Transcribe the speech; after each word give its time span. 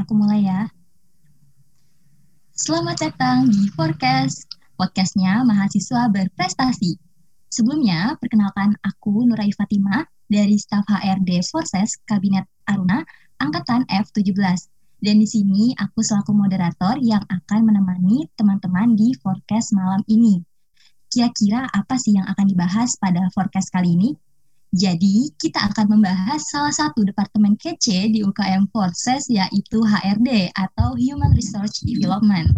aku 0.00 0.16
mulai 0.16 0.48
ya. 0.48 0.60
Selamat 2.56 2.96
datang 3.04 3.52
di 3.52 3.68
Forecast, 3.76 4.48
podcastnya 4.80 5.44
mahasiswa 5.44 6.08
berprestasi. 6.08 6.96
Sebelumnya, 7.52 8.16
perkenalkan 8.16 8.80
aku 8.80 9.28
Nurai 9.28 9.52
Fatima 9.52 10.08
dari 10.24 10.56
staf 10.56 10.88
HRD 10.88 11.44
Forces 11.44 12.00
Kabinet 12.08 12.48
Aruna 12.64 13.04
Angkatan 13.44 13.84
F17. 13.92 14.40
Dan 15.00 15.20
di 15.20 15.28
sini 15.28 15.72
aku 15.76 16.00
selaku 16.00 16.32
moderator 16.32 16.96
yang 17.00 17.24
akan 17.28 17.60
menemani 17.68 18.28
teman-teman 18.36 18.96
di 18.96 19.12
forecast 19.20 19.76
malam 19.76 20.00
ini. 20.08 20.40
Kira-kira 21.12 21.68
apa 21.68 21.96
sih 22.00 22.16
yang 22.16 22.28
akan 22.28 22.46
dibahas 22.48 22.96
pada 22.96 23.28
forecast 23.32 23.72
kali 23.72 23.96
ini? 23.96 24.16
Jadi, 24.70 25.34
kita 25.34 25.66
akan 25.66 25.98
membahas 25.98 26.46
salah 26.46 26.70
satu 26.70 27.02
departemen 27.02 27.58
kece 27.58 28.06
di 28.06 28.22
UKM 28.22 28.70
Forces 28.70 29.26
yaitu 29.26 29.82
HRD 29.82 30.54
atau 30.54 30.94
Human 30.94 31.34
Research 31.34 31.82
Development. 31.82 32.54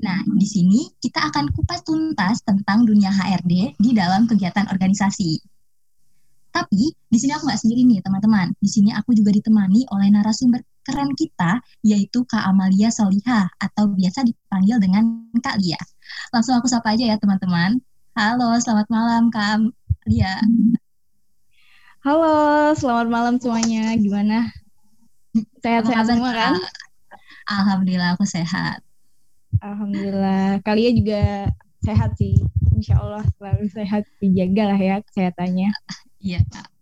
Nah, 0.00 0.24
di 0.40 0.48
sini 0.48 0.88
kita 0.96 1.28
akan 1.28 1.52
kupas 1.52 1.84
tuntas 1.84 2.40
tentang 2.40 2.88
dunia 2.88 3.12
HRD 3.12 3.76
di 3.76 3.90
dalam 3.92 4.24
kegiatan 4.24 4.72
organisasi. 4.72 5.36
Tapi 6.50 6.96
di 6.96 7.18
sini 7.20 7.36
aku 7.36 7.44
nggak 7.44 7.60
sendiri 7.60 7.84
nih 7.84 8.00
teman-teman. 8.00 8.56
Di 8.56 8.68
sini 8.72 8.90
aku 8.96 9.12
juga 9.12 9.28
ditemani 9.28 9.84
oleh 9.92 10.08
narasumber 10.08 10.64
keren 10.80 11.12
kita 11.12 11.60
yaitu 11.84 12.24
Kak 12.24 12.42
Amalia 12.48 12.88
Soliha 12.88 13.52
atau 13.60 13.92
biasa 13.92 14.24
dipanggil 14.24 14.80
dengan 14.80 15.28
Kak 15.36 15.60
Lia. 15.60 15.78
Langsung 16.32 16.56
aku 16.56 16.66
sapa 16.66 16.96
aja 16.96 17.04
ya 17.04 17.16
teman-teman. 17.20 17.78
Halo, 18.16 18.56
selamat 18.56 18.88
malam 18.88 19.28
Kak 19.28 19.68
Lia. 20.08 20.40
Halo, 22.00 22.72
selamat 22.80 23.12
malam 23.12 23.34
semuanya. 23.36 23.92
Gimana? 24.00 24.48
Sehat-sehat 25.60 26.08
semua 26.08 26.32
kan? 26.32 26.56
Alhamdulillah 27.44 28.16
aku 28.16 28.24
sehat. 28.24 28.80
Alhamdulillah. 29.60 30.64
Kalian 30.64 30.96
juga 30.96 31.52
sehat 31.84 32.16
sih. 32.16 32.40
Insya 32.72 32.96
Allah 33.04 33.20
selalu 33.36 33.68
sehat. 33.68 34.08
Dijaga 34.16 34.72
lah 34.72 34.80
ya 34.80 34.96
kesehatannya. 35.04 35.76
Iya, 36.24 36.40
Kak. 36.48 36.72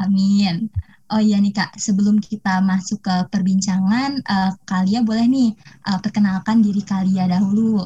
Amin. 0.00 0.72
Oh 1.12 1.20
iya 1.20 1.36
nih 1.36 1.52
Kak, 1.52 1.76
sebelum 1.76 2.16
kita 2.16 2.64
masuk 2.64 3.04
ke 3.04 3.28
perbincangan, 3.28 4.24
uh, 4.24 4.56
Kalia 4.64 5.04
boleh 5.04 5.28
nih 5.28 5.52
uh, 5.84 6.00
perkenalkan 6.00 6.64
diri 6.64 6.80
Kalia 6.80 7.28
dahulu. 7.28 7.84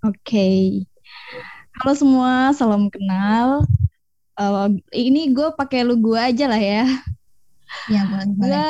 Oke. 0.00 0.24
Okay. 0.24 0.60
Halo 1.84 1.92
semua, 1.92 2.56
salam 2.56 2.88
kenal 2.88 3.68
uh, 4.36 4.68
ini 4.92 5.32
gue 5.32 5.52
pakai 5.56 5.82
lu 5.84 5.98
gue 6.00 6.16
aja 6.16 6.46
lah 6.46 6.60
ya. 6.60 6.84
Ya 7.90 8.06
boleh. 8.06 8.30
Gue 8.38 8.68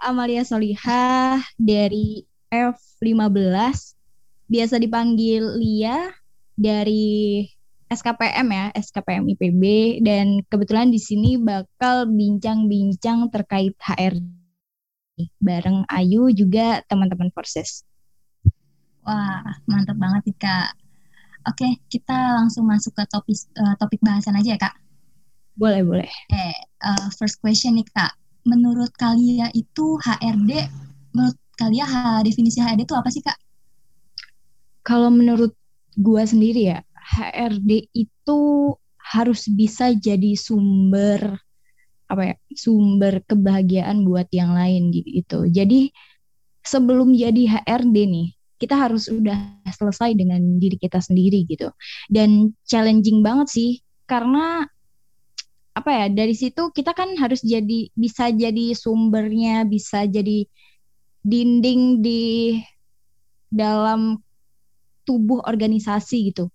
Amalia 0.00 0.42
Solihah 0.42 1.42
dari 1.60 2.24
F15, 2.48 3.76
biasa 4.48 4.74
dipanggil 4.80 5.44
Lia 5.60 6.08
dari 6.56 7.44
SKPM 7.88 8.48
ya, 8.52 8.66
SKPM 8.76 9.24
IPB 9.36 9.62
dan 10.04 10.44
kebetulan 10.48 10.92
di 10.92 11.00
sini 11.00 11.40
bakal 11.40 12.08
bincang-bincang 12.08 13.32
terkait 13.32 13.72
HR 13.80 14.20
bareng 15.42 15.88
Ayu 15.88 16.30
juga 16.30 16.84
teman-teman 16.86 17.32
Forces. 17.34 17.82
Wah, 19.02 19.40
mantap 19.64 19.96
banget 19.96 20.30
nih 20.30 20.36
Kak. 20.36 20.70
Oke, 21.48 21.80
kita 21.88 22.36
langsung 22.36 22.68
masuk 22.68 22.92
ke 22.92 23.02
topik 23.08 23.40
uh, 23.56 23.74
topik 23.80 24.00
bahasan 24.04 24.36
aja 24.36 24.52
ya 24.54 24.60
Kak. 24.60 24.87
Boleh, 25.58 25.82
boleh. 25.82 26.06
Oke, 26.06 26.48
uh, 26.86 27.06
first 27.18 27.42
question 27.42 27.74
nih 27.74 27.86
Kak. 27.90 28.14
Menurut 28.46 28.94
kalian 28.94 29.50
itu 29.58 29.98
HRD, 29.98 30.70
menurut 31.10 31.38
kalian 31.58 32.22
definisi 32.22 32.62
HRD 32.62 32.86
itu 32.86 32.94
apa 32.94 33.10
sih 33.10 33.18
Kak? 33.26 33.34
Kalau 34.86 35.10
menurut 35.10 35.50
gua 35.98 36.22
sendiri 36.22 36.78
ya, 36.78 36.78
HRD 36.94 37.90
itu 37.90 38.40
harus 39.02 39.50
bisa 39.50 39.90
jadi 39.98 40.38
sumber 40.38 41.42
apa 42.08 42.22
ya 42.24 42.34
sumber 42.56 43.20
kebahagiaan 43.26 44.06
buat 44.06 44.30
yang 44.30 44.54
lain 44.54 44.94
gitu. 44.94 45.44
Jadi 45.50 45.90
sebelum 46.62 47.12
jadi 47.18 47.66
HRD 47.66 47.96
nih 48.06 48.28
kita 48.62 48.74
harus 48.78 49.10
udah 49.10 49.58
selesai 49.74 50.14
dengan 50.14 50.62
diri 50.62 50.78
kita 50.78 51.02
sendiri 51.02 51.42
gitu. 51.50 51.68
Dan 52.06 52.54
challenging 52.64 53.26
banget 53.26 53.50
sih 53.50 53.70
karena 54.06 54.64
apa 55.78 55.90
ya 55.94 56.06
dari 56.10 56.34
situ 56.34 56.74
kita 56.74 56.92
kan 56.92 57.14
harus 57.14 57.40
jadi 57.40 57.88
bisa 57.94 58.34
jadi 58.34 58.74
sumbernya 58.74 59.62
bisa 59.62 60.04
jadi 60.04 60.44
dinding 61.22 62.02
di 62.02 62.58
dalam 63.48 64.20
tubuh 65.08 65.40
organisasi 65.44 66.32
gitu. 66.32 66.52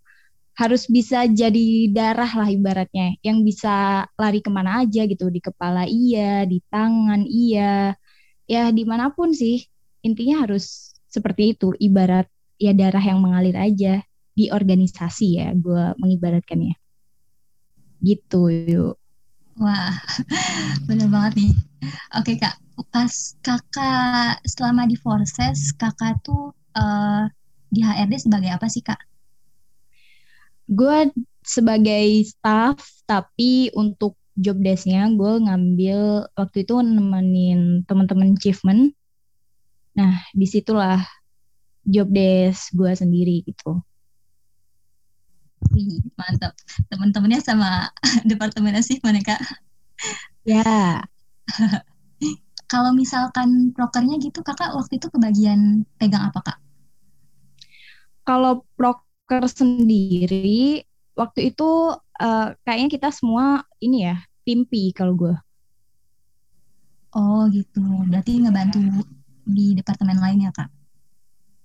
Harus 0.54 0.86
bisa 0.86 1.26
jadi 1.26 1.90
darah 1.90 2.30
lah 2.30 2.50
ibaratnya 2.54 3.18
yang 3.26 3.42
bisa 3.42 4.06
lari 4.14 4.38
ke 4.38 4.54
mana 4.54 4.86
aja 4.86 5.10
gitu 5.10 5.34
di 5.34 5.42
kepala 5.42 5.90
iya 5.90 6.46
di 6.46 6.62
tangan 6.70 7.26
iya. 7.26 7.98
Ya 8.46 8.70
di 8.70 8.86
mana 8.86 9.10
pun 9.10 9.34
sih 9.34 9.66
intinya 10.06 10.46
harus 10.46 10.94
seperti 11.10 11.58
itu 11.58 11.74
ibarat 11.82 12.30
ya 12.62 12.76
darah 12.78 13.02
yang 13.02 13.24
mengalir 13.24 13.58
aja 13.58 14.06
di 14.38 14.54
organisasi 14.54 15.28
ya 15.42 15.50
gue 15.58 15.98
mengibaratkannya. 15.98 16.78
Gitu 18.04 18.42
yuk 18.70 19.03
Wah, 19.62 19.94
bener 20.90 21.08
banget 21.14 21.34
nih. 21.38 21.54
Oke 22.18 22.42
kak, 22.42 22.58
pas 22.90 23.14
kakak 23.46 24.42
selama 24.50 24.90
di 24.90 24.98
Forces, 24.98 25.74
kakak 25.78 26.18
tuh 26.26 26.58
uh, 26.74 27.30
di 27.70 27.86
HRD 27.86 28.26
sebagai 28.26 28.50
apa 28.50 28.66
sih 28.66 28.82
kak? 28.82 28.98
Gue 30.66 31.12
sebagai 31.44 32.24
staff, 32.26 32.82
tapi 33.06 33.70
untuk 33.78 34.18
job 34.34 34.58
desknya 34.58 35.06
gue 35.14 35.46
ngambil 35.46 36.26
waktu 36.34 36.66
itu 36.66 36.82
nemenin 36.82 37.86
teman-teman 37.86 38.34
achievement. 38.34 38.90
Nah, 39.94 40.18
di 40.34 40.50
situlah 40.50 40.98
job 41.86 42.10
desk 42.10 42.74
gue 42.74 42.90
sendiri 42.90 43.46
gitu. 43.46 43.84
Wih, 45.74 46.06
mantap. 46.14 46.54
Teman-temannya 46.88 47.42
sama 47.42 47.90
departemen 48.30 48.78
sih 48.86 49.02
mana 49.02 49.26
kak? 49.26 49.42
Ya. 50.46 51.02
Kalau 52.72 52.94
misalkan 52.94 53.74
prokernya 53.74 54.22
gitu, 54.22 54.46
kakak 54.46 54.74
waktu 54.74 54.98
itu 55.02 55.10
kebagian 55.10 55.86
pegang 55.98 56.30
apa 56.30 56.40
kak? 56.42 56.58
Kalau 58.24 58.66
proker 58.78 59.46
sendiri, 59.50 60.86
waktu 61.14 61.54
itu 61.54 61.70
uh, 61.98 62.48
kayaknya 62.64 62.90
kita 62.90 63.10
semua 63.14 63.66
ini 63.82 64.10
ya, 64.10 64.22
pimpi 64.42 64.94
kalau 64.96 65.14
gue. 65.14 65.36
Oh 67.14 67.46
gitu, 67.54 67.82
berarti 68.10 68.42
ngebantu 68.42 69.06
di 69.46 69.78
departemen 69.78 70.18
lain 70.18 70.50
ya 70.50 70.52
kak? 70.56 70.70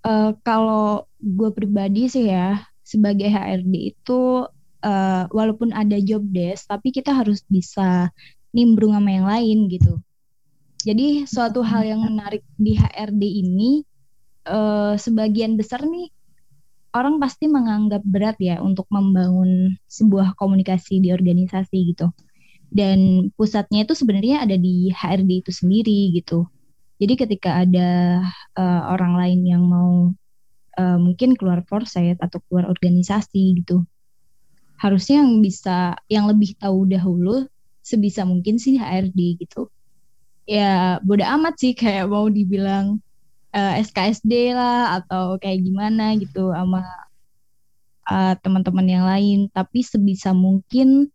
Uh, 0.04 0.36
kalau 0.44 1.08
gue 1.20 1.48
pribadi 1.56 2.04
sih 2.12 2.28
ya, 2.28 2.67
sebagai 2.88 3.28
HRD 3.28 3.92
itu 3.92 4.48
uh, 4.80 5.24
walaupun 5.28 5.76
ada 5.76 6.00
job 6.00 6.24
desk 6.32 6.72
tapi 6.72 6.88
kita 6.88 7.12
harus 7.12 7.44
bisa 7.44 8.08
nimbrung 8.56 8.96
sama 8.96 9.10
yang 9.12 9.28
lain 9.28 9.68
gitu. 9.68 10.00
Jadi 10.88 11.28
suatu 11.28 11.60
hal 11.60 11.84
yang 11.84 12.00
menarik 12.00 12.40
di 12.56 12.80
HRD 12.80 13.20
ini 13.20 13.84
uh, 14.48 14.96
sebagian 14.96 15.60
besar 15.60 15.84
nih 15.84 16.08
orang 16.96 17.20
pasti 17.20 17.44
menganggap 17.50 18.00
berat 18.08 18.40
ya 18.40 18.64
untuk 18.64 18.88
membangun 18.88 19.76
sebuah 19.90 20.32
komunikasi 20.40 21.04
di 21.04 21.12
organisasi 21.12 21.92
gitu. 21.92 22.08
Dan 22.68 23.28
pusatnya 23.36 23.84
itu 23.84 23.92
sebenarnya 23.92 24.44
ada 24.44 24.56
di 24.56 24.88
HRD 24.92 25.44
itu 25.44 25.52
sendiri 25.52 26.16
gitu. 26.16 26.48
Jadi 26.98 27.14
ketika 27.14 27.62
ada 27.62 28.22
uh, 28.58 28.82
orang 28.92 29.14
lain 29.14 29.40
yang 29.44 29.62
mau 29.64 30.12
uh, 30.78 30.96
mungkin 30.96 31.34
keluar 31.34 31.66
foresight 31.66 32.16
atau 32.22 32.38
keluar 32.46 32.70
organisasi 32.70 33.58
gitu. 33.60 33.82
Harusnya 34.78 35.26
yang 35.26 35.42
bisa 35.42 35.98
yang 36.06 36.30
lebih 36.30 36.54
tahu 36.54 36.86
dahulu 36.86 37.50
sebisa 37.82 38.22
mungkin 38.22 38.62
sih 38.62 38.78
HRD 38.78 39.42
gitu. 39.42 39.66
Ya 40.46 41.02
bodo 41.02 41.26
amat 41.26 41.58
sih 41.58 41.74
kayak 41.74 42.08
mau 42.08 42.30
dibilang 42.30 43.02
uh, 43.52 43.74
eh, 43.74 43.82
SKSD 43.84 44.54
lah 44.54 45.02
atau 45.02 45.36
kayak 45.36 45.66
gimana 45.66 46.14
gitu 46.16 46.54
sama 46.54 46.86
uh, 48.06 48.34
teman-teman 48.38 48.86
yang 48.86 49.04
lain. 49.04 49.50
Tapi 49.50 49.82
sebisa 49.82 50.30
mungkin 50.30 51.10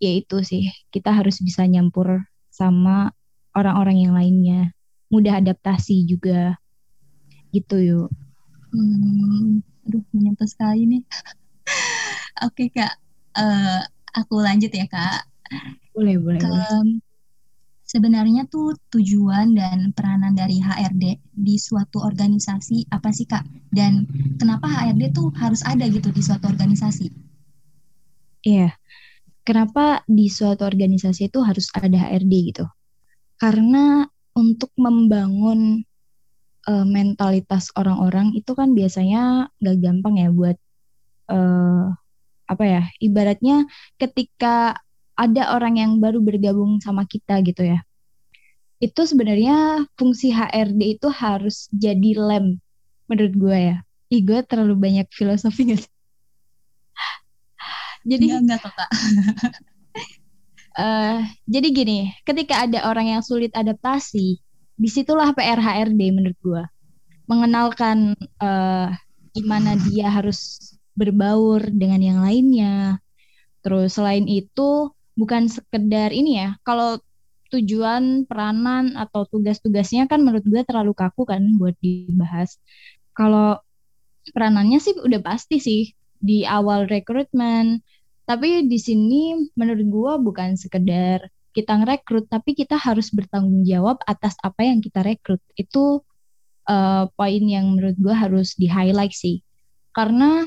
ya 0.00 0.16
itu 0.16 0.40
sih 0.46 0.70
kita 0.94 1.12
harus 1.12 1.42
bisa 1.42 1.66
nyampur 1.66 2.24
sama 2.48 3.10
orang-orang 3.58 4.06
yang 4.06 4.14
lainnya. 4.14 4.70
Mudah 5.10 5.42
adaptasi 5.42 6.06
juga. 6.06 6.54
Gitu 7.50 7.82
yuk 7.82 8.14
Hmm, 8.70 9.62
aduh 9.86 10.02
menyentuh 10.14 10.46
sekali 10.46 10.86
nih. 10.86 11.02
Oke 12.46 12.70
kak, 12.70 12.94
uh, 13.36 13.82
aku 14.14 14.38
lanjut 14.38 14.70
ya 14.70 14.86
kak. 14.86 15.26
Boleh 15.94 16.16
boleh. 16.16 16.40
Ke, 16.40 16.46
boleh. 16.46 17.02
sebenarnya 17.82 18.46
tuh 18.46 18.78
tujuan 18.94 19.50
dan 19.58 19.90
peranan 19.90 20.38
dari 20.38 20.62
HRD 20.62 21.18
di 21.34 21.58
suatu 21.58 21.98
organisasi 21.98 22.86
apa 22.94 23.10
sih 23.10 23.26
Kak? 23.26 23.42
Dan 23.66 24.06
kenapa 24.38 24.70
HRD 24.70 25.10
tuh 25.10 25.34
harus 25.34 25.66
ada 25.66 25.90
gitu 25.90 26.14
di 26.14 26.22
suatu 26.22 26.46
organisasi? 26.46 27.10
Iya, 28.46 28.72
kenapa 29.42 30.06
di 30.06 30.30
suatu 30.30 30.62
organisasi 30.64 31.28
itu 31.28 31.42
harus 31.42 31.66
ada 31.74 32.08
HRD 32.08 32.54
gitu? 32.54 32.64
Karena 33.36 34.06
untuk 34.38 34.70
membangun 34.78 35.82
uh, 36.70 36.86
mentalitas 36.86 37.74
orang-orang 37.74 38.30
itu 38.38 38.54
kan 38.54 38.70
biasanya 38.70 39.50
gak 39.58 39.76
gampang 39.82 40.14
ya 40.22 40.28
buat 40.30 40.56
uh, 41.26 41.90
apa 42.46 42.64
ya? 42.66 42.82
Ibaratnya 43.02 43.66
ketika 43.98 44.78
ada 45.18 45.42
orang 45.54 45.82
yang 45.82 45.92
baru 45.98 46.22
bergabung 46.22 46.78
sama 46.78 47.04
kita 47.04 47.42
gitu 47.42 47.66
ya. 47.66 47.82
Itu 48.80 49.04
sebenarnya 49.04 49.84
fungsi 49.98 50.32
HRD 50.32 50.96
itu 50.96 51.08
harus 51.12 51.68
jadi 51.74 52.16
lem 52.16 52.62
menurut 53.10 53.34
gue 53.34 53.58
ya. 53.74 53.76
Ih 54.10 54.22
gue 54.22 54.40
terlalu 54.46 54.74
banyak 54.78 55.06
filosofi 55.10 55.74
gak 55.74 55.80
sih? 55.84 55.92
jadi 58.00 58.40
enggak, 58.40 58.64
enggak 58.64 58.72
kak. 58.72 58.90
uh, 60.80 61.20
jadi 61.54 61.68
gini, 61.68 61.98
ketika 62.24 62.64
ada 62.64 62.88
orang 62.88 63.12
yang 63.12 63.20
sulit 63.20 63.52
adaptasi, 63.52 64.40
di 64.80 64.88
situlah 64.88 65.36
PR 65.36 65.60
HRD 65.60 66.00
menurut 66.08 66.38
gue. 66.40 66.64
Mengenalkan 67.28 68.16
uh, 68.40 68.88
gimana 69.36 69.76
dia 69.76 70.08
harus 70.08 70.72
berbaur 70.96 71.68
dengan 71.68 72.00
yang 72.00 72.18
lainnya. 72.24 72.96
Terus 73.60 74.00
selain 74.00 74.24
itu 74.24 74.88
bukan 75.20 75.52
sekedar 75.52 76.16
ini 76.16 76.40
ya. 76.40 76.56
Kalau 76.64 76.96
tujuan, 77.52 78.24
peranan 78.24 78.96
atau 78.96 79.28
tugas-tugasnya 79.28 80.08
kan 80.08 80.24
menurut 80.24 80.48
gue 80.48 80.64
terlalu 80.64 80.96
kaku 80.96 81.28
kan 81.28 81.44
buat 81.60 81.76
dibahas. 81.84 82.56
Kalau 83.12 83.60
peranannya 84.32 84.80
sih 84.80 84.96
udah 84.96 85.20
pasti 85.20 85.60
sih 85.60 85.82
di 86.16 86.48
awal 86.48 86.88
rekrutmen. 86.88 87.84
Tapi 88.24 88.64
di 88.64 88.78
sini 88.80 89.52
menurut 89.58 89.84
gue 89.84 90.12
bukan 90.24 90.56
sekedar 90.56 91.28
kita 91.50 91.76
ngerekrut, 91.82 92.30
tapi 92.30 92.54
kita 92.54 92.78
harus 92.78 93.10
bertanggung 93.10 93.66
jawab 93.66 93.98
atas 94.06 94.38
apa 94.40 94.66
yang 94.66 94.78
kita 94.82 95.02
rekrut. 95.02 95.42
Itu 95.58 96.02
uh, 96.70 97.04
poin 97.14 97.44
yang 97.44 97.74
menurut 97.76 97.96
gue 97.98 98.14
harus 98.14 98.54
di 98.54 98.70
highlight 98.70 99.14
sih. 99.14 99.42
Karena 99.90 100.46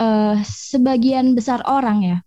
uh, 0.00 0.36
sebagian 0.44 1.32
besar 1.32 1.64
orang 1.64 1.98
ya 2.04 2.18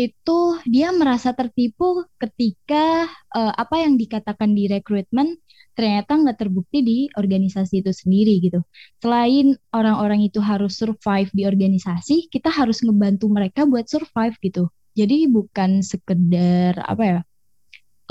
itu 0.00 0.56
dia 0.64 0.88
merasa 0.90 1.36
tertipu 1.36 2.08
ketika 2.16 3.06
uh, 3.36 3.52
apa 3.52 3.84
yang 3.84 4.00
dikatakan 4.00 4.56
di 4.56 4.64
rekrutmen 4.66 5.36
ternyata 5.72 6.16
nggak 6.16 6.36
terbukti 6.36 6.84
di 6.84 6.98
organisasi 7.16 7.80
itu 7.80 7.92
sendiri 7.92 8.40
gitu. 8.44 8.60
Selain 9.00 9.56
orang-orang 9.72 10.20
itu 10.28 10.40
harus 10.40 10.76
survive 10.76 11.32
di 11.32 11.48
organisasi, 11.48 12.28
kita 12.28 12.52
harus 12.52 12.84
ngebantu 12.84 13.32
mereka 13.32 13.64
buat 13.64 13.88
survive 13.88 14.36
gitu. 14.44 14.68
Jadi 14.92 15.24
bukan 15.32 15.80
sekedar 15.80 16.76
apa 16.84 17.04
ya? 17.04 17.18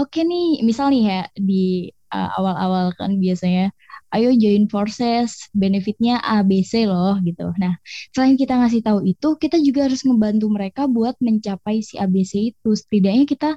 Oke 0.01 0.25
nih, 0.25 0.65
misal 0.65 0.89
nih 0.89 1.03
ya 1.06 1.21
di 1.38 1.94
uh, 2.09 2.30
awal-awal 2.42 2.89
kan 2.98 3.21
biasanya 3.21 3.69
ayo 4.18 4.33
join 4.33 4.65
forces, 4.65 5.45
benefitnya 5.53 6.18
A, 6.25 6.42
B, 6.42 6.65
C 6.65 6.89
loh 6.89 7.21
gitu. 7.21 7.53
Nah, 7.62 7.77
selain 8.09 8.33
kita 8.33 8.57
ngasih 8.57 8.81
tahu 8.81 9.06
itu, 9.06 9.38
kita 9.38 9.62
juga 9.62 9.86
harus 9.86 10.01
ngebantu 10.01 10.50
mereka 10.50 10.89
buat 10.89 11.13
mencapai 11.21 11.86
si 11.86 12.01
A, 12.01 12.09
B, 12.09 12.25
C 12.25 12.50
itu. 12.50 12.69
Setidaknya 12.74 13.25
kita 13.30 13.50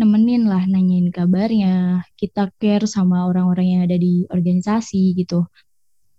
nemenin 0.00 0.48
lah, 0.48 0.64
nanyain 0.64 1.12
kabarnya, 1.12 2.00
kita 2.16 2.48
care 2.56 2.88
sama 2.88 3.28
orang-orang 3.28 3.66
yang 3.76 3.82
ada 3.84 4.00
di 4.00 4.24
organisasi 4.32 5.14
gitu. 5.20 5.44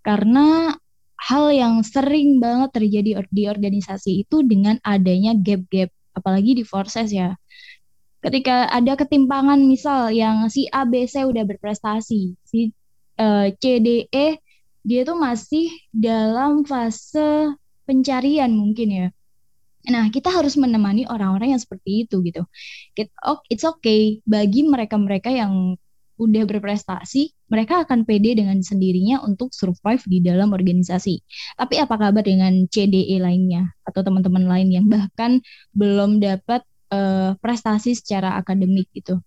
Karena 0.05 0.77
hal 1.17 1.45
yang 1.49 1.81
sering 1.81 2.37
banget 2.37 2.69
terjadi 2.77 3.25
di 3.33 3.43
organisasi 3.49 4.23
itu 4.29 4.45
dengan 4.45 4.77
adanya 4.85 5.33
gap-gap, 5.33 5.89
apalagi 6.13 6.53
di 6.53 6.63
forces 6.63 7.09
ya 7.09 7.33
ketika 8.21 8.69
ada 8.69 8.93
ketimpangan 8.93 9.59
misal 9.65 10.13
yang 10.13 10.45
si 10.47 10.69
A 10.69 10.85
B 10.85 11.09
C 11.09 11.25
udah 11.25 11.43
berprestasi 11.45 12.37
si 12.45 12.59
uh, 13.17 13.49
C 13.57 13.81
D 13.81 14.05
E 14.09 14.37
dia 14.81 15.01
tuh 15.05 15.17
masih 15.17 15.69
dalam 15.93 16.65
fase 16.65 17.53
pencarian 17.85 18.53
mungkin 18.53 18.89
ya 18.89 19.07
nah 19.89 20.13
kita 20.13 20.29
harus 20.29 20.53
menemani 20.61 21.09
orang-orang 21.09 21.57
yang 21.57 21.61
seperti 21.61 22.05
itu 22.05 22.21
gitu 22.21 22.45
it's 23.49 23.65
okay 23.65 24.21
bagi 24.29 24.61
mereka-mereka 24.61 25.33
yang 25.33 25.73
udah 26.21 26.45
berprestasi, 26.45 27.33
mereka 27.49 27.81
akan 27.81 28.05
pede 28.05 28.37
dengan 28.37 28.61
sendirinya 28.61 29.25
untuk 29.25 29.49
survive 29.57 30.05
di 30.05 30.21
dalam 30.21 30.53
organisasi. 30.53 31.17
Tapi 31.57 31.81
apa 31.81 31.97
kabar 31.97 32.21
dengan 32.21 32.69
CDE 32.69 33.17
lainnya 33.17 33.73
atau 33.81 34.05
teman-teman 34.05 34.45
lain 34.45 34.69
yang 34.69 34.85
bahkan 34.85 35.41
belum 35.73 36.21
dapat 36.21 36.61
uh, 36.91 37.33
prestasi 37.39 37.95
secara 37.95 38.35
akademik 38.37 38.91
gitu. 38.91 39.23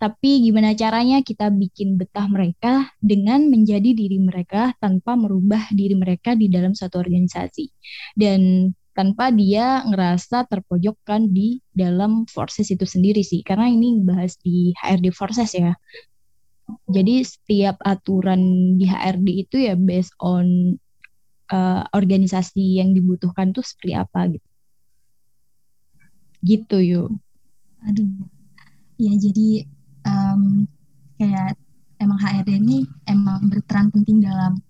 Tapi 0.00 0.40
gimana 0.48 0.72
caranya 0.72 1.20
kita 1.20 1.52
bikin 1.52 2.00
betah 2.00 2.24
mereka 2.24 2.88
dengan 3.04 3.52
menjadi 3.52 3.92
diri 3.92 4.16
mereka 4.16 4.72
tanpa 4.80 5.12
merubah 5.12 5.60
diri 5.76 5.92
mereka 5.92 6.32
di 6.32 6.48
dalam 6.48 6.72
satu 6.72 6.96
organisasi. 6.96 7.68
Dan 8.16 8.72
tanpa 8.96 9.28
dia 9.28 9.84
ngerasa 9.84 10.48
terpojokkan 10.48 11.28
di 11.28 11.60
dalam 11.68 12.24
forces 12.24 12.72
itu 12.72 12.88
sendiri 12.88 13.20
sih. 13.20 13.44
Karena 13.44 13.68
ini 13.68 14.00
bahas 14.00 14.40
di 14.40 14.72
HRD 14.80 15.12
forces 15.12 15.52
ya. 15.52 15.76
Jadi 16.88 17.20
setiap 17.20 17.76
aturan 17.84 18.40
di 18.80 18.88
HRD 18.88 19.28
itu 19.36 19.56
ya 19.60 19.76
based 19.76 20.16
on 20.16 20.80
uh, 21.52 21.84
organisasi 21.92 22.80
yang 22.80 22.96
dibutuhkan 22.96 23.52
tuh 23.52 23.60
seperti 23.60 23.92
apa 24.00 24.32
gitu 24.32 24.49
gitu 26.44 26.78
yuk 26.80 27.10
aduh. 27.86 28.08
Ya 29.00 29.12
jadi 29.16 29.64
um, 30.04 30.68
kayak 31.16 31.56
emang 32.00 32.18
HRD 32.20 32.60
ini 32.60 32.84
emang 33.08 33.48
berperan 33.48 33.88
penting 33.92 34.20
dalam 34.24 34.60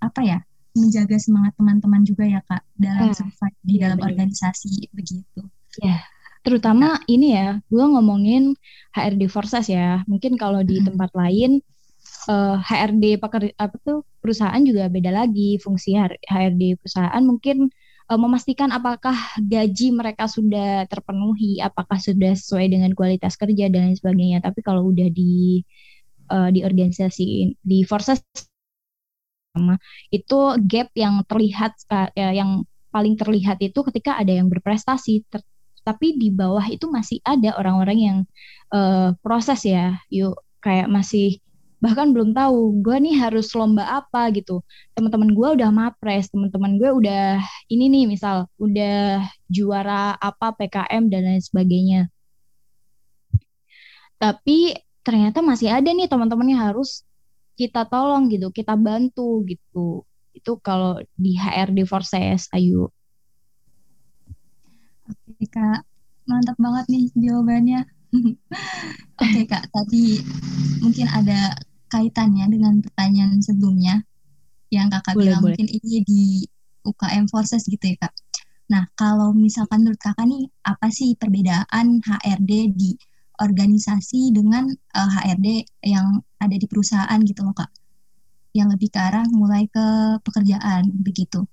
apa 0.00 0.20
ya 0.24 0.38
menjaga 0.76 1.18
semangat 1.18 1.52
teman-teman 1.58 2.06
juga 2.06 2.24
ya 2.24 2.40
kak 2.46 2.62
dalam 2.78 3.10
ya, 3.10 3.16
survive 3.16 3.58
di 3.64 3.74
dalam 3.80 3.98
organisasi 4.00 4.92
begitu. 4.92 5.40
Ya 5.80 6.04
terutama 6.40 6.96
nah. 6.96 7.04
ini 7.04 7.36
ya 7.36 7.60
gue 7.68 7.84
ngomongin 7.84 8.56
HRD 8.96 9.28
Forces 9.28 9.68
ya. 9.68 10.04
Mungkin 10.08 10.36
kalau 10.36 10.64
di 10.64 10.80
hmm. 10.80 10.92
tempat 10.92 11.10
lain 11.16 11.60
uh, 12.28 12.56
eh, 12.56 12.56
HRD 12.60 13.20
pekerja 13.20 13.52
apa 13.60 13.76
tuh 13.80 14.04
perusahaan 14.20 14.60
juga 14.60 14.88
beda 14.92 15.12
lagi. 15.12 15.56
Fungsi 15.60 15.96
HRD 16.28 16.80
perusahaan 16.80 17.22
mungkin 17.24 17.72
uh, 18.10 18.18
memastikan 18.18 18.74
apakah 18.74 19.14
gaji 19.38 19.94
mereka 19.94 20.26
sudah 20.26 20.84
terpenuhi, 20.90 21.62
apakah 21.62 21.96
sudah 22.02 22.34
sesuai 22.34 22.66
dengan 22.66 22.90
kualitas 22.98 23.38
kerja 23.38 23.70
dan 23.70 23.90
lain 23.90 23.96
sebagainya. 23.96 24.38
Tapi 24.42 24.60
kalau 24.66 24.90
udah 24.90 25.06
di 25.14 25.62
uh, 26.34 26.50
di 26.50 26.66
organisasi 26.66 27.54
di 27.62 27.78
forces 27.86 28.18
itu 30.14 30.38
gap 30.70 30.94
yang 30.94 31.26
terlihat 31.26 31.74
uh, 31.90 32.10
yang 32.14 32.62
paling 32.94 33.18
terlihat 33.18 33.58
itu 33.62 33.82
ketika 33.90 34.18
ada 34.18 34.30
yang 34.30 34.46
berprestasi 34.46 35.26
ter 35.26 35.42
tapi 35.80 36.14
di 36.14 36.28
bawah 36.30 36.62
itu 36.68 36.86
masih 36.92 37.18
ada 37.24 37.56
orang-orang 37.56 37.98
yang 37.98 38.18
uh, 38.70 39.10
proses 39.24 39.64
ya 39.64 39.98
yuk 40.12 40.38
kayak 40.60 40.86
masih 40.86 41.40
bahkan 41.80 42.12
belum 42.12 42.36
tahu 42.36 42.84
gue 42.84 42.96
nih 43.00 43.16
harus 43.16 43.50
lomba 43.56 43.84
apa 43.88 44.28
gitu. 44.36 44.60
Teman-teman 44.92 45.32
gue 45.32 45.48
udah 45.60 45.70
mapres 45.72 46.28
teman-teman 46.28 46.76
gue 46.76 46.90
udah 46.92 47.40
ini 47.72 47.88
nih 47.88 48.04
misal 48.06 48.46
udah 48.60 49.24
juara 49.48 50.14
apa 50.20 50.52
PKM 50.54 51.08
dan 51.08 51.22
lain 51.24 51.42
sebagainya. 51.42 52.00
Tapi 54.20 54.76
ternyata 55.00 55.40
masih 55.40 55.72
ada 55.72 55.88
nih 55.88 56.06
teman-teman 56.06 56.52
yang 56.52 56.62
harus 56.70 57.02
kita 57.56 57.88
tolong 57.88 58.28
gitu 58.28 58.52
kita 58.52 58.76
bantu 58.76 59.40
gitu. 59.48 60.04
Itu 60.36 60.60
kalau 60.60 61.00
di 61.16 61.34
HRD 61.40 61.88
Forces 61.88 62.52
ayo 62.52 62.92
oke 65.10 65.46
kak. 65.48 65.80
Mantap 66.28 66.56
banget 66.60 66.84
nih 66.92 67.04
jawabannya. 67.16 67.80
Oke 69.22 69.42
kak, 69.46 69.64
tadi 69.72 70.20
mungkin 70.82 71.06
ada 71.10 71.54
kaitannya 71.90 72.46
dengan 72.46 72.78
pertanyaan 72.78 73.42
sebelumnya 73.42 74.06
yang 74.70 74.86
kakak 74.88 75.18
boleh, 75.18 75.24
bilang 75.26 75.42
boleh. 75.42 75.58
mungkin 75.58 75.68
ini 75.68 75.94
di 76.06 76.22
UKM 76.86 77.26
Forces 77.28 77.66
gitu 77.66 77.82
ya 77.82 78.06
kak. 78.06 78.14
Nah 78.70 78.86
kalau 78.94 79.34
misalkan 79.34 79.82
menurut 79.82 79.98
kakak 79.98 80.24
nih 80.30 80.46
apa 80.62 80.88
sih 80.88 81.18
perbedaan 81.18 81.98
HRD 82.00 82.52
di 82.72 82.94
organisasi 83.40 84.30
dengan 84.30 84.70
uh, 84.70 85.00
eh, 85.00 85.10
HRD 85.10 85.48
yang 85.90 86.22
ada 86.38 86.54
di 86.54 86.66
perusahaan 86.70 87.18
gitu 87.26 87.42
loh 87.42 87.52
kak? 87.52 87.68
Yang 88.54 88.78
lebih 88.78 88.88
ke 88.94 88.98
arah 89.02 89.26
mulai 89.34 89.66
ke 89.66 89.86
pekerjaan 90.22 90.86
begitu. 91.02 91.44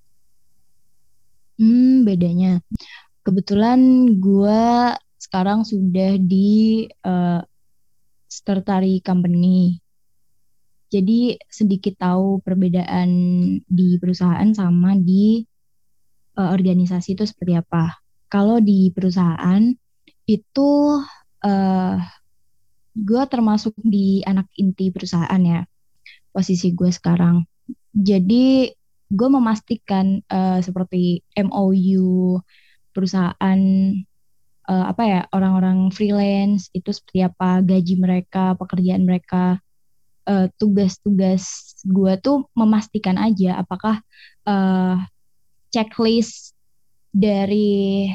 Hmm 1.58 2.06
bedanya. 2.06 2.62
Kebetulan 3.26 4.14
gue 4.22 4.94
sekarang 5.18 5.66
sudah 5.66 6.16
di 6.22 6.86
uh, 7.04 7.42
tertarik 8.46 9.02
company. 9.02 9.82
Jadi 10.88 11.36
sedikit 11.52 12.00
tahu 12.00 12.40
perbedaan 12.40 13.10
di 13.68 14.00
perusahaan 14.00 14.48
sama 14.56 14.96
di 14.96 15.44
uh, 16.40 16.50
organisasi 16.54 17.18
itu 17.20 17.28
seperti 17.28 17.60
apa. 17.60 18.00
Kalau 18.32 18.64
di 18.64 18.92
perusahaan 18.96 19.62
itu 20.28 20.72
uh, 21.44 21.96
gue 22.98 23.24
termasuk 23.30 23.76
di 23.84 24.24
anak 24.24 24.48
inti 24.56 24.90
perusahaan 24.90 25.42
ya 25.44 25.68
posisi 26.32 26.72
gue 26.72 26.92
sekarang. 26.92 27.44
Jadi 27.92 28.72
gue 29.08 29.30
memastikan 29.32 30.20
uh, 30.28 30.60
seperti 30.60 31.24
MOU 31.36 32.40
perusahaan 32.92 33.60
uh, 34.68 34.86
apa 34.92 35.04
ya 35.08 35.22
orang-orang 35.32 35.90
freelance 35.96 36.68
itu 36.76 36.92
seperti 36.92 37.24
apa 37.24 37.64
gaji 37.64 37.96
mereka 37.96 38.54
pekerjaan 38.60 39.08
mereka 39.08 39.64
uh, 40.28 40.48
tugas-tugas 40.60 41.74
gue 41.88 42.14
tuh 42.20 42.46
memastikan 42.54 43.16
aja 43.16 43.64
apakah 43.64 44.04
uh, 44.44 45.00
checklist 45.72 46.54
dari 47.16 48.12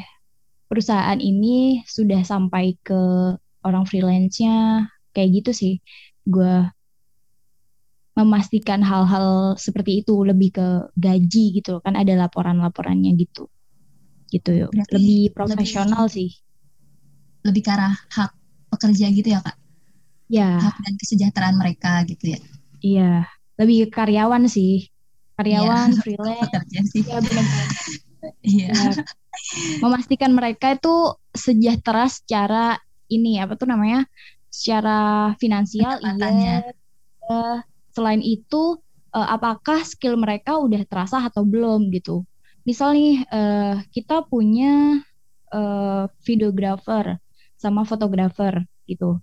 perusahaan 0.68 1.18
ini 1.18 1.82
sudah 1.88 2.22
sampai 2.22 2.76
ke 2.84 3.00
orang 3.64 3.88
freelance-nya. 3.88 4.86
Kayak 5.12 5.44
gitu 5.44 5.50
sih 5.52 5.74
gue 6.24 6.64
memastikan 8.16 8.84
hal-hal 8.84 9.56
seperti 9.56 10.04
itu 10.04 10.20
lebih 10.24 10.56
ke 10.56 10.68
gaji 10.96 11.60
gitu 11.60 11.80
kan 11.80 11.96
ada 11.96 12.16
laporan-laporannya 12.16 13.12
gitu. 13.16 13.48
Gitu 14.32 14.64
yuk. 14.64 14.70
Lebih 14.72 15.36
profesional 15.36 16.08
lebih, 16.08 16.16
sih. 16.16 16.30
lebih 17.44 17.62
ke 17.64 17.70
arah 17.72 17.92
hak 17.92 18.32
pekerja 18.72 19.12
gitu 19.12 19.28
ya 19.36 19.44
kak 19.44 19.61
ya 20.32 20.56
hak 20.56 20.80
dan 20.80 20.94
kesejahteraan 20.96 21.56
mereka 21.60 22.08
gitu 22.08 22.32
ya. 22.32 22.40
Iya. 22.80 23.12
Lebih 23.60 23.92
karyawan 23.92 24.48
sih. 24.48 24.88
Karyawan 25.36 25.92
ya, 25.92 26.00
freelance. 26.00 26.40
Pekerja 26.48 26.80
sih. 26.88 27.02
Ya 27.04 27.20
benar. 27.20 27.46
Iya. 28.40 28.70
Ya, 28.72 28.90
memastikan 29.84 30.32
mereka 30.32 30.72
itu 30.72 31.12
sejahtera 31.36 32.08
secara 32.08 32.80
ini 33.12 33.36
apa 33.44 33.60
tuh 33.60 33.68
namanya? 33.68 34.08
Secara 34.48 35.32
finansial 35.36 36.00
iya. 36.00 36.72
Selain 37.92 38.24
itu 38.24 38.80
uh, 39.12 39.28
apakah 39.36 39.84
skill 39.84 40.16
mereka 40.16 40.56
udah 40.56 40.80
terasa 40.88 41.28
atau 41.28 41.44
belum 41.44 41.92
gitu? 41.92 42.24
Misal 42.64 42.96
nih 42.96 43.20
uh, 43.28 43.84
kita 43.92 44.24
punya 44.32 45.02
uh, 45.52 46.08
videographer 46.24 47.20
sama 47.60 47.84
fotografer 47.84 48.64
gitu 48.88 49.20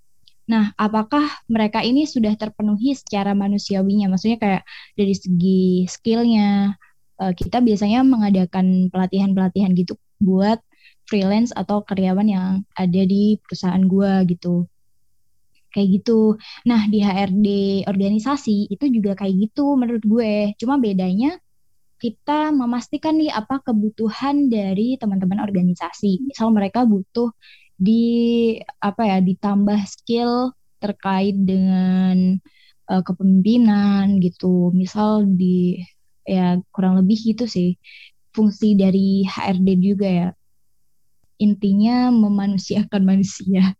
Nah, 0.50 0.74
apakah 0.76 1.30
mereka 1.46 1.86
ini 1.86 2.10
sudah 2.10 2.34
terpenuhi 2.34 2.98
secara 2.98 3.38
manusiawinya? 3.38 4.10
Maksudnya 4.10 4.38
kayak 4.42 4.64
dari 4.98 5.14
segi 5.14 5.86
skillnya, 5.86 6.74
uh, 7.22 7.34
kita 7.38 7.62
biasanya 7.62 8.02
mengadakan 8.02 8.90
pelatihan-pelatihan 8.90 9.78
gitu 9.78 9.94
buat 10.18 10.58
freelance 11.06 11.54
atau 11.54 11.86
karyawan 11.86 12.28
yang 12.28 12.50
ada 12.74 13.02
di 13.06 13.38
perusahaan 13.46 13.82
gua 13.86 14.26
gitu 14.26 14.66
kayak 15.70 16.02
gitu. 16.02 16.38
Nah 16.66 16.90
di 16.90 17.00
HRD 17.06 17.48
organisasi 17.86 18.74
itu 18.74 18.86
juga 18.90 19.14
kayak 19.14 19.50
gitu 19.50 19.78
menurut 19.78 20.02
gue. 20.02 20.58
Cuma 20.58 20.82
bedanya 20.82 21.38
kita 22.00 22.50
memastikan 22.56 23.20
nih 23.20 23.30
apa 23.30 23.62
kebutuhan 23.62 24.50
dari 24.50 24.98
teman-teman 24.98 25.44
organisasi. 25.44 26.26
Misal 26.26 26.50
mereka 26.56 26.88
butuh 26.88 27.30
di 27.80 28.06
apa 28.84 29.08
ya 29.08 29.18
ditambah 29.24 29.80
skill 29.88 30.52
terkait 30.84 31.36
dengan 31.40 32.36
uh, 32.92 33.02
kepemimpinan 33.02 34.20
gitu. 34.20 34.76
Misal 34.76 35.26
di 35.40 35.80
ya 36.28 36.60
kurang 36.76 37.00
lebih 37.02 37.34
gitu 37.34 37.50
sih 37.50 37.80
fungsi 38.36 38.78
dari 38.78 39.24
HRD 39.26 39.70
juga 39.80 40.08
ya. 40.08 40.30
Intinya 41.40 42.12
memanusiakan 42.12 43.04
manusia. 43.08 43.74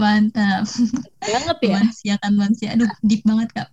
Mantap. 0.00 0.66
Banget 1.22 1.58
ya. 1.62 1.78
Manusiakan 1.80 2.32
manusia. 2.34 2.68
Aduh, 2.74 2.90
deep 3.06 3.22
banget, 3.22 3.48
Kak. 3.54 3.68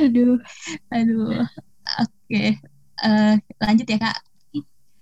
Aduh. 0.00 0.40
Aduh. 0.92 1.44
Oke. 2.00 2.08
Okay. 2.26 2.48
Uh, 3.04 3.36
eh, 3.36 3.60
lanjut 3.60 3.86
ya, 3.86 3.98
Kak. 4.00 4.16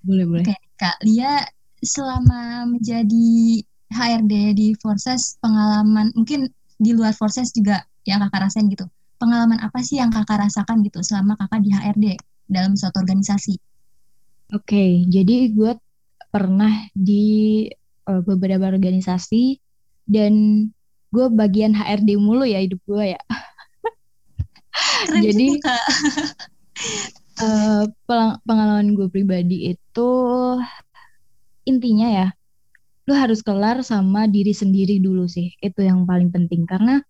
Boleh, 0.04 0.26
boleh. 0.28 0.44
Oke, 0.44 0.52
okay, 0.52 0.58
Kak. 0.78 0.98
Lia 1.06 1.44
selama 1.84 2.66
menjadi 2.66 3.60
HRD 3.92 4.34
di 4.56 4.68
Forces 4.80 5.36
pengalaman 5.38 6.10
mungkin 6.16 6.50
di 6.80 6.90
luar 6.96 7.14
Forces 7.14 7.54
juga 7.54 7.84
yang 8.08 8.24
kakak 8.26 8.50
rasain 8.50 8.66
gitu. 8.72 8.84
Pengalaman 9.20 9.62
apa 9.62 9.80
sih 9.80 10.02
yang 10.02 10.10
kakak 10.10 10.42
rasakan 10.42 10.82
gitu 10.82 11.00
selama 11.00 11.38
kakak 11.38 11.62
di 11.62 11.70
HRD 11.70 12.06
dalam 12.50 12.74
suatu 12.74 13.00
organisasi? 13.00 13.56
Oke, 14.52 14.68
okay, 14.68 14.90
jadi 15.08 15.50
gue 15.54 15.72
pernah 16.28 16.90
di 16.92 17.64
uh, 18.10 18.20
beberapa 18.20 18.68
organisasi 18.68 19.56
dan 20.04 20.66
gue 21.14 21.26
bagian 21.30 21.72
HRD 21.72 22.18
mulu 22.18 22.44
ya 22.44 22.60
hidup 22.60 22.82
gue 22.84 23.14
ya. 23.16 23.22
Jadi 25.14 25.58
uh, 27.40 27.84
pengalaman 28.44 28.94
gue 28.94 29.08
pribadi 29.10 29.74
itu 29.74 30.10
intinya 31.64 32.08
ya, 32.10 32.28
lu 33.08 33.14
harus 33.16 33.40
kelar 33.40 33.80
sama 33.82 34.28
diri 34.28 34.52
sendiri 34.52 35.00
dulu 35.00 35.26
sih. 35.26 35.52
Itu 35.58 35.82
yang 35.82 36.04
paling 36.04 36.30
penting 36.30 36.68
karena 36.68 37.00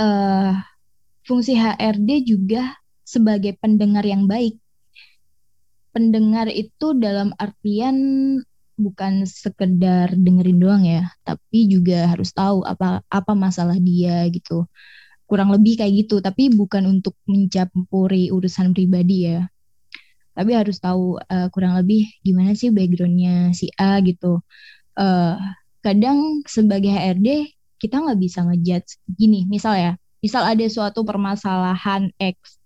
uh, 0.00 0.52
fungsi 1.26 1.58
HRD 1.58 2.26
juga 2.26 2.76
sebagai 3.06 3.54
pendengar 3.58 4.02
yang 4.06 4.26
baik. 4.26 4.58
Pendengar 5.94 6.52
itu 6.52 6.92
dalam 6.98 7.32
artian 7.40 7.96
bukan 8.76 9.24
sekedar 9.24 10.12
dengerin 10.12 10.60
doang 10.60 10.84
ya, 10.84 11.08
tapi 11.24 11.64
juga 11.66 12.12
harus 12.12 12.30
tahu 12.36 12.60
apa 12.68 13.00
apa 13.08 13.32
masalah 13.32 13.80
dia 13.80 14.28
gitu. 14.28 14.68
Kurang 15.26 15.50
lebih 15.50 15.82
kayak 15.82 16.06
gitu, 16.06 16.22
tapi 16.22 16.48
bukan 16.54 16.86
untuk 16.86 17.18
mencampuri 17.26 18.30
urusan 18.30 18.70
pribadi 18.70 19.30
ya. 19.30 19.50
Tapi 20.36 20.52
harus 20.54 20.78
tahu 20.78 21.18
uh, 21.18 21.48
kurang 21.50 21.74
lebih 21.80 22.06
gimana 22.22 22.54
sih 22.54 22.70
backgroundnya 22.70 23.50
si 23.56 23.72
A 23.74 23.98
gitu. 24.04 24.40
Uh, 24.94 25.34
kadang 25.82 26.42
sebagai 26.46 26.92
HRD 26.92 27.52
kita 27.82 28.00
nggak 28.00 28.18
bisa 28.20 28.46
ngejudge 28.46 29.02
gini, 29.06 29.44
misal 29.50 29.74
ya, 29.76 29.92
misal 30.22 30.46
ada 30.46 30.64
suatu 30.70 31.04
permasalahan 31.04 32.08
X, 32.16 32.56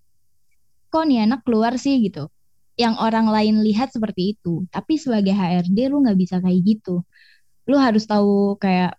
kok 0.90 1.06
nih 1.06 1.26
anak 1.26 1.42
keluar 1.46 1.78
sih 1.78 1.98
gitu 2.02 2.30
yang 2.80 2.96
orang 2.96 3.28
lain 3.28 3.60
lihat 3.60 3.92
seperti 3.92 4.36
itu. 4.36 4.64
Tapi 4.72 4.96
sebagai 4.96 5.36
HRD 5.36 5.92
lu 5.92 6.00
nggak 6.00 6.18
bisa 6.18 6.40
kayak 6.40 6.60
gitu. 6.64 7.04
Lu 7.68 7.76
harus 7.76 8.08
tahu 8.08 8.56
kayak 8.56 8.96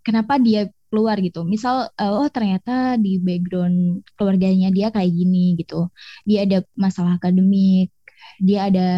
kenapa 0.00 0.40
dia 0.40 0.72
keluar 0.88 1.20
gitu. 1.20 1.44
Misal 1.44 1.92
uh, 1.94 2.12
oh 2.18 2.28
ternyata 2.32 2.96
di 2.98 3.20
background 3.20 4.02
keluarganya 4.16 4.72
dia 4.72 4.88
kayak 4.88 5.12
gini 5.12 5.54
gitu. 5.60 5.92
Dia 6.24 6.48
ada 6.48 6.64
masalah 6.74 7.20
akademik, 7.20 7.92
dia 8.40 8.72
ada 8.72 8.88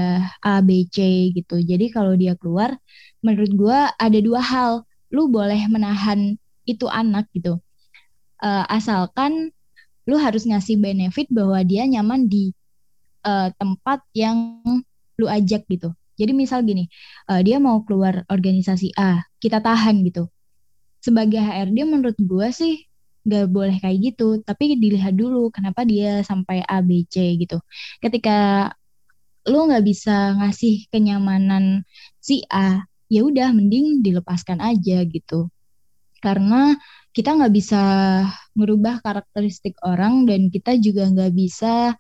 A 0.40 0.62
B 0.64 0.86
C 0.88 1.30
gitu. 1.34 1.60
Jadi 1.60 1.90
kalau 1.90 2.14
dia 2.14 2.38
keluar 2.38 2.74
menurut 3.20 3.52
gua 3.54 3.78
ada 3.98 4.18
dua 4.18 4.40
hal. 4.40 4.72
Lu 5.10 5.26
boleh 5.26 5.58
menahan 5.66 6.38
itu 6.70 6.86
anak 6.86 7.26
gitu. 7.34 7.58
Uh, 8.38 8.62
asalkan 8.70 9.50
lu 10.06 10.14
harus 10.16 10.46
ngasih 10.46 10.78
benefit 10.78 11.26
bahwa 11.34 11.58
dia 11.66 11.82
nyaman 11.82 12.30
di 12.30 12.54
uh, 13.26 13.50
tempat 13.58 14.06
yang 14.14 14.62
lu 15.18 15.26
ajak 15.26 15.66
gitu. 15.66 15.90
Jadi 16.14 16.30
misal 16.30 16.62
gini, 16.62 16.86
uh, 17.26 17.42
dia 17.42 17.58
mau 17.58 17.82
keluar 17.82 18.22
organisasi 18.30 18.94
A, 18.94 19.24
kita 19.42 19.58
tahan 19.58 20.04
gitu. 20.06 20.30
Sebagai 21.00 21.40
HRD 21.40 21.88
menurut 21.88 22.18
gue 22.20 22.48
sih 22.52 22.74
gak 23.24 23.52
boleh 23.52 23.76
kayak 23.80 23.98
gitu, 24.12 24.40
tapi 24.44 24.76
dilihat 24.80 25.16
dulu 25.16 25.52
kenapa 25.52 25.84
dia 25.84 26.24
sampai 26.24 26.64
A, 26.64 26.80
B, 26.80 27.04
C 27.08 27.36
gitu. 27.36 27.60
Ketika 28.00 28.70
lu 29.48 29.68
nggak 29.68 29.84
bisa 29.84 30.36
ngasih 30.36 30.88
kenyamanan 30.92 31.84
si 32.20 32.44
A, 32.52 32.84
ya 33.08 33.24
udah 33.24 33.52
mending 33.52 34.04
dilepaskan 34.04 34.60
aja 34.60 35.04
gitu. 35.08 35.48
Karena 36.20 36.76
kita 37.10 37.34
nggak 37.34 37.52
bisa 37.52 37.82
merubah 38.54 39.00
karakteristik 39.00 39.74
orang 39.82 40.28
dan 40.28 40.52
kita 40.52 40.76
juga 40.78 41.08
nggak 41.10 41.32
bisa 41.34 41.96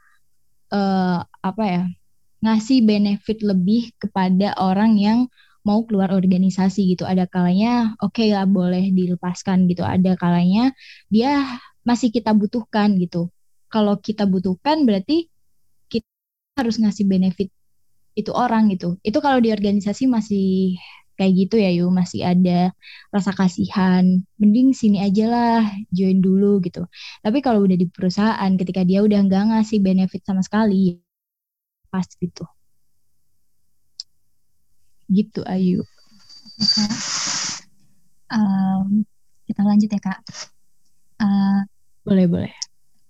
uh, 0.70 1.18
apa 1.24 1.64
ya 1.66 1.84
ngasih 2.40 2.84
benefit 2.86 3.44
lebih 3.44 3.92
kepada 4.00 4.56
orang 4.56 4.96
yang 4.96 5.18
mau 5.66 5.84
keluar 5.86 6.10
organisasi 6.14 6.96
gitu. 6.96 7.04
Ada 7.04 7.28
kalanya 7.28 7.94
oke 8.00 8.16
okay 8.16 8.32
lah 8.34 8.46
boleh 8.48 8.92
dilepaskan 8.92 9.68
gitu. 9.70 9.82
Ada 9.84 10.16
kalanya 10.16 10.72
dia 11.12 11.44
masih 11.84 12.12
kita 12.12 12.32
butuhkan 12.36 12.96
gitu. 13.00 13.28
Kalau 13.70 13.98
kita 14.00 14.26
butuhkan 14.26 14.84
berarti 14.88 15.30
kita 15.90 16.06
harus 16.58 16.76
ngasih 16.82 17.06
benefit 17.06 17.48
itu 18.18 18.30
orang 18.34 18.72
gitu. 18.72 18.98
Itu 19.06 19.18
kalau 19.22 19.38
di 19.38 19.52
organisasi 19.54 20.10
masih 20.10 20.76
kayak 21.20 21.36
gitu 21.36 21.60
ya 21.60 21.68
yuk 21.76 21.92
masih 21.92 22.24
ada 22.24 22.72
rasa 23.12 23.36
kasihan 23.36 24.24
mending 24.40 24.72
sini 24.72 25.04
aja 25.04 25.28
lah 25.28 25.60
join 25.92 26.24
dulu 26.24 26.64
gitu 26.64 26.88
tapi 27.20 27.44
kalau 27.44 27.60
udah 27.68 27.76
di 27.76 27.84
perusahaan 27.92 28.52
ketika 28.56 28.88
dia 28.88 29.04
udah 29.04 29.20
nggak 29.28 29.52
ngasih 29.52 29.84
benefit 29.84 30.24
sama 30.24 30.40
sekali 30.40 30.96
pas 31.92 32.08
gitu 32.08 32.48
gitu 35.10 35.42
Ayu 35.44 35.82
Oke. 36.60 36.84
Um, 38.30 39.02
kita 39.50 39.66
lanjut 39.66 39.90
ya 39.90 40.00
kak 40.00 40.20
uh, 41.18 41.66
boleh 42.06 42.26
boleh 42.30 42.52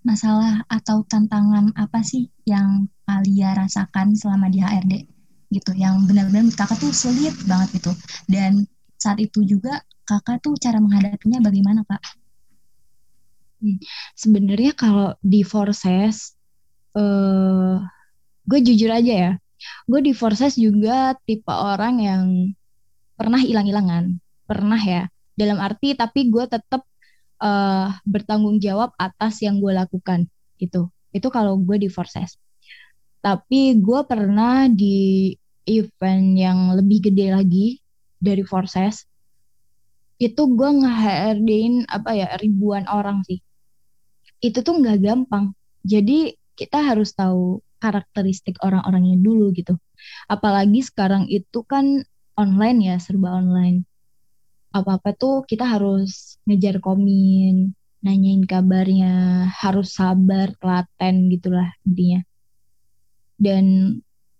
masalah 0.01 0.65
atau 0.65 1.05
tantangan 1.05 1.69
apa 1.77 2.01
sih 2.01 2.25
yang 2.49 2.89
Alia 3.05 3.53
rasakan 3.53 4.17
selama 4.17 4.49
di 4.49 4.57
HRD 4.65 4.93
gitu 5.53 5.77
yang 5.77 6.09
benar-benar 6.09 6.49
kakak 6.57 6.81
tuh 6.81 6.89
sulit 6.89 7.37
banget 7.45 7.77
gitu 7.77 7.93
dan 8.25 8.65
saat 8.97 9.21
itu 9.21 9.45
juga 9.45 9.81
kakak 10.05 10.43
tuh 10.43 10.53
cara 10.59 10.77
menghadapinya 10.83 11.39
bagaimana 11.39 11.81
kak? 11.87 12.03
Hmm. 13.61 13.77
Sebenarnya 14.17 14.73
kalau 14.75 15.17
di 15.21 15.41
Forces, 15.41 16.37
uh, 16.97 17.81
gue 18.45 18.59
jujur 18.61 18.91
aja 18.91 19.13
ya, 19.13 19.31
gue 19.89 19.99
di 20.01 20.13
Forces 20.15 20.57
juga 20.57 21.13
tipe 21.25 21.51
orang 21.51 21.95
yang 22.01 22.23
pernah 23.17 23.41
hilang-hilangan, 23.41 24.17
pernah 24.49 24.81
ya. 24.81 25.07
Dalam 25.37 25.57
arti 25.63 25.95
tapi 25.95 26.27
gue 26.27 26.43
tetap 26.45 26.83
uh, 27.41 27.47
eh, 27.47 27.87
bertanggung 28.03 28.59
jawab 28.61 28.91
atas 28.99 29.41
yang 29.41 29.57
gue 29.63 29.73
lakukan 29.73 30.27
itu. 30.61 30.89
Itu 31.11 31.27
kalau 31.33 31.57
gue 31.59 31.81
di 31.81 31.89
Forces. 31.89 32.37
Tapi 33.21 33.77
gue 33.77 34.01
pernah 34.05 34.65
di 34.67 35.31
event 35.69 36.27
yang 36.33 36.73
lebih 36.73 37.11
gede 37.11 37.27
lagi 37.31 37.67
dari 38.17 38.41
Forces 38.45 39.05
itu 40.21 40.41
gue 40.53 40.69
nge 40.85 41.89
apa 41.89 42.13
ya 42.13 42.29
ribuan 42.37 42.85
orang 42.85 43.25
sih 43.25 43.41
itu 44.37 44.61
tuh 44.61 44.77
nggak 44.77 45.01
gampang 45.01 45.57
jadi 45.81 46.37
kita 46.53 46.77
harus 46.77 47.17
tahu 47.17 47.57
karakteristik 47.81 48.61
orang-orangnya 48.61 49.17
dulu 49.17 49.49
gitu 49.57 49.75
apalagi 50.29 50.85
sekarang 50.85 51.25
itu 51.27 51.65
kan 51.65 52.05
online 52.37 52.79
ya 52.93 52.95
serba 53.01 53.35
online 53.41 53.83
apa-apa 54.71 55.11
tuh 55.17 55.43
kita 55.43 55.67
harus 55.67 56.39
ngejar 56.47 56.79
komin 56.79 57.73
nanyain 58.05 58.45
kabarnya 58.45 59.49
harus 59.51 59.97
sabar 59.97 60.53
telaten 60.61 61.27
gitulah 61.27 61.69
intinya 61.83 62.23
dan 63.41 63.65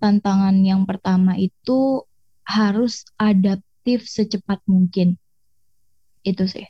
tantangan 0.01 0.61
yang 0.65 0.85
pertama 0.89 1.37
itu 1.37 2.05
harus 2.45 3.05
adaptif 3.21 4.09
secepat 4.09 4.59
mungkin. 4.65 5.15
Itu 6.25 6.49
sih. 6.49 6.65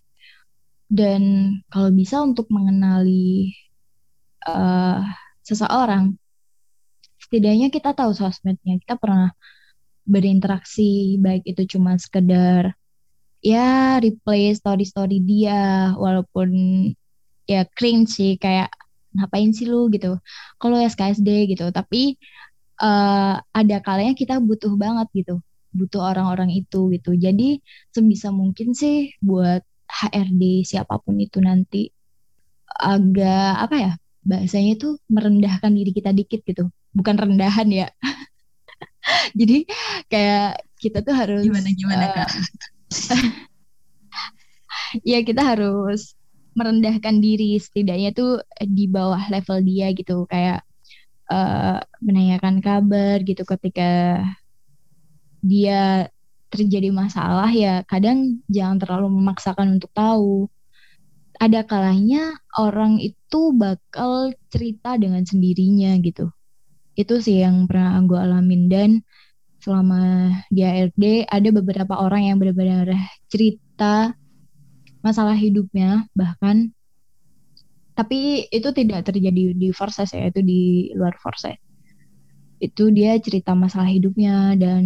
Dan 0.91 1.55
kalau 1.71 1.89
bisa 1.95 2.19
untuk 2.19 2.51
mengenali 2.51 3.55
uh, 4.43 4.99
seseorang, 5.43 6.19
setidaknya 7.31 7.71
kita 7.71 7.95
tahu 7.95 8.11
sosmednya, 8.11 8.75
kita 8.83 8.99
pernah 8.99 9.31
berinteraksi, 10.03 11.15
baik 11.15 11.47
itu 11.47 11.63
cuma 11.79 11.95
sekedar 11.95 12.75
ya 13.39 13.95
replay 14.03 14.51
story-story 14.51 15.23
dia, 15.23 15.95
walaupun 15.95 16.51
ya 17.47 17.63
cringe 17.71 18.19
sih, 18.19 18.35
kayak 18.35 18.67
ngapain 19.15 19.55
sih 19.55 19.63
lu? 19.63 19.87
gitu. 19.95 20.19
Kalau 20.59 20.75
SKSD 20.75 21.55
gitu, 21.55 21.71
tapi 21.71 22.19
uh, 22.83 23.39
ada 23.39 23.77
kalanya 23.79 24.11
kita 24.11 24.43
butuh 24.43 24.75
banget 24.75 25.07
gitu. 25.15 25.39
Butuh 25.71 26.03
orang-orang 26.03 26.51
itu 26.51 26.91
gitu. 26.91 27.15
Jadi 27.15 27.63
sebisa 27.95 28.27
mungkin 28.35 28.75
sih 28.75 29.15
buat 29.23 29.63
HRD 29.87 30.67
siapa 30.67 30.99
pun 30.99 31.15
itu 31.15 31.39
nanti 31.39 31.87
agak 32.67 33.67
apa 33.67 33.75
ya 33.79 33.91
bahasanya 34.21 34.77
itu 34.77 34.89
merendahkan 35.09 35.71
diri 35.73 35.91
kita 35.91 36.13
dikit 36.13 36.41
gitu. 36.45 36.69
Bukan 36.93 37.17
rendahan 37.17 37.67
ya. 37.69 37.87
Jadi 39.39 39.65
kayak 40.07 40.61
kita 40.77 41.01
tuh 41.01 41.13
harus 41.13 41.45
gimana 41.45 41.69
gimana 41.73 42.05
uh, 42.05 42.13
kak 42.13 42.29
ya 45.09 45.19
kita 45.21 45.41
harus 45.41 46.17
merendahkan 46.57 47.21
diri 47.21 47.57
setidaknya 47.57 48.13
tuh 48.13 48.41
di 48.61 48.85
bawah 48.85 49.21
level 49.31 49.63
dia 49.65 49.89
gitu. 49.95 50.27
Kayak 50.29 50.61
uh, 51.31 51.79
menanyakan 52.03 52.59
kabar 52.59 53.23
gitu 53.23 53.47
ketika 53.47 54.21
dia 55.41 56.11
terjadi 56.51 56.91
masalah 56.91 57.49
ya 57.49 57.81
kadang 57.87 58.43
jangan 58.51 58.77
terlalu 58.77 59.07
memaksakan 59.09 59.79
untuk 59.79 59.89
tahu 59.95 60.51
ada 61.41 61.65
kalanya 61.65 62.37
orang 62.61 63.01
itu 63.01 63.49
bakal 63.57 64.29
cerita 64.53 64.93
dengan 65.01 65.25
sendirinya 65.25 65.97
gitu. 66.05 66.29
Itu 66.93 67.17
sih 67.17 67.41
yang 67.41 67.65
pernah 67.65 67.97
gue 68.05 68.19
alamin. 68.21 68.69
Dan 68.69 68.89
selama 69.57 70.29
di 70.53 70.61
ARD 70.61 71.25
ada 71.25 71.49
beberapa 71.49 71.97
orang 71.97 72.29
yang 72.29 72.37
benar-benar 72.37 72.93
cerita 73.25 74.13
masalah 75.01 75.33
hidupnya 75.33 76.05
bahkan 76.13 76.69
tapi 77.97 78.45
itu 78.49 78.69
tidak 78.73 79.09
terjadi 79.09 79.57
di 79.57 79.69
Forces 79.73 80.13
ya 80.13 80.29
itu 80.29 80.41
di 80.45 80.93
luar 80.93 81.17
Forces. 81.21 81.57
Itu 82.61 82.93
dia 82.93 83.17
cerita 83.17 83.57
masalah 83.57 83.89
hidupnya 83.89 84.53
dan 84.57 84.85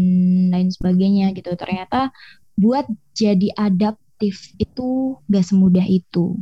lain 0.52 0.72
sebagainya 0.72 1.36
gitu. 1.36 1.52
Ternyata 1.60 2.12
buat 2.56 2.88
jadi 3.12 3.52
adaptif 4.15 4.56
itu 4.56 5.19
gak 5.28 5.43
semudah 5.43 5.84
itu. 5.84 6.39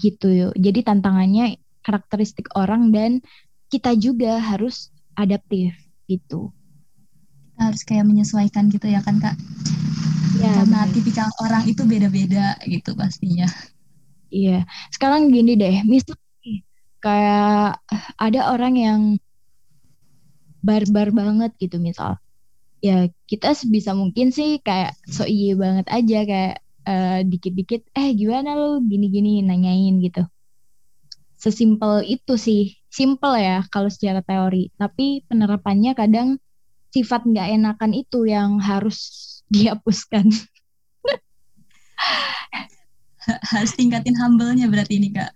Gitu. 0.00 0.28
Yuk 0.32 0.52
jadi 0.56 0.80
tantangannya 0.80 1.60
karakteristik 1.84 2.48
orang 2.56 2.88
dan 2.96 3.20
kita 3.68 3.92
juga 3.92 4.40
harus 4.40 4.88
adaptif 5.20 5.76
gitu. 6.08 6.48
Kita 7.52 7.60
harus 7.68 7.84
kayak 7.84 8.08
menyesuaikan 8.08 8.72
gitu 8.72 8.88
ya 8.88 9.04
kan 9.04 9.20
kak? 9.20 9.36
Ya, 10.40 10.64
karena 10.64 10.88
bener. 10.88 10.94
tipikal 10.96 11.28
orang 11.44 11.68
itu 11.68 11.84
beda-beda 11.84 12.56
gitu 12.64 12.96
pastinya. 12.96 13.44
Iya, 14.32 14.64
sekarang 14.96 15.28
gini 15.28 15.60
deh, 15.60 15.84
misal 15.84 16.16
kayak 17.04 17.76
ada 18.16 18.40
orang 18.48 18.74
yang 18.80 19.00
barbar 20.64 21.12
banget 21.12 21.52
gitu 21.60 21.76
misal. 21.76 22.16
Ya 22.80 23.12
kita 23.28 23.52
sebisa 23.52 23.92
mungkin 23.92 24.32
sih 24.32 24.60
kayak 24.64 24.96
so 25.04 25.28
iya 25.28 25.52
banget 25.52 25.86
aja 25.92 26.18
kayak 26.24 26.56
uh, 26.88 27.20
dikit-dikit 27.28 27.84
eh 27.92 28.16
gimana 28.16 28.56
lu 28.56 28.80
gini-gini 28.84 29.44
nanyain 29.44 30.00
gitu. 30.00 30.24
Sesimpel 31.40 32.04
itu 32.04 32.36
sih, 32.36 32.76
simple 32.92 33.36
ya 33.40 33.64
kalau 33.72 33.88
secara 33.88 34.20
teori. 34.20 34.72
Tapi 34.76 35.24
penerapannya 35.28 35.92
kadang 35.96 36.36
sifat 36.92 37.24
nggak 37.24 37.48
enakan 37.56 37.92
itu 37.96 38.24
yang 38.28 38.60
harus 38.60 38.98
dihapuskan. 39.54 40.28
harus 43.28 43.72
tingkatin 43.76 44.16
humble-nya 44.16 44.66
berarti 44.66 44.96
ini 44.98 45.12
kak 45.12 45.30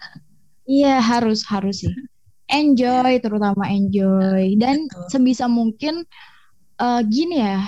iya 0.64 0.98
harus 1.00 1.44
harus 1.46 1.84
sih 1.84 1.92
enjoy 2.48 3.20
terutama 3.20 3.68
enjoy 3.68 4.56
dan 4.56 4.88
Betul. 4.88 5.08
sebisa 5.12 5.46
mungkin 5.48 6.04
uh, 6.78 7.00
gini 7.04 7.42
ya 7.42 7.62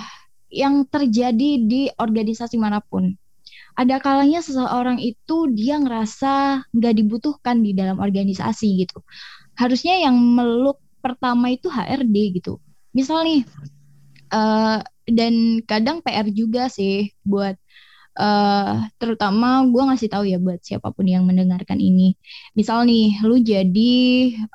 yang 0.51 0.87
terjadi 0.87 1.51
di 1.63 1.91
organisasi 1.99 2.57
mana 2.57 2.81
pun. 2.81 3.15
Ada 3.77 4.01
kalanya 4.01 4.41
seseorang 4.41 4.97
itu 5.05 5.53
dia 5.53 5.77
ngerasa 5.77 6.65
nggak 6.73 6.95
dibutuhkan 6.97 7.61
di 7.61 7.77
dalam 7.77 8.01
organisasi 8.01 8.87
gitu. 8.89 9.05
Harusnya 9.53 10.01
yang 10.01 10.17
meluk 10.17 10.81
pertama 11.05 11.53
itu 11.53 11.69
HRD 11.69 12.41
gitu. 12.41 12.57
Misal 12.97 13.29
nih 13.29 13.41
uh, 14.33 14.81
dan 15.07 15.61
kadang 15.69 16.01
PR 16.01 16.25
juga 16.33 16.73
sih 16.73 17.13
buat 17.21 17.55
uh, 18.17 18.89
terutama 18.97 19.63
gue 19.69 19.83
ngasih 19.93 20.09
tahu 20.09 20.25
ya 20.25 20.41
buat 20.41 20.59
siapa 20.65 20.91
pun 20.97 21.05
yang 21.05 21.29
mendengarkan 21.29 21.77
ini. 21.77 22.17
Misal 22.57 22.89
nih 22.89 23.21
lu 23.29 23.37
jadi 23.45 23.95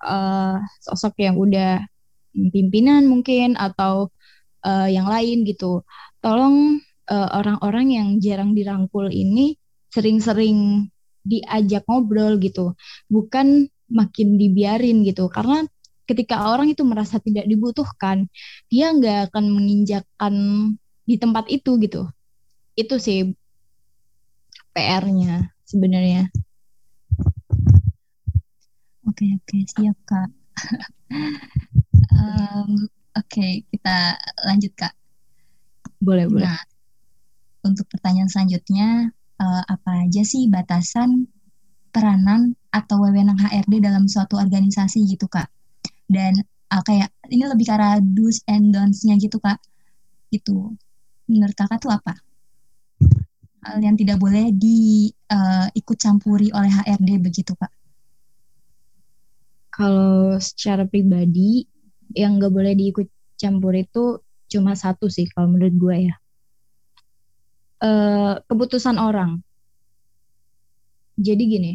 uh, 0.02 0.58
sosok 0.82 1.22
yang 1.22 1.38
udah 1.38 1.86
pimpinan 2.34 3.06
mungkin 3.06 3.54
atau 3.60 4.10
uh, 4.66 4.90
yang 4.90 5.08
lain 5.10 5.44
gitu. 5.46 5.86
Tolong 6.22 6.80
orang-orang 7.12 7.92
uh, 7.92 7.96
yang 8.00 8.08
jarang 8.24 8.56
dirangkul 8.56 9.12
ini 9.12 9.60
sering-sering 9.92 10.88
diajak 11.22 11.84
ngobrol 11.86 12.40
gitu. 12.40 12.74
Bukan 13.12 13.68
makin 13.92 14.40
dibiarin 14.40 15.04
gitu. 15.04 15.28
Karena 15.28 15.66
ketika 16.08 16.52
orang 16.52 16.72
itu 16.72 16.84
merasa 16.84 17.24
tidak 17.24 17.48
dibutuhkan 17.48 18.28
dia 18.68 18.92
nggak 18.92 19.32
akan 19.32 19.46
menginjakkan 19.52 20.36
di 21.06 21.16
tempat 21.20 21.48
itu 21.52 21.78
gitu. 21.84 22.08
Itu 22.76 22.98
sih 22.98 23.36
PR-nya 24.72 25.52
sebenarnya. 25.68 26.32
Oke 29.08 29.28
oke. 29.36 29.58
Siap 29.68 29.98
kak. 30.08 30.30
um, 32.16 32.88
oke 33.16 33.48
kita 33.70 33.96
lanjut 34.48 34.74
kak. 34.76 34.94
Boleh 36.02 36.26
boleh. 36.26 36.46
Nah 36.48 36.62
untuk 37.62 37.86
pertanyaan 37.90 38.30
selanjutnya, 38.30 39.14
uh, 39.38 39.64
apa 39.70 40.06
aja 40.06 40.26
sih 40.26 40.50
batasan 40.50 41.30
peranan 41.94 42.58
atau 42.74 43.04
wewenang 43.06 43.38
HRD 43.38 43.84
dalam 43.86 44.10
suatu 44.10 44.38
organisasi 44.38 45.06
gitu 45.06 45.30
kak? 45.30 45.50
Dan 46.10 46.42
uh, 46.74 46.82
kayak 46.82 47.14
ini 47.30 47.46
lebih 47.46 47.70
ke 47.70 47.74
arah 47.74 48.02
do's 48.02 48.42
and 48.50 48.74
don'ts-nya 48.74 49.18
gitu 49.22 49.38
kak. 49.38 49.62
Itu 50.34 50.74
menurut 51.30 51.54
kakak 51.54 51.80
tuh 51.86 51.94
apa? 51.94 52.18
Hal 53.62 53.78
yang 53.78 53.94
tidak 53.94 54.18
boleh 54.18 54.50
diikut 54.50 55.98
uh, 55.98 56.02
campuri 56.02 56.50
oleh 56.50 56.72
HRD 56.74 57.22
begitu 57.22 57.54
kak? 57.54 57.70
Kalau 59.72 60.36
secara 60.42 60.84
pribadi 60.84 61.64
yang 62.16 62.42
gak 62.42 62.54
boleh 62.54 62.74
diikut 62.76 63.08
campur 63.40 63.74
itu 63.74 64.22
cuma 64.52 64.76
satu 64.76 65.08
sih 65.08 65.26
kalau 65.32 65.50
menurut 65.56 65.76
gue 65.80 65.98
ya. 66.12 66.16
Uh, 67.82 68.38
keputusan 68.46 69.02
orang. 69.02 69.42
Jadi 71.18 71.44
gini, 71.50 71.74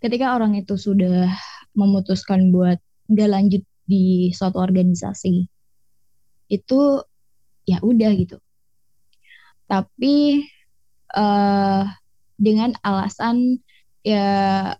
ketika 0.00 0.32
orang 0.32 0.56
itu 0.56 0.80
sudah 0.80 1.28
memutuskan 1.76 2.48
buat 2.48 2.80
nggak 3.12 3.30
lanjut 3.30 3.62
di 3.84 4.32
suatu 4.32 4.56
organisasi, 4.56 5.44
itu 6.48 6.80
ya 7.68 7.78
udah 7.84 8.10
gitu. 8.16 8.38
Tapi 9.68 10.48
uh, 11.14 11.84
dengan 12.40 12.72
alasan 12.80 13.60
ya 14.00 14.72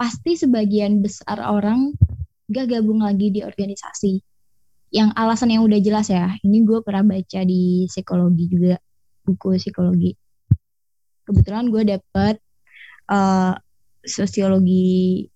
pasti 0.00 0.32
sebagian 0.32 1.04
besar 1.04 1.38
orang 1.44 1.92
gak 2.50 2.66
gabung 2.66 3.00
lagi 3.06 3.30
di 3.30 3.40
organisasi. 3.46 4.18
Yang 4.90 5.10
alasan 5.14 5.54
yang 5.54 5.62
udah 5.62 5.78
jelas 5.78 6.10
ya, 6.10 6.34
ini 6.42 6.66
gue 6.66 6.82
pernah 6.82 7.06
baca 7.06 7.40
di 7.46 7.86
psikologi 7.86 8.44
juga, 8.50 8.74
buku 9.22 9.54
psikologi. 9.54 10.10
Kebetulan 11.22 11.70
gue 11.70 11.82
dapet 11.86 12.42
uh, 13.06 13.54
sosiologi 14.02 15.30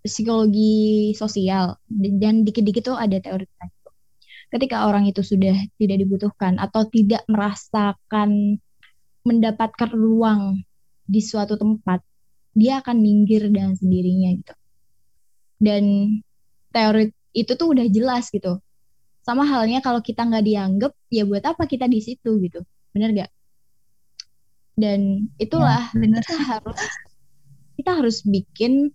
psikologi 0.00 1.12
sosial 1.12 1.76
dan 1.92 2.40
dikit-dikit 2.48 2.88
tuh 2.88 2.96
ada 2.96 3.20
teori 3.20 3.44
itu. 3.44 3.90
Ketika 4.48 4.88
orang 4.88 5.04
itu 5.04 5.20
sudah 5.20 5.52
tidak 5.76 6.00
dibutuhkan 6.00 6.56
atau 6.56 6.88
tidak 6.88 7.20
merasakan 7.28 8.56
mendapatkan 9.28 9.92
ruang 9.92 10.64
di 11.04 11.20
suatu 11.20 11.60
tempat, 11.60 12.00
dia 12.56 12.80
akan 12.80 12.96
minggir 12.96 13.44
dengan 13.52 13.76
sendirinya 13.76 14.32
gitu 14.40 14.56
dan 15.62 16.18
teori 16.74 17.14
itu 17.30 17.54
tuh 17.54 17.70
udah 17.70 17.86
jelas 17.86 18.26
gitu. 18.34 18.58
Sama 19.22 19.46
halnya 19.46 19.78
kalau 19.78 20.02
kita 20.02 20.26
nggak 20.26 20.42
dianggap 20.42 20.92
ya 21.06 21.22
buat 21.22 21.46
apa 21.46 21.70
kita 21.70 21.86
di 21.86 22.02
situ 22.02 22.42
gitu. 22.42 22.66
Bener 22.90 23.14
gak 23.14 23.30
dan 24.76 25.28
itulah 25.36 25.92
ya, 25.92 26.00
bener. 26.00 26.22
kita 26.24 26.36
harus 26.40 26.80
kita 27.76 27.90
harus 27.92 28.16
bikin 28.24 28.92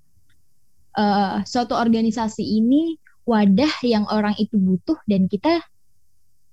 uh, 0.97 1.41
suatu 1.45 1.77
organisasi 1.77 2.41
ini 2.41 2.97
wadah 3.27 3.73
yang 3.84 4.08
orang 4.10 4.34
itu 4.39 4.56
butuh 4.58 4.97
dan 5.06 5.27
kita 5.30 5.62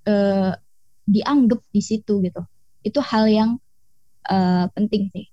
uh, 0.05 0.53
dianggap 1.09 1.61
di 1.71 1.81
situ 1.81 2.21
gitu. 2.21 2.41
Itu 2.85 2.99
hal 3.01 3.25
yang 3.29 3.51
uh, 4.29 4.69
penting 4.77 5.09
sih. 5.09 5.25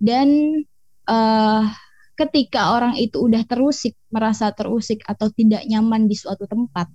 Dan 0.00 0.60
uh, 1.06 1.64
ketika 2.20 2.76
orang 2.76 3.00
itu 3.00 3.16
udah 3.16 3.40
terusik, 3.48 3.96
merasa 4.12 4.52
terusik 4.52 5.00
atau 5.08 5.32
tidak 5.32 5.64
nyaman 5.64 6.04
di 6.04 6.12
suatu 6.12 6.44
tempat, 6.44 6.92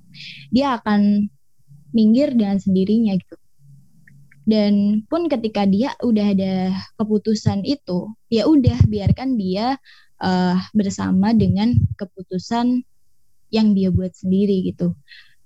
dia 0.54 0.78
akan 0.78 1.26
minggir 1.90 2.38
dengan 2.38 2.62
sendirinya 2.62 3.18
gitu. 3.18 3.36
Dan 4.46 5.02
pun 5.10 5.26
ketika 5.26 5.66
dia 5.66 5.98
udah 6.06 6.38
ada 6.38 6.54
keputusan 7.02 7.66
itu, 7.66 8.14
ya 8.30 8.46
udah 8.46 8.78
biarkan 8.86 9.42
dia 9.42 9.82
uh, 10.22 10.58
bersama 10.78 11.34
dengan 11.34 11.74
keputusan 11.98 12.86
yang 13.50 13.74
dia 13.74 13.90
buat 13.90 14.14
sendiri 14.14 14.70
gitu. 14.70 14.94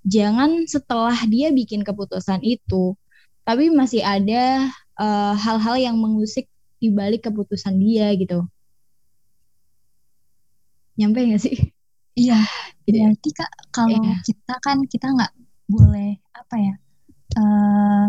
Jangan 0.04 0.68
setelah 0.68 1.16
dia 1.32 1.56
bikin 1.56 1.88
keputusan 1.88 2.44
itu, 2.44 2.96
tapi 3.44 3.68
masih 3.68 4.00
ada 4.00 4.72
eh, 4.96 5.34
hal-hal 5.36 5.76
uh, 5.76 5.84
yang 5.92 6.00
mengusik 6.00 6.48
di 6.80 6.88
balik 6.88 7.28
keputusan 7.28 7.76
dia 7.76 8.16
gitu 8.16 8.48
nyampe 11.00 11.20
gak 11.32 11.42
sih? 11.42 11.56
Iya. 12.20 12.44
Berarti 12.84 13.30
kak 13.32 13.52
kalau 13.72 13.96
iya. 14.04 14.20
kita 14.28 14.54
kan 14.60 14.84
kita 14.84 15.08
nggak 15.14 15.34
boleh 15.70 16.18
apa 16.34 16.56
ya 16.58 16.74
uh, 17.38 18.06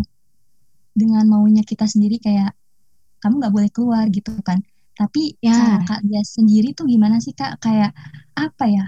dengan 0.96 1.24
maunya 1.28 1.60
kita 1.62 1.84
sendiri 1.84 2.16
kayak 2.16 2.56
kamu 3.20 3.44
nggak 3.44 3.54
boleh 3.54 3.70
keluar 3.70 4.04
gitu 4.10 4.34
kan. 4.42 4.58
Tapi 4.98 5.38
ya. 5.38 5.54
cara 5.54 5.78
kak 5.86 6.00
dia 6.02 6.22
sendiri 6.26 6.74
tuh 6.74 6.90
gimana 6.90 7.22
sih 7.22 7.36
kak? 7.36 7.60
Kayak 7.62 7.94
apa 8.34 8.64
ya 8.66 8.84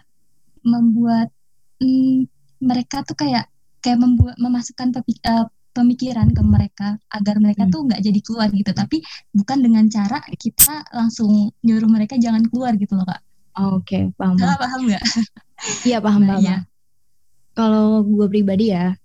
membuat 0.67 1.31
mm, 1.79 2.27
mereka 2.65 3.07
tuh 3.07 3.15
kayak 3.15 3.47
kayak 3.85 3.99
membuat 4.01 4.35
memasukkan 4.41 4.97
uh, 4.97 5.47
pemikiran 5.73 6.29
ke 6.33 6.43
mereka 6.45 7.01
agar 7.09 7.41
mereka 7.41 7.65
hmm. 7.65 7.73
tuh 7.73 7.81
nggak 7.89 8.01
jadi 8.05 8.21
keluar 8.25 8.49
gitu. 8.53 8.73
Tapi 8.73 9.05
bukan 9.33 9.59
dengan 9.61 9.85
cara 9.89 10.25
kita 10.37 10.85
langsung 10.93 11.53
nyuruh 11.65 11.91
mereka 11.91 12.17
jangan 12.17 12.45
keluar 12.49 12.77
gitu 12.77 12.97
loh 12.97 13.09
kak 13.09 13.21
oke 13.57 13.85
okay, 13.85 14.03
paham 14.17 14.37
Nah, 14.39 14.57
paham. 14.59 14.81
nggak? 14.89 15.05
Iya 15.87 16.03
paham 16.03 16.27
nah, 16.27 16.37
paham. 16.37 16.43
ya. 16.43 16.57
kalau 17.55 18.03
gue 18.03 18.27
pribadi 18.27 18.75
ya 18.75 18.99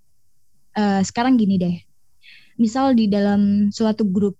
uh, 0.77 1.01
sekarang 1.01 1.35
gini 1.35 1.57
deh. 1.57 1.75
Misal 2.57 2.97
di 2.97 3.05
dalam 3.05 3.69
suatu 3.69 4.05
grup 4.07 4.33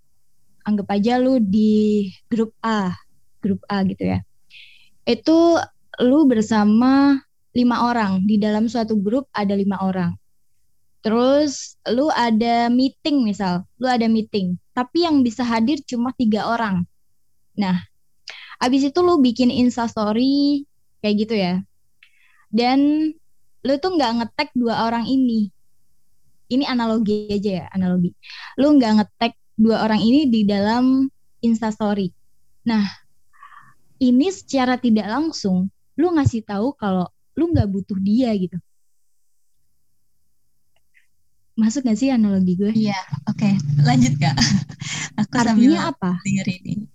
anggap 0.66 0.90
aja 0.98 1.22
lu 1.22 1.38
di 1.38 2.10
grup 2.28 2.52
A 2.66 2.94
grup 3.42 3.62
A 3.70 3.86
gitu 3.86 4.04
ya. 4.04 4.20
Itu 5.06 5.62
lu 6.02 6.26
bersama 6.26 7.22
lima 7.54 7.90
orang. 7.90 8.26
Di 8.26 8.38
dalam 8.42 8.70
suatu 8.70 8.98
grup 8.98 9.30
ada 9.34 9.54
lima 9.54 9.82
orang. 9.82 10.14
Terus 11.06 11.78
lu 11.88 12.10
ada 12.12 12.68
meeting 12.68 13.24
misal, 13.24 13.64
lu 13.80 13.88
ada 13.88 14.10
meeting, 14.12 14.60
tapi 14.76 15.08
yang 15.08 15.24
bisa 15.24 15.46
hadir 15.46 15.80
cuma 15.88 16.12
tiga 16.18 16.44
orang. 16.52 16.84
Nah, 17.56 17.80
abis 18.58 18.90
itu 18.90 19.00
lu 19.02 19.22
bikin 19.22 19.54
instastory 19.54 20.66
kayak 21.02 21.16
gitu 21.26 21.36
ya. 21.38 21.62
Dan 22.50 23.12
lu 23.66 23.74
tuh 23.82 23.98
nggak 23.98 24.12
ngetek 24.24 24.50
dua 24.58 24.88
orang 24.88 25.06
ini. 25.06 25.52
Ini 26.48 26.64
analogi 26.64 27.28
aja 27.28 27.52
ya, 27.64 27.66
analogi. 27.76 28.16
Lu 28.56 28.72
nggak 28.80 28.94
ngetek 29.04 29.34
dua 29.60 29.84
orang 29.84 30.00
ini 30.00 30.32
di 30.32 30.48
dalam 30.48 31.12
instastory. 31.44 32.14
Nah, 32.64 32.88
ini 34.00 34.28
secara 34.32 34.78
tidak 34.80 35.10
langsung 35.10 35.68
lu 35.98 36.14
ngasih 36.14 36.46
tahu 36.46 36.78
kalau 36.78 37.10
lu 37.34 37.50
nggak 37.50 37.66
butuh 37.66 37.98
dia 37.98 38.30
gitu 38.38 38.58
Masuk 41.58 41.90
gak 41.90 41.98
sih 41.98 42.14
analogi 42.14 42.54
gue? 42.54 42.70
Iya, 42.70 42.94
oke. 43.26 43.42
Okay. 43.42 43.58
Lanjut 43.82 44.14
kak. 44.22 44.38
Aku 45.26 45.42
artinya 45.42 45.90
apa? 45.90 46.22
Dengar 46.22 46.46
ini. 46.54 46.86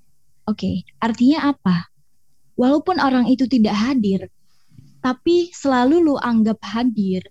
Oke, 0.42 0.58
okay. 0.58 0.76
artinya 0.98 1.54
apa? 1.54 1.86
Walaupun 2.58 2.98
orang 2.98 3.30
itu 3.30 3.46
tidak 3.46 3.78
hadir, 3.78 4.26
tapi 4.98 5.54
selalu 5.54 6.02
lu 6.02 6.14
anggap 6.18 6.58
hadir, 6.62 7.22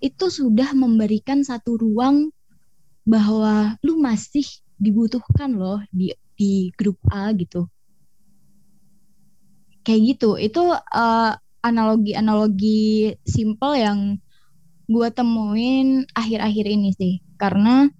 itu 0.00 0.26
sudah 0.28 0.72
memberikan 0.72 1.44
satu 1.44 1.76
ruang 1.76 2.32
bahwa 3.04 3.76
lu 3.84 4.00
masih 4.00 4.44
dibutuhkan 4.76 5.52
loh 5.56 5.80
di 5.92 6.12
di 6.36 6.72
grup 6.76 7.00
A 7.08 7.32
gitu. 7.36 7.68
Kayak 9.84 10.16
gitu. 10.16 10.30
Itu 10.36 10.74
uh, 10.74 11.32
analogi-analogi 11.64 13.16
simple 13.24 13.74
yang 13.76 14.20
gue 14.86 15.08
temuin 15.10 16.06
akhir-akhir 16.14 16.66
ini 16.70 16.94
sih 16.94 17.14
karena 17.42 17.90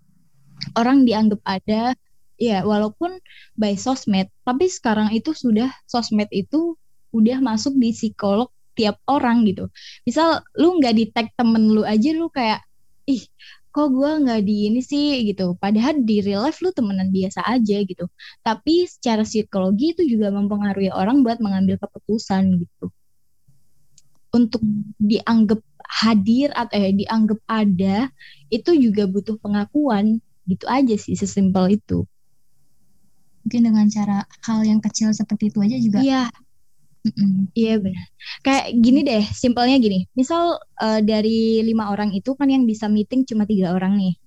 orang 0.78 1.02
dianggap 1.02 1.42
ada 1.42 1.98
ya 2.36 2.62
walaupun 2.64 3.16
by 3.56 3.74
sosmed 3.76 4.28
tapi 4.44 4.68
sekarang 4.68 5.12
itu 5.12 5.32
sudah 5.32 5.72
sosmed 5.88 6.28
itu 6.32 6.76
udah 7.16 7.40
masuk 7.40 7.72
di 7.80 7.96
psikolog 7.96 8.52
tiap 8.76 9.00
orang 9.08 9.48
gitu. 9.48 9.72
Misal 10.04 10.44
lu 10.60 10.76
nggak 10.78 10.94
di 10.94 11.04
tag 11.08 11.32
temen 11.34 11.72
lu 11.72 11.82
aja 11.82 12.12
lu 12.12 12.28
kayak 12.28 12.60
ih 13.08 13.24
kok 13.72 13.88
gue 13.92 14.10
nggak 14.24 14.40
di 14.44 14.68
ini 14.68 14.80
sih? 14.84 15.24
gitu. 15.24 15.56
Padahal 15.56 16.04
di 16.04 16.20
real 16.20 16.44
life 16.44 16.60
lu 16.60 16.70
temenan 16.76 17.08
biasa 17.08 17.40
aja 17.48 17.76
gitu. 17.84 18.04
Tapi 18.44 18.84
secara 18.84 19.24
psikologi 19.24 19.96
itu 19.96 20.02
juga 20.04 20.28
mempengaruhi 20.32 20.92
orang 20.92 21.24
buat 21.24 21.40
mengambil 21.40 21.80
keputusan 21.80 22.60
gitu. 22.60 22.92
Untuk 24.36 24.60
dianggap 25.00 25.60
hadir 25.86 26.52
atau 26.52 26.76
eh, 26.76 26.92
dianggap 26.92 27.40
ada 27.48 28.12
itu 28.52 28.76
juga 28.76 29.08
butuh 29.08 29.40
pengakuan. 29.40 30.20
Gitu 30.46 30.62
aja 30.70 30.94
sih 30.94 31.18
sesimpel 31.18 31.80
itu 31.80 32.06
mungkin 33.46 33.62
dengan 33.62 33.86
cara 33.86 34.26
hal 34.42 34.66
yang 34.66 34.82
kecil 34.82 35.14
seperti 35.14 35.54
itu 35.54 35.62
aja 35.62 35.76
juga 35.78 35.98
iya. 36.02 36.22
Iya 37.54 37.78
benar. 37.78 38.06
Kayak 38.42 38.66
gini 38.82 39.00
deh, 39.06 39.22
simpelnya 39.30 39.78
gini. 39.78 40.10
Misal 40.18 40.58
uh, 40.58 41.00
dari 41.06 41.62
lima 41.62 41.94
orang 41.94 42.10
itu 42.10 42.34
kan 42.34 42.50
yang 42.50 42.66
bisa 42.66 42.90
meeting 42.90 43.22
cuma 43.22 43.46
tiga 43.46 43.70
orang 43.78 43.94
nih. 43.94 44.18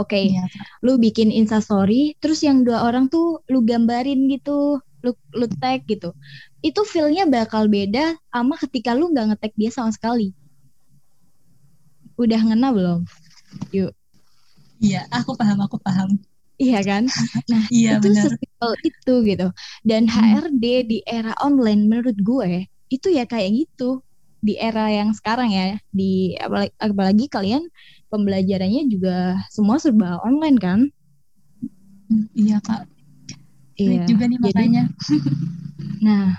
Oke, 0.00 0.16
okay, 0.16 0.24
iya, 0.32 0.46
lu 0.80 0.96
bikin 0.96 1.28
instastory, 1.28 2.16
terus 2.16 2.40
yang 2.40 2.64
dua 2.64 2.88
orang 2.88 3.12
tuh 3.12 3.44
lu 3.52 3.60
gambarin 3.60 4.24
gitu, 4.30 4.80
lu 5.04 5.12
lu 5.36 5.46
tag 5.60 5.84
gitu. 5.84 6.16
Itu 6.64 6.88
feelnya 6.88 7.28
bakal 7.28 7.68
beda 7.68 8.16
sama 8.32 8.56
ketika 8.56 8.96
lu 8.96 9.12
nggak 9.12 9.36
ngetag 9.36 9.52
dia 9.52 9.68
sama 9.74 9.92
sekali. 9.92 10.32
Udah 12.16 12.40
ngena 12.40 12.72
belum? 12.72 13.00
Yuk. 13.74 13.92
Iya, 14.80 15.04
aku 15.12 15.36
paham, 15.36 15.60
aku 15.60 15.76
paham. 15.76 16.16
Iya 16.62 16.80
kan? 16.86 17.04
Nah, 17.50 17.64
iya, 17.74 17.98
itu 17.98 18.08
sesimpel 18.14 18.72
itu 18.86 19.14
gitu. 19.26 19.48
Dan 19.82 20.06
hmm. 20.06 20.14
HRD 20.14 20.64
di 20.86 20.98
era 21.02 21.34
online 21.42 21.90
menurut 21.90 22.14
gue 22.22 22.70
itu 22.86 23.08
ya 23.10 23.26
kayak 23.26 23.66
gitu. 23.66 23.98
Di 24.42 24.58
era 24.58 24.90
yang 24.90 25.14
sekarang 25.14 25.54
ya 25.54 25.78
di 25.90 26.34
apalagi, 26.38 26.74
apalagi 26.78 27.26
kalian 27.30 27.62
pembelajarannya 28.10 28.90
juga 28.90 29.38
semua 29.50 29.78
serba 29.82 30.22
online 30.22 30.58
kan? 30.58 30.80
Iya 32.38 32.62
kak. 32.62 32.86
Iya 33.78 34.04
juga 34.04 34.28
nih 34.28 34.38
makanya 34.38 34.84
nah 36.06 36.36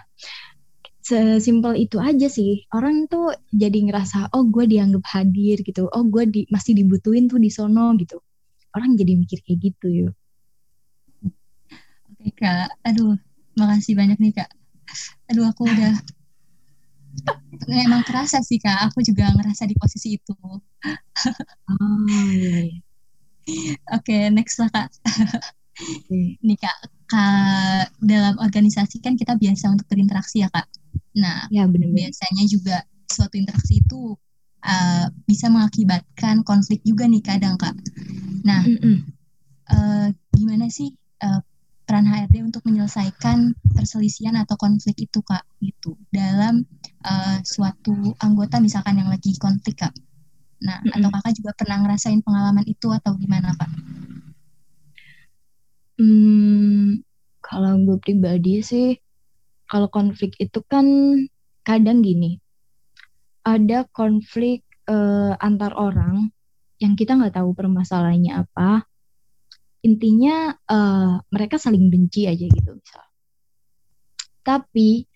sesimpel 1.04 1.76
itu 1.76 2.00
aja 2.00 2.28
sih. 2.32 2.64
Orang 2.72 3.12
tuh 3.12 3.36
jadi 3.52 3.76
ngerasa 3.92 4.32
oh 4.32 4.48
gue 4.48 4.68
dianggap 4.72 5.04
hadir 5.20 5.60
gitu. 5.64 5.92
Oh 5.92 6.04
gue 6.08 6.24
di, 6.32 6.42
masih 6.48 6.80
dibutuhin 6.80 7.28
tuh 7.28 7.40
di 7.44 7.52
sono 7.52 7.92
gitu 8.00 8.24
orang 8.74 8.98
jadi 8.98 9.14
mikir 9.18 9.40
kayak 9.46 9.60
gitu 9.72 9.88
yuk 9.90 10.14
oke 12.10 12.30
kak 12.38 12.74
aduh 12.86 13.18
makasih 13.58 13.94
banyak 13.94 14.18
nih 14.20 14.34
kak 14.34 14.50
aduh 15.30 15.48
aku 15.50 15.70
udah 15.70 15.94
Emang 17.86 18.02
kerasa 18.06 18.42
sih 18.42 18.58
kak, 18.58 18.90
aku 18.90 19.06
juga 19.06 19.30
ngerasa 19.34 19.70
di 19.70 19.76
posisi 19.78 20.18
itu. 20.18 20.34
oh, 20.34 20.60
iya. 22.34 22.82
Oke, 23.94 24.10
okay, 24.10 24.22
next 24.34 24.58
lah 24.58 24.70
kak. 24.72 24.90
okay. 25.78 26.40
Nih 26.42 26.58
kak, 26.58 26.78
kak, 27.06 27.94
dalam 28.02 28.36
organisasi 28.42 29.04
kan 29.04 29.14
kita 29.14 29.38
biasa 29.38 29.70
untuk 29.72 29.86
berinteraksi 29.88 30.42
ya 30.44 30.50
kak. 30.50 30.68
Nah, 31.20 31.46
ya, 31.54 31.70
bener 31.70 31.94
-bener. 31.94 32.10
biasanya 32.10 32.44
juga 32.50 32.82
suatu 33.06 33.38
interaksi 33.38 33.84
itu 33.84 34.18
uh, 34.63 35.06
bisa 35.28 35.52
mengakibatkan 35.52 36.41
konflik 36.47 36.80
juga 36.88 37.06
nih 37.06 37.23
kadang 37.23 37.60
kak. 37.60 37.76
Nah, 38.47 38.63
mm 38.63 38.80
-mm. 38.80 38.97
Uh, 39.63 40.12
gimana 40.36 40.67
sih 40.67 40.91
uh, 41.23 41.39
peran 41.88 42.04
HRD 42.04 42.43
untuk 42.43 42.67
menyelesaikan 42.67 43.56
perselisihan 43.76 44.36
atau 44.36 44.60
konflik 44.60 45.08
itu 45.08 45.19
kak 45.23 45.43
gitu 45.63 45.95
dalam 46.12 46.67
uh, 47.04 47.39
suatu 47.47 48.15
anggota 48.19 48.60
misalkan 48.60 48.99
yang 48.99 49.08
lagi 49.08 49.36
konflik 49.39 49.80
kak. 49.80 49.95
Nah 50.63 50.84
mm 50.84 50.91
-hmm. 50.91 50.95
atau 50.99 51.10
kakak 51.15 51.34
juga 51.39 51.52
pernah 51.56 51.78
ngerasain 51.84 52.19
pengalaman 52.23 52.67
itu 52.67 52.88
atau 52.91 53.15
gimana 53.15 53.56
kak? 53.56 53.71
Hmm, 55.99 56.99
kalau 57.39 57.80
gue 57.88 57.97
pribadi 58.04 58.60
sih 58.60 58.99
kalau 59.67 59.88
konflik 59.88 60.36
itu 60.43 60.60
kan 60.67 60.86
kadang 61.63 62.04
gini 62.04 62.42
ada 63.43 63.86
konflik 63.91 64.63
uh, 64.88 65.36
antar 65.39 65.75
orang 65.75 66.32
yang 66.79 66.95
kita 66.95 67.15
nggak 67.15 67.39
tahu 67.39 67.56
permasalahannya 67.56 68.43
apa. 68.43 68.88
Intinya 69.84 70.56
uh, 70.67 71.19
mereka 71.27 71.60
saling 71.60 71.91
benci 71.91 72.27
aja 72.27 72.47
gitu 72.47 72.71
misal. 72.71 73.03
Tapi 74.43 75.08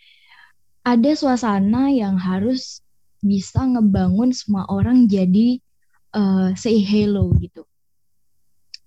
ada 0.84 1.12
suasana 1.16 1.92
yang 1.92 2.16
harus 2.16 2.84
bisa 3.20 3.64
ngebangun 3.64 4.32
semua 4.32 4.68
orang 4.72 5.08
jadi 5.08 5.60
uh, 6.16 6.52
say 6.56 6.80
hello 6.84 7.32
gitu. 7.40 7.64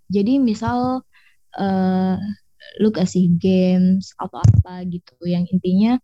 Jadi 0.08 0.40
misal 0.40 1.04
uh, 1.56 2.16
lu 2.80 2.88
kasih 2.92 3.28
games 3.36 4.12
atau 4.16 4.40
apa 4.40 4.84
gitu 4.88 5.16
yang 5.24 5.44
intinya 5.48 6.00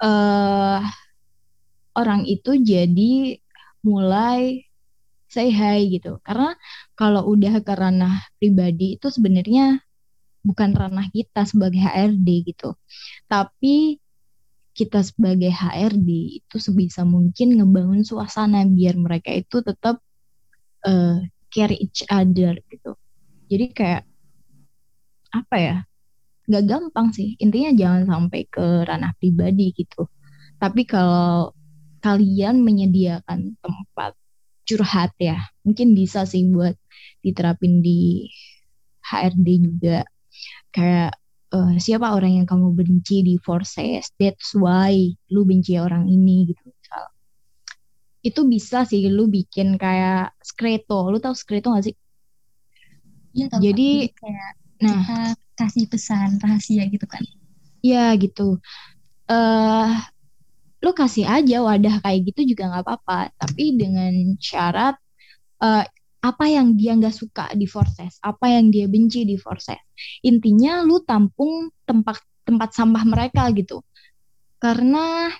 uh, 0.00 0.80
orang 1.96 2.28
itu 2.28 2.60
jadi 2.60 3.40
mulai 3.80 4.66
say 5.26 5.50
hi 5.50 5.88
gitu. 5.90 6.22
Karena 6.22 6.54
kalau 6.94 7.26
udah 7.32 7.58
ke 7.64 7.72
ranah 7.74 8.22
pribadi 8.38 9.00
itu 9.00 9.08
sebenarnya 9.10 9.80
bukan 10.46 10.70
ranah 10.76 11.10
kita 11.10 11.42
sebagai 11.42 11.82
HRD 11.82 12.28
gitu. 12.46 12.78
Tapi 13.26 13.98
kita 14.76 15.00
sebagai 15.02 15.50
HRD 15.50 16.44
itu 16.44 16.56
sebisa 16.60 17.02
mungkin 17.02 17.56
ngebangun 17.58 18.04
suasana 18.04 18.62
biar 18.68 18.94
mereka 19.00 19.32
itu 19.32 19.64
tetap 19.64 19.98
uh, 20.84 21.18
care 21.48 21.74
each 21.74 22.04
other 22.12 22.60
gitu. 22.68 22.92
Jadi 23.48 23.66
kayak 23.72 24.04
apa 25.32 25.56
ya? 25.56 25.76
Gak 26.46 26.64
gampang 26.68 27.10
sih. 27.10 27.34
Intinya 27.42 27.74
jangan 27.74 28.02
sampai 28.06 28.46
ke 28.46 28.86
ranah 28.86 29.16
pribadi 29.18 29.74
gitu. 29.74 30.06
Tapi 30.60 30.86
kalau 30.86 31.55
kalian 32.00 32.62
menyediakan 32.62 33.56
tempat 33.60 34.12
curhat 34.66 35.14
ya. 35.16 35.46
Mungkin 35.62 35.94
bisa 35.94 36.26
sih 36.26 36.44
buat 36.50 36.74
diterapin 37.22 37.80
di 37.80 38.26
HRD 39.06 39.48
juga. 39.62 39.98
Kayak 40.74 41.16
uh, 41.54 41.74
siapa 41.78 42.12
orang 42.12 42.42
yang 42.42 42.46
kamu 42.46 42.74
benci 42.74 43.22
di 43.22 43.38
forces? 43.40 44.10
That's 44.18 44.52
why 44.58 45.14
lu 45.30 45.46
benci 45.46 45.78
orang 45.78 46.10
ini 46.10 46.50
gitu 46.50 46.62
misal. 46.66 47.04
Itu 48.26 48.40
bisa 48.50 48.82
sih 48.82 49.06
lu 49.06 49.30
bikin 49.30 49.78
kayak 49.78 50.34
skreto. 50.42 51.08
Lu 51.08 51.22
tahu 51.22 51.32
skreto 51.32 51.70
gak 51.72 51.86
sih? 51.86 51.96
Iya 53.36 53.46
tahu 53.52 53.60
jadi 53.62 53.88
kayak 54.16 54.52
nah. 54.82 54.90
kita 54.90 55.18
kasih 55.56 55.84
pesan 55.88 56.28
rahasia 56.42 56.84
gitu 56.90 57.06
kan? 57.06 57.22
Iya 57.80 58.18
gitu. 58.18 58.58
Eh 59.30 59.34
uh, 59.34 59.94
lu 60.84 60.92
kasih 60.92 61.24
aja 61.24 61.64
wadah 61.64 62.04
kayak 62.04 62.32
gitu 62.32 62.52
juga 62.54 62.68
nggak 62.68 62.84
apa-apa 62.84 63.32
tapi 63.40 63.76
dengan 63.80 64.36
syarat 64.36 64.96
uh, 65.60 65.84
apa 66.26 66.44
yang 66.50 66.74
dia 66.74 66.98
nggak 66.98 67.14
suka 67.14 67.54
di 67.54 67.70
Forces, 67.70 68.18
apa 68.18 68.50
yang 68.50 68.74
dia 68.74 68.90
benci 68.90 69.22
di 69.22 69.38
Forces. 69.38 69.78
Intinya 70.26 70.82
lu 70.82 70.98
tampung 71.06 71.70
tempat 71.86 72.18
tempat 72.42 72.74
sampah 72.74 73.04
mereka 73.06 73.46
gitu. 73.54 73.86
Karena 74.58 75.30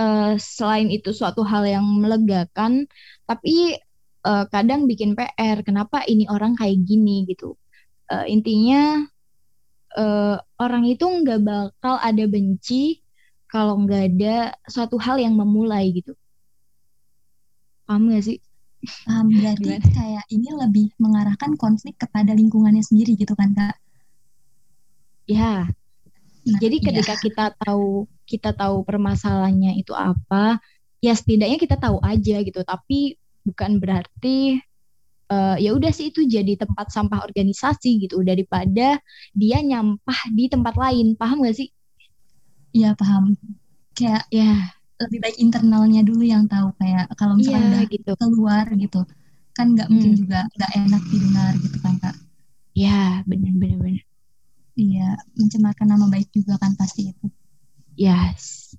uh, 0.00 0.32
selain 0.40 0.88
itu 0.88 1.12
suatu 1.12 1.44
hal 1.44 1.68
yang 1.68 1.84
melegakan, 1.84 2.88
tapi 3.28 3.76
uh, 4.24 4.48
kadang 4.48 4.88
bikin 4.88 5.12
PR. 5.12 5.60
Kenapa 5.60 6.00
ini 6.08 6.24
orang 6.32 6.56
kayak 6.56 6.80
gini 6.80 7.28
gitu? 7.28 7.60
Uh, 8.08 8.24
intinya 8.24 9.04
uh, 10.00 10.40
orang 10.56 10.88
itu 10.88 11.04
nggak 11.04 11.44
bakal 11.44 12.00
ada 12.00 12.24
benci 12.24 13.03
kalau 13.54 13.78
nggak 13.86 14.02
ada 14.10 14.58
suatu 14.66 14.98
hal 14.98 15.22
yang 15.22 15.38
memulai 15.38 15.94
gitu. 15.94 16.18
Paham 17.86 18.10
gak 18.10 18.26
sih? 18.26 18.42
Paham, 19.06 19.30
berarti 19.30 19.78
Gimana? 19.78 19.94
kayak 19.94 20.24
ini 20.34 20.48
lebih 20.50 20.86
mengarahkan 20.98 21.54
konflik 21.54 21.94
kepada 21.94 22.34
lingkungannya 22.34 22.82
sendiri 22.82 23.14
gitu 23.14 23.38
kan 23.38 23.54
Kak? 23.54 23.78
Ya. 25.30 25.70
Nah, 26.44 26.58
Jadi 26.58 26.82
iya. 26.82 26.84
ketika 26.90 27.14
kita 27.22 27.44
tahu 27.62 28.10
kita 28.26 28.50
tahu 28.58 28.82
permasalahannya 28.82 29.78
itu 29.78 29.94
apa, 29.94 30.58
ya 30.98 31.14
setidaknya 31.14 31.56
kita 31.62 31.78
tahu 31.78 32.02
aja 32.02 32.42
gitu. 32.42 32.60
Tapi 32.66 33.14
bukan 33.46 33.78
berarti 33.78 34.58
uh, 35.30 35.56
ya 35.62 35.72
udah 35.78 35.94
sih 35.94 36.10
itu 36.10 36.26
jadi 36.26 36.58
tempat 36.58 36.90
sampah 36.90 37.22
organisasi 37.22 38.02
gitu 38.08 38.20
daripada 38.26 38.98
dia 39.30 39.58
nyampah 39.62 40.20
di 40.34 40.50
tempat 40.50 40.74
lain. 40.76 41.16
Paham 41.16 41.46
gak 41.46 41.56
sih? 41.56 41.70
Iya 42.74 42.90
paham. 42.98 43.38
Kayak 43.94 44.26
ya 44.34 44.74
lebih 44.98 45.18
baik 45.22 45.36
internalnya 45.38 46.02
dulu 46.02 46.26
yang 46.26 46.50
tahu 46.50 46.74
kayak 46.82 47.06
kalau 47.14 47.38
misalnya 47.38 47.62
ya, 47.62 47.70
udah 47.70 47.84
gitu. 47.90 48.12
keluar 48.18 48.66
gitu 48.74 49.00
kan 49.54 49.70
nggak 49.70 49.86
hmm. 49.86 49.94
mungkin 49.94 50.12
juga 50.18 50.38
nggak 50.58 50.72
enak 50.82 51.02
didengar 51.08 51.52
gitu 51.62 51.78
kan 51.78 51.94
kak. 52.02 52.16
Iya 52.74 53.22
benar 53.30 53.54
benar 53.54 53.78
benar. 53.78 54.04
Iya 54.74 55.08
mencemarkan 55.38 55.86
nama 55.86 56.06
baik 56.10 56.28
juga 56.34 56.58
kan 56.58 56.74
pasti 56.74 57.14
itu. 57.14 57.26
Yes. 57.94 58.74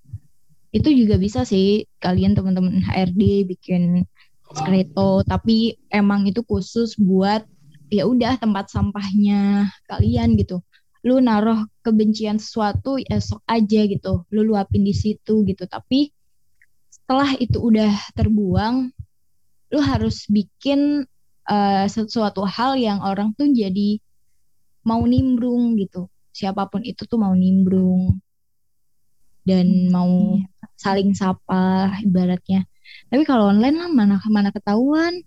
Itu 0.75 0.91
juga 0.91 1.15
bisa 1.15 1.47
sih 1.47 1.88
kalian 2.03 2.36
teman-teman 2.36 2.84
HRD 2.84 3.47
bikin 3.47 4.03
skreto 4.51 5.23
tapi 5.23 5.79
emang 5.88 6.27
itu 6.27 6.43
khusus 6.43 6.99
buat 6.99 7.47
ya 7.88 8.03
udah 8.03 8.36
tempat 8.36 8.67
sampahnya 8.67 9.71
kalian 9.88 10.36
gitu 10.36 10.60
lu 11.05 11.21
naruh 11.21 11.69
kebencian 11.85 12.41
sesuatu 12.41 12.97
esok 12.97 13.45
aja 13.45 13.81
gitu. 13.85 14.25
Lu 14.33 14.41
luapin 14.41 14.81
di 14.81 14.91
situ 14.91 15.45
gitu. 15.45 15.69
Tapi 15.69 16.09
setelah 16.89 17.37
itu 17.37 17.61
udah 17.61 17.93
terbuang 18.17 18.89
lu 19.69 19.79
harus 19.81 20.25
bikin 20.25 21.05
uh, 21.45 21.85
sesuatu 21.85 22.41
hal 22.45 22.73
yang 22.77 23.05
orang 23.05 23.37
tuh 23.37 23.45
jadi 23.53 24.01
mau 24.81 25.05
nimbrung 25.05 25.77
gitu. 25.77 26.09
Siapa 26.33 26.65
pun 26.67 26.81
itu 26.81 27.05
tuh 27.05 27.21
mau 27.21 27.37
nimbrung 27.37 28.17
dan 29.45 29.65
hmm, 29.69 29.93
mau 29.93 30.41
iya. 30.41 30.65
saling 30.73 31.13
sapa 31.13 31.93
ibaratnya. 32.01 32.65
Tapi 33.13 33.21
kalau 33.29 33.53
online 33.53 33.77
lah 33.77 33.89
mana 33.93 34.17
mana 34.25 34.49
ketahuan. 34.49 35.21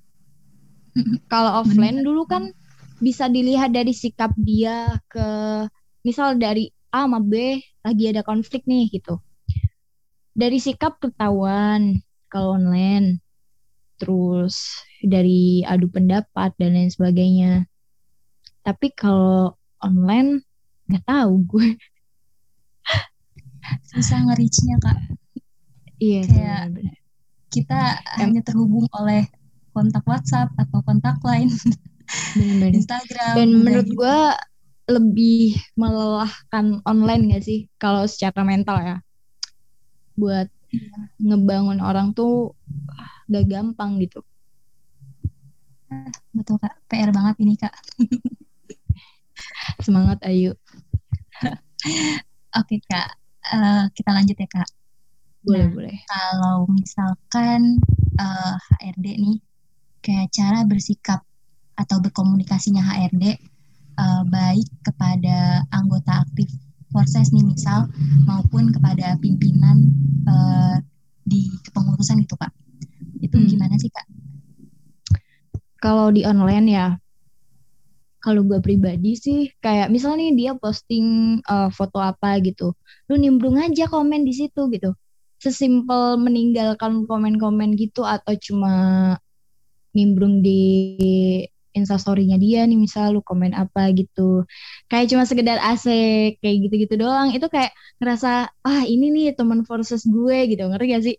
Kalau 1.33 1.63
offline 1.63 2.03
dulu 2.03 2.27
kan 2.27 2.51
bisa 2.99 3.31
dilihat 3.31 3.71
dari 3.71 3.95
sikap 3.95 4.35
dia 4.39 4.99
ke 5.07 5.29
misal 6.03 6.35
dari 6.35 6.71
A 6.91 7.07
sama 7.07 7.23
B 7.23 7.63
lagi 7.85 8.05
ada 8.11 8.27
konflik 8.27 8.67
nih 8.67 8.91
gitu. 8.91 9.23
Dari 10.35 10.59
sikap 10.59 10.99
ketahuan 11.03 12.03
kalau 12.31 12.59
online. 12.59 13.23
Terus 13.99 14.79
dari 15.03 15.67
adu 15.67 15.91
pendapat 15.91 16.55
dan 16.55 16.79
lain 16.79 16.91
sebagainya. 16.91 17.67
Tapi 18.63 18.95
kalau 18.95 19.59
online 19.83 20.43
nggak 20.87 21.05
tahu 21.07 21.33
gue. 21.45 21.69
Susah 23.91 24.25
nge-reach-nya, 24.25 24.77
Kak. 24.81 24.99
Iya, 25.99 26.21
Kayak 26.25 26.63
kita 27.51 27.81
hanya 28.23 28.41
terhubung 28.41 28.87
oleh 28.95 29.27
kontak 29.75 30.07
WhatsApp 30.07 30.55
atau 30.57 30.79
kontak 30.87 31.19
lain. 31.27 31.51
Bener-bener. 32.35 32.73
Instagram. 32.77 33.35
Dan 33.37 33.49
menurut 33.65 33.89
gitu. 33.89 33.99
gue 34.01 34.19
lebih 34.89 35.41
melelahkan 35.77 36.81
online 36.89 37.37
gak 37.37 37.45
sih 37.45 37.69
kalau 37.77 38.09
secara 38.09 38.41
mental 38.43 38.81
ya. 38.81 38.97
Buat 40.17 40.49
ngebangun 41.21 41.81
orang 41.81 42.13
tuh 42.13 42.53
gak 43.29 43.45
gampang 43.49 44.01
gitu. 44.01 44.25
betul 46.37 46.61
Kak, 46.61 46.77
PR 46.85 47.09
banget 47.13 47.37
ini 47.41 47.57
Kak. 47.57 47.73
Semangat 49.85 50.21
Ayu. 50.25 50.53
Oke 52.59 52.81
Kak, 52.85 53.17
Eh, 53.49 53.85
kita 53.97 54.13
lanjut 54.13 54.37
ya 54.37 54.49
Kak. 54.51 54.69
Boleh, 55.41 55.65
Nah. 55.65 55.73
boleh. 55.73 55.97
Kalau 56.05 56.69
misalkan 56.69 57.81
eh, 58.21 58.55
HRD 58.85 59.07
nih, 59.17 59.39
kayak 60.05 60.29
cara 60.29 60.69
bersikap 60.69 61.25
atau 61.79 62.03
berkomunikasinya 62.03 62.83
HRD 62.83 63.25
eh, 63.99 64.23
baik 64.27 64.69
kepada 64.83 65.63
anggota 65.71 66.27
aktif 66.27 66.51
Forces 66.89 67.29
nih 67.37 67.45
misal 67.45 67.85
maupun 68.25 68.73
kepada 68.73 69.15
pimpinan 69.21 69.93
eh, 70.27 70.77
di 71.29 71.53
kepengurusan 71.69 72.25
gitu 72.25 72.35
Kak. 72.41 72.53
Itu 73.21 73.37
Hmm. 73.37 73.49
gimana 73.49 73.77
sih 73.77 73.93
Kak? 73.93 74.09
Kalau 75.79 76.11
di 76.11 76.25
online 76.25 76.67
ya, 76.67 76.87
kalau 78.19 78.43
gue 78.43 78.59
pribadi 78.59 79.15
sih 79.15 79.53
kayak 79.63 79.95
misalnya 79.95 80.27
nih 80.27 80.35
dia 80.35 80.53
posting 80.59 81.39
uh, 81.47 81.71
foto 81.71 82.03
apa 82.03 82.43
gitu, 82.43 82.75
lu 83.07 83.15
nimbrung 83.15 83.61
aja 83.61 83.87
komen 83.87 84.27
di 84.27 84.35
situ 84.35 84.67
gitu. 84.75 84.91
Sesimpel 85.39 86.19
meninggalkan 86.19 87.07
komen-komen 87.07 87.79
gitu 87.79 88.03
atau 88.03 88.35
cuma 88.43 88.75
nimbrung 89.95 90.43
di 90.43 90.61
instastory-nya 91.81 92.37
dia 92.45 92.61
nih 92.69 92.79
misal 92.85 93.05
lu 93.15 93.21
komen 93.29 93.53
apa 93.63 93.81
gitu. 93.99 94.45
Kayak 94.91 95.07
cuma 95.15 95.25
sekedar 95.31 95.59
asik 95.71 96.39
kayak 96.43 96.57
gitu-gitu 96.69 96.95
doang. 97.03 97.29
Itu 97.37 97.47
kayak 97.55 97.71
ngerasa 98.03 98.29
ah 98.69 98.83
ini 98.93 99.07
nih 99.15 99.27
teman 99.39 99.63
forces 99.69 100.03
gue 100.09 100.37
gitu. 100.51 100.63
Ngerti 100.71 100.85
gak 100.95 101.03
sih? 101.07 101.17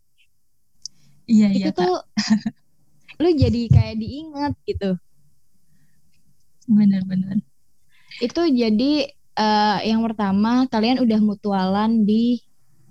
Iya 1.30 1.48
itu 1.58 1.70
iya 1.70 1.72
Kak, 1.78 1.78
tuh 1.78 1.92
lu 3.22 3.30
jadi 3.42 3.62
kayak 3.76 3.96
diingat 4.02 4.54
gitu. 4.70 4.90
bener-bener. 6.70 7.38
Itu 8.22 8.42
jadi 8.62 8.92
eh, 9.40 9.78
yang 9.90 10.02
pertama 10.06 10.68
kalian 10.72 11.02
udah 11.04 11.20
mutualan 11.24 11.92
di 12.08 12.40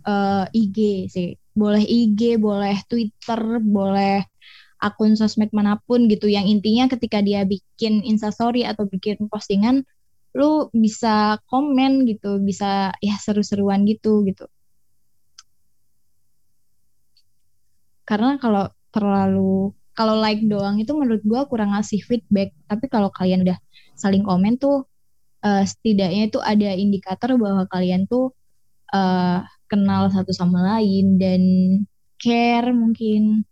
eh, 0.09 0.44
IG 0.52 0.78
sih. 1.14 1.28
Boleh 1.59 1.83
IG, 1.85 2.38
boleh 2.38 2.76
Twitter, 2.90 3.40
boleh 3.62 4.22
akun 4.79 5.14
sosmed 5.19 5.51
mana 5.55 5.79
pun 5.87 6.07
gitu. 6.07 6.31
Yang 6.31 6.59
intinya 6.59 6.85
ketika 6.91 7.19
dia 7.23 7.43
bikin 7.45 8.03
instastory 8.07 8.62
atau 8.62 8.87
bikin 8.87 9.27
postingan, 9.31 9.83
lu 10.35 10.71
bisa 10.75 11.43
komen 11.51 12.07
gitu, 12.07 12.38
bisa 12.43 12.95
ya 13.03 13.14
seru-seruan 13.19 13.85
gitu 13.87 14.23
gitu. 14.27 14.47
Karena 18.09 18.41
kalau 18.41 18.73
terlalu 18.95 19.77
kalau 19.93 20.14
like 20.23 20.41
doang 20.47 20.79
itu 20.79 20.95
menurut 20.95 21.23
gua 21.27 21.45
kurang 21.51 21.75
ngasih 21.75 22.01
feedback. 22.07 22.55
Tapi 22.71 22.87
kalau 22.87 23.11
kalian 23.11 23.43
udah 23.45 23.59
saling 23.99 24.23
komen 24.23 24.57
tuh 24.57 24.87
eh, 25.43 25.67
setidaknya 25.67 26.31
itu 26.31 26.38
ada 26.38 26.71
indikator 26.79 27.35
bahwa 27.35 27.67
kalian 27.67 28.07
tuh 28.07 28.31
eh, 28.95 29.43
kenal 29.69 30.09
satu 30.09 30.33
sama 30.33 30.64
lain 30.77 31.19
dan 31.21 31.43
care 32.19 32.71
mungkin 32.73 33.45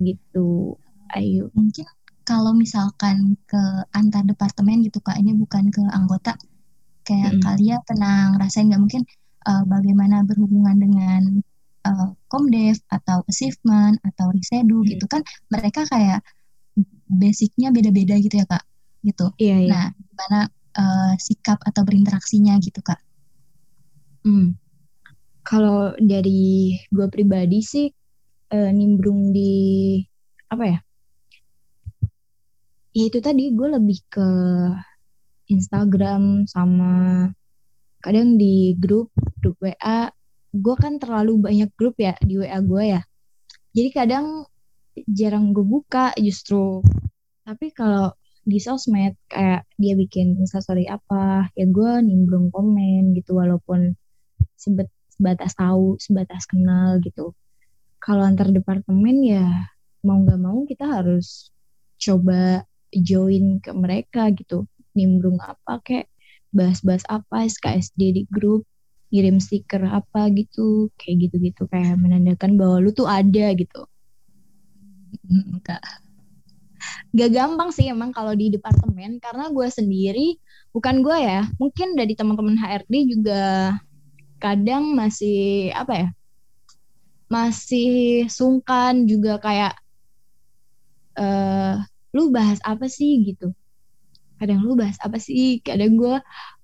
gitu. 0.00 0.76
Ayo. 1.14 1.48
Mungkin 1.54 1.86
kalau 2.26 2.52
misalkan 2.52 3.38
ke 3.46 3.62
antar 3.94 4.26
departemen 4.26 4.82
gitu 4.82 4.98
Kak, 4.98 5.16
ini 5.22 5.32
bukan 5.38 5.70
ke 5.70 5.82
anggota, 5.94 6.34
kayak 7.06 7.38
Mm-mm. 7.38 7.42
kalian 7.44 7.80
pernah 7.86 8.34
ngerasain 8.34 8.66
nggak 8.66 8.82
mungkin 8.82 9.02
eh, 9.46 9.64
bagaimana 9.70 10.26
berhubungan 10.26 10.76
dengan 10.82 11.22
eh, 11.86 12.08
Komdev 12.26 12.76
atau 12.90 13.22
achievement 13.30 13.96
atau 14.02 14.26
Risedu 14.34 14.82
Hmm. 14.82 14.88
gitu 14.90 15.04
kan 15.06 15.22
mereka 15.54 15.86
kayak 15.86 16.20
basicnya 17.06 17.70
beda-beda 17.70 18.18
gitu 18.18 18.42
ya 18.42 18.46
Kak, 18.50 18.64
gitu. 19.06 19.30
Iya, 19.38 19.56
iya. 19.62 19.70
Nah, 19.70 19.84
gimana 19.94 20.40
eh, 20.76 21.12
sikap 21.22 21.58
atau 21.62 21.82
berinteraksinya 21.86 22.58
gitu 22.60 22.80
Kak? 22.82 22.98
Hmm. 24.26 24.58
Kalau 25.46 25.94
dari 26.02 26.74
gue 26.90 27.06
pribadi 27.06 27.62
sih 27.62 27.86
eh, 28.52 28.70
nimbrung 28.70 29.34
di 29.34 29.52
apa 30.50 30.64
ya? 30.66 30.78
Ya 32.96 33.04
itu 33.12 33.18
tadi 33.20 33.52
gue 33.52 33.68
lebih 33.76 33.98
ke 34.08 34.28
Instagram 35.52 36.48
sama 36.48 37.26
kadang 38.00 38.40
di 38.40 38.72
grup 38.78 39.12
grup 39.42 39.56
WA. 39.60 40.08
Gue 40.56 40.74
kan 40.80 40.96
terlalu 40.96 41.36
banyak 41.42 41.70
grup 41.76 42.00
ya 42.00 42.16
di 42.24 42.40
WA 42.40 42.58
gue 42.64 42.82
ya. 42.96 43.02
Jadi 43.76 43.88
kadang 43.92 44.48
jarang 45.04 45.52
gue 45.52 45.66
buka 45.66 46.16
justru. 46.16 46.80
Tapi 47.44 47.70
kalau 47.76 48.16
di 48.46 48.62
sosmed 48.62 49.18
kayak 49.26 49.66
dia 49.74 49.98
bikin 49.98 50.38
instastory 50.38 50.86
apa 50.86 51.50
ya 51.58 51.66
gue 51.66 51.92
nimbrung 52.06 52.54
komen 52.54 53.10
gitu 53.18 53.34
walaupun 53.34 53.98
sebet, 54.54 54.86
sebatas 55.10 55.58
tahu 55.58 55.98
sebatas 55.98 56.46
kenal 56.46 57.02
gitu 57.02 57.34
kalau 58.06 58.22
antar 58.22 58.54
departemen 58.54 59.18
ya 59.26 59.66
mau 60.06 60.22
nggak 60.22 60.38
mau 60.38 60.62
kita 60.62 60.86
harus 60.86 61.50
coba 61.98 62.62
join 62.94 63.58
ke 63.58 63.74
mereka 63.74 64.30
gitu. 64.30 64.70
Nimbrung 64.94 65.42
apa 65.42 65.82
kayak 65.82 66.06
bahas-bahas 66.54 67.02
apa 67.10 67.50
SKSD 67.50 68.00
di 68.14 68.22
grup 68.30 68.62
ngirim 69.10 69.42
stiker 69.42 69.82
apa 69.90 70.30
gitu. 70.38 70.86
Kayak 70.94 71.28
gitu-gitu 71.28 71.66
kayak 71.66 71.98
menandakan 71.98 72.54
bahwa 72.54 72.78
lu 72.78 72.94
tuh 72.94 73.10
ada 73.10 73.50
gitu. 73.58 73.82
Kak. 75.66 75.82
gak 77.10 77.30
gampang 77.34 77.74
sih 77.74 77.90
emang 77.90 78.14
kalau 78.14 78.36
di 78.36 78.52
departemen 78.52 79.18
karena 79.18 79.50
gue 79.50 79.66
sendiri 79.66 80.38
bukan 80.70 81.02
gue 81.02 81.18
ya 81.18 81.48
mungkin 81.58 81.98
dari 81.98 82.14
teman-teman 82.14 82.54
HRD 82.54 82.94
juga 83.16 83.74
kadang 84.38 84.94
masih 84.94 85.72
apa 85.72 85.92
ya 85.96 86.08
masih 87.26 88.26
sungkan 88.30 89.04
juga 89.06 89.38
kayak 89.42 89.74
eh 91.16 91.76
lu 92.16 92.32
bahas 92.32 92.58
apa 92.64 92.86
sih? 92.88 93.20
gitu. 93.28 93.52
Kadang 94.40 94.60
lu 94.64 94.76
bahas 94.76 94.96
apa 95.00 95.16
sih? 95.20 95.60
Kadang 95.64 95.96
gue 95.96 96.16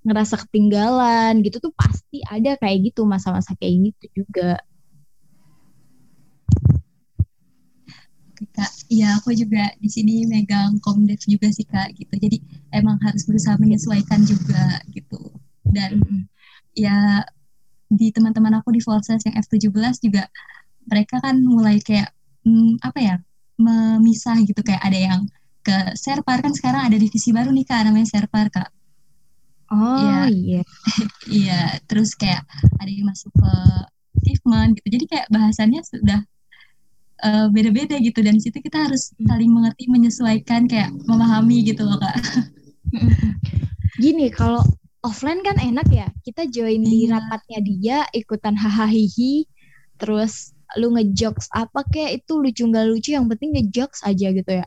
ngerasa 0.05 0.35
ketinggalan. 0.47 1.41
Gitu 1.45 1.57
tuh 1.61 1.73
pasti 1.77 2.21
ada 2.25 2.57
kayak 2.61 2.93
gitu 2.93 3.05
masa-masa 3.09 3.57
kayak 3.61 3.93
gitu 3.93 4.25
juga. 4.25 4.61
Kak, 8.43 8.91
iya 8.91 9.23
aku 9.23 9.31
juga 9.39 9.71
di 9.79 9.87
sini 9.87 10.27
megang 10.27 10.83
Komdev 10.83 11.23
juga 11.31 11.47
sih 11.55 11.63
Kak 11.63 11.95
gitu. 11.95 12.11
Jadi 12.19 12.43
emang 12.75 12.99
harus 12.99 13.23
berusaha 13.23 13.55
menyesuaikan 13.57 14.27
juga 14.27 14.83
gitu. 14.91 15.39
Dan 15.63 16.03
ya 16.75 17.23
di 17.99 18.07
teman-teman 18.15 18.55
aku 18.61 18.69
di 18.77 18.81
Volses 18.87 19.21
yang 19.27 19.35
F17 19.37 19.97
juga 20.07 20.23
mereka 20.91 21.17
kan 21.25 21.37
mulai 21.45 21.77
kayak 21.89 22.09
hmm, 22.47 22.83
apa 22.83 22.99
ya 23.01 23.15
memisah 23.61 24.37
gitu 24.49 24.61
kayak 24.65 24.83
ada 24.83 24.99
yang 24.99 25.21
ke 25.63 25.77
Serpar 25.95 26.43
kan 26.43 26.51
sekarang 26.59 26.83
ada 26.91 26.97
divisi 26.99 27.31
baru 27.31 27.51
nih 27.55 27.65
Kak 27.69 27.81
namanya 27.87 28.09
Serpar 28.11 28.47
Kak. 28.51 28.69
oh 29.73 29.99
Iya. 29.99 30.19
iya 30.27 30.61
Iya, 31.41 31.61
terus 31.89 32.11
kayak 32.21 32.43
ada 32.81 32.91
yang 32.91 33.07
masuk 33.11 33.31
ke 33.41 33.51
achievement 34.19 34.71
gitu. 34.79 34.89
Jadi 34.99 35.05
kayak 35.11 35.27
bahasannya 35.33 35.81
sudah 35.87 36.21
eh, 37.23 37.47
beda-beda 37.55 37.97
gitu 38.03 38.19
dan 38.27 38.37
situ 38.43 38.59
kita 38.67 38.79
harus 38.91 39.03
Hmm. 39.19 39.27
saling 39.31 39.51
mengerti, 39.57 39.85
menyesuaikan 39.95 40.63
kayak 40.71 40.91
memahami 41.09 41.57
gitu 41.69 41.83
loh 41.87 41.99
Kak. 42.03 42.17
Mm-mm. 42.93 43.33
Gini, 44.01 44.27
kalau 44.33 44.61
offline 45.03 45.43
kan 45.43 45.59
enak 45.59 45.89
ya. 45.91 46.09
Kita 46.23 46.47
join 46.49 46.83
di 46.83 47.07
Iya. 47.07 47.19
rapatnya 47.19 47.59
dia, 47.63 47.99
ikutan 48.15 48.55
hahaha 48.55 48.89
terus 50.01 50.51
lu 50.81 50.91
ngejokes 50.97 51.47
apa 51.53 51.85
kayak 51.93 52.25
itu 52.25 52.33
lucu 52.41 52.65
nggak 52.67 52.87
lucu, 52.91 53.11
yang 53.15 53.29
penting 53.31 53.53
ngejokes 53.55 54.03
aja 54.03 54.33
gitu 54.33 54.53
ya. 54.63 54.67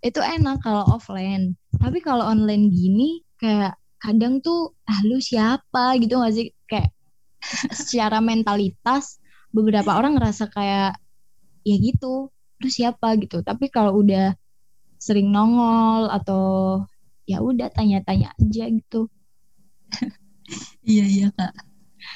itu 0.00 0.16
enak 0.16 0.64
kalau 0.64 0.80
offline 0.96 1.52
tapi 1.76 2.00
kalau 2.00 2.24
online 2.24 2.72
gini 2.72 3.20
kayak 3.36 3.76
kadang 4.00 4.40
tuh 4.40 4.72
ah 4.88 5.00
lu 5.04 5.20
siapa 5.20 6.00
gitu 6.00 6.16
gak 6.16 6.32
sih 6.32 6.48
kayak 6.64 6.88
secara 7.76 8.18
mentalitas 8.24 9.20
beberapa 9.52 9.92
orang 10.00 10.16
ngerasa 10.16 10.48
kayak 10.48 10.96
ya 11.68 11.76
gitu 11.76 12.32
lu 12.32 12.68
siapa 12.72 13.16
gitu 13.20 13.44
tapi 13.44 13.68
kalau 13.68 14.00
udah 14.00 14.32
sering 14.96 15.28
nongol 15.28 16.08
atau 16.08 16.44
ya 17.28 17.44
udah 17.44 17.68
tanya-tanya 17.72 18.32
aja 18.40 18.64
gitu 18.72 19.08
iya 20.84 21.04
iya 21.06 21.28
kak. 21.34 21.52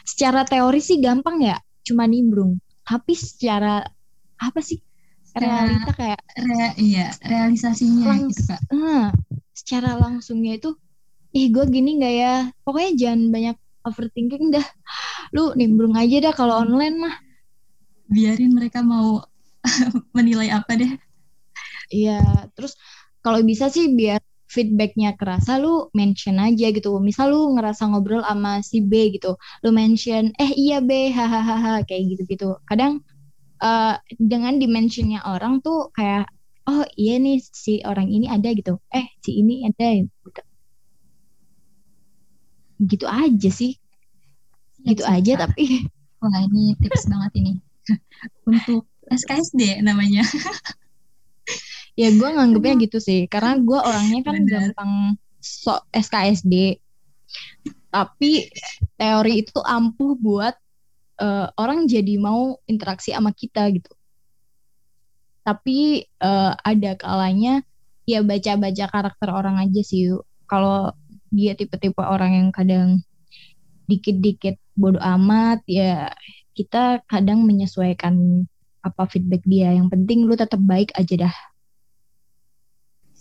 Secara 0.05 0.43
teori 0.45 0.81
sih 0.81 0.99
gampang 1.01 1.41
ya 1.43 1.57
cuma 1.85 2.09
nimbrung. 2.09 2.59
Tapi 2.85 3.13
secara 3.17 3.85
apa 4.41 4.61
sih 4.61 4.81
realita 5.35 5.91
kayak 5.99 6.21
re, 6.39 6.79
iya 6.79 7.11
realisasinya 7.27 8.07
lang 8.07 8.31
gitu 8.31 8.43
kak. 8.47 8.61
uh, 8.71 9.11
secara 9.51 9.99
langsungnya 9.99 10.63
itu 10.63 10.79
ih 11.35 11.51
gue 11.51 11.65
gini 11.69 11.99
nggak 11.99 12.15
ya? 12.15 12.35
Pokoknya 12.63 12.91
jangan 12.95 13.23
banyak 13.35 13.57
overthinking 13.85 14.55
dah. 14.55 14.67
Lu 15.35 15.53
nimbrung 15.59 15.99
aja 15.99 16.31
dah 16.31 16.35
kalau 16.35 16.63
online 16.63 16.97
mah. 16.99 17.15
Biarin 18.09 18.55
mereka 18.55 18.85
mau 18.85 19.25
menilai 20.17 20.53
apa 20.53 20.79
deh. 20.79 20.93
Iya 21.93 22.49
terus 22.57 22.79
kalau 23.25 23.41
bisa 23.45 23.69
sih 23.73 23.93
biar 23.93 24.21
feedbacknya 24.55 25.19
kerasa 25.19 25.59
lu 25.59 25.91
mention 25.99 26.39
aja 26.39 26.71
gitu. 26.71 26.95
Misal 27.03 27.35
lu 27.35 27.59
ngerasa 27.59 27.91
ngobrol 27.91 28.23
sama 28.23 28.63
si 28.63 28.79
B 28.79 29.11
gitu 29.11 29.35
lu 29.67 29.71
mention 29.75 30.31
eh 30.39 30.51
iya 30.55 30.79
B 30.79 31.11
hahaha 31.11 31.83
kayak 31.83 32.03
gitu 32.15 32.23
gitu 32.31 32.49
kadang 32.71 33.03
uh, 33.59 33.99
dengan 34.17 34.57
dimensionnya 34.63 35.27
orang 35.27 35.59
tuh 35.59 35.91
kayak 35.91 36.31
oh 36.71 36.87
iya 36.97 37.21
nih 37.21 37.43
si 37.43 37.83
orang 37.83 38.09
ini 38.09 38.31
ada 38.31 38.49
gitu. 38.55 38.79
Eh 38.95 39.07
si 39.21 39.43
ini 39.43 39.67
ada 39.67 39.87
gitu. 39.99 40.31
Gitu 42.85 43.07
aja 43.11 43.51
sih. 43.51 43.75
Ya, 44.85 44.93
gitu 44.95 45.05
aja 45.05 45.33
kak. 45.35 45.41
tapi. 45.53 45.89
Wah 46.23 46.41
ini 46.41 46.73
tips 46.81 47.11
banget 47.11 47.33
ini. 47.41 47.53
Untuk 48.49 48.89
SKSD 49.13 49.85
namanya 49.85 50.25
ya 51.95 52.09
gue 52.11 52.29
nganggepnya 52.29 52.75
gitu 52.85 52.99
sih. 52.99 53.27
Karena 53.31 53.59
gue 53.59 53.79
orangnya 53.79 54.21
kan 54.27 54.37
Bener. 54.39 54.51
gampang 54.51 54.93
sok 55.39 55.87
SKSD 55.93 56.81
tapi 57.95 58.51
teori 58.99 59.47
itu 59.47 59.63
ampuh 59.63 60.19
buat 60.19 60.55
uh, 61.23 61.47
orang 61.55 61.87
jadi 61.87 62.19
mau 62.19 62.59
interaksi 62.67 63.15
sama 63.15 63.31
kita 63.31 63.71
gitu. 63.71 63.93
Tapi 65.47 66.03
uh, 66.19 66.59
ada 66.59 66.99
kalanya 66.99 67.63
ya 68.03 68.27
baca-baca 68.27 68.91
karakter 68.91 69.29
orang 69.31 69.63
aja 69.63 69.81
sih 69.87 70.11
kalau 70.51 70.91
dia 71.31 71.55
tipe-tipe 71.55 72.03
orang 72.03 72.35
yang 72.35 72.49
kadang 72.51 72.99
dikit-dikit 73.87 74.59
bodoh 74.75 75.01
amat 75.01 75.63
ya 75.71 76.11
kita 76.59 76.99
kadang 77.07 77.47
menyesuaikan 77.47 78.43
apa 78.83 79.07
feedback 79.07 79.47
dia. 79.47 79.71
Yang 79.71 79.95
penting 79.95 80.27
lu 80.27 80.35
tetap 80.35 80.59
baik 80.59 80.91
aja 80.99 81.31
dah 81.31 81.35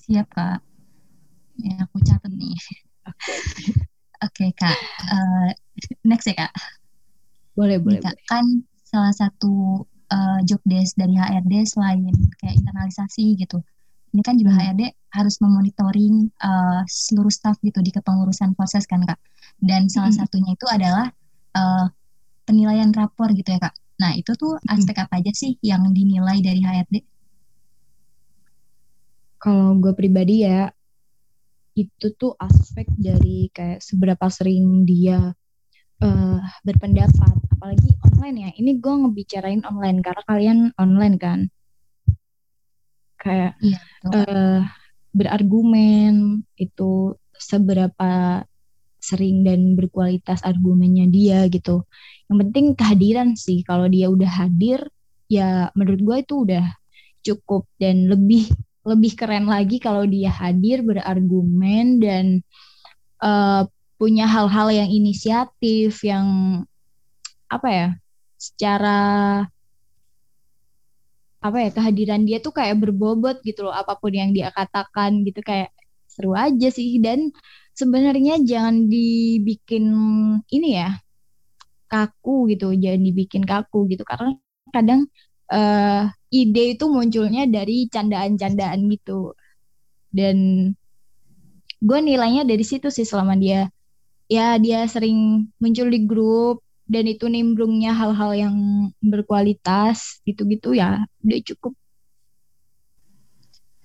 siap 0.03 0.27
kak. 0.35 0.59
Ya 1.59 1.73
aku 1.83 1.97
catat 2.03 2.33
nih. 2.33 2.57
Oke. 4.23 4.47
Okay, 4.47 4.49
kak. 4.55 4.77
Uh, 5.07 5.49
next 6.03 6.27
ya 6.27 6.35
kak? 6.47 6.53
Boleh 7.53 7.77
boleh, 7.77 8.01
kak, 8.01 8.17
kan 8.25 8.65
salah 8.81 9.13
satu 9.13 9.85
uh, 10.09 10.39
job 10.43 10.59
desk 10.65 10.97
dari 10.97 11.13
HRD 11.13 11.69
selain 11.69 12.09
kayak 12.41 12.57
internalisasi 12.57 13.37
gitu 13.37 13.61
ini 14.13 14.21
kan 14.21 14.37
juga 14.37 14.53
HRD 14.53 14.93
hmm. 14.93 14.97
harus 15.09 15.35
memonitoring 15.41 16.29
uh, 16.45 16.85
seluruh 16.85 17.33
staff 17.33 17.57
gitu 17.65 17.81
di 17.81 17.89
kepengurusan 17.89 18.53
proses 18.53 18.85
kan 18.85 19.01
kak? 19.03 19.17
Dan 19.57 19.89
salah 19.89 20.13
hmm. 20.13 20.21
satunya 20.21 20.51
itu 20.53 20.65
adalah 20.69 21.09
uh, 21.57 21.89
penilaian 22.45 22.93
rapor 22.93 23.33
gitu 23.33 23.57
ya 23.57 23.59
kak? 23.59 23.73
Nah 23.97 24.13
itu 24.13 24.37
tuh 24.37 24.61
hmm. 24.61 24.69
aspek 24.69 25.01
apa 25.01 25.17
aja 25.17 25.33
sih 25.33 25.57
yang 25.65 25.89
dinilai 25.89 26.39
dari 26.45 26.61
HRD 26.61 27.01
kalau 29.43 29.75
gue 29.75 29.91
pribadi 29.91 30.47
ya 30.47 30.71
itu 31.75 32.15
tuh 32.15 32.31
aspek 32.39 32.87
dari 32.95 33.51
kayak 33.51 33.83
seberapa 33.83 34.23
sering 34.31 34.87
dia 34.87 35.35
uh, 35.99 36.39
berpendapat 36.63 37.35
apalagi 37.51 37.91
online 38.07 38.37
ya 38.39 38.49
ini 38.55 38.79
gue 38.79 38.93
ngebicarain 39.03 39.67
online 39.67 39.99
karena 39.99 40.23
kalian 40.23 40.59
online 40.79 41.17
kan 41.19 41.39
kayak 43.19 43.59
iya, 43.59 43.79
uh, 44.07 44.63
berargumen 45.11 46.47
itu 46.55 47.19
seberapa 47.35 48.43
sering 49.03 49.43
dan 49.43 49.75
berkualitas 49.75 50.39
argumennya 50.47 51.11
dia 51.11 51.43
gitu. 51.51 51.83
Yang 52.31 52.37
penting 52.47 52.65
kehadiran 52.79 53.29
sih. 53.35 53.59
Kalau 53.67 53.91
dia 53.91 54.07
udah 54.07 54.31
hadir, 54.31 54.87
ya 55.27 55.67
menurut 55.75 55.99
gue 55.99 56.17
itu 56.23 56.35
udah 56.47 56.65
cukup 57.23 57.67
dan 57.79 58.07
lebih 58.07 58.47
lebih 58.83 59.15
keren 59.15 59.47
lagi 59.47 59.79
kalau 59.79 60.03
dia 60.03 60.31
hadir 60.31 60.83
berargumen 60.83 62.03
dan 62.03 62.25
uh, 63.23 63.63
punya 63.95 64.27
hal-hal 64.27 64.67
yang 64.67 64.89
inisiatif 64.91 66.03
yang 66.03 66.27
apa 67.47 67.67
ya 67.71 67.87
secara 68.35 68.99
apa 71.43 71.57
ya 71.59 71.69
kehadiran 71.75 72.23
dia 72.23 72.39
tuh 72.39 72.55
kayak 72.55 72.79
berbobot 72.79 73.43
gitu 73.43 73.67
loh 73.67 73.75
apa 73.75 73.99
pun 73.99 74.15
yang 74.15 74.31
dia 74.31 74.47
katakan 74.55 75.27
gitu 75.27 75.43
kayak 75.43 75.75
seru 76.07 76.31
aja 76.37 76.71
sih. 76.71 77.03
Dan 77.03 77.35
sebenarnya 77.75 78.39
jangan 78.45 78.87
dibikin 78.87 79.85
ini 80.47 80.69
ya 80.79 80.95
kaku 81.91 82.53
gitu 82.55 82.71
jangan 82.77 83.01
dibikin 83.03 83.43
kaku 83.43 83.91
gitu. 83.91 84.07
Karena 84.07 84.31
kadang 84.71 85.11
uh, 85.51 86.07
ide 86.31 86.63
itu 86.77 86.85
munculnya 86.87 87.49
dari 87.49 87.89
candaan-candaan 87.89 88.87
gitu 88.87 89.35
dan 90.13 90.37
gue 91.83 91.99
nilainya 91.99 92.47
dari 92.47 92.63
situ 92.63 92.87
sih 92.87 93.03
selama 93.03 93.35
dia 93.35 93.67
ya 94.31 94.55
dia 94.61 94.87
sering 94.87 95.49
muncul 95.59 95.91
di 95.91 96.07
grup 96.07 96.63
dan 96.87 97.09
itu 97.09 97.27
nimbrungnya 97.27 97.91
hal-hal 97.91 98.31
yang 98.37 98.55
berkualitas 99.03 100.23
gitu-gitu 100.23 100.77
ya 100.77 101.03
udah 101.23 101.41
cukup 101.43 101.73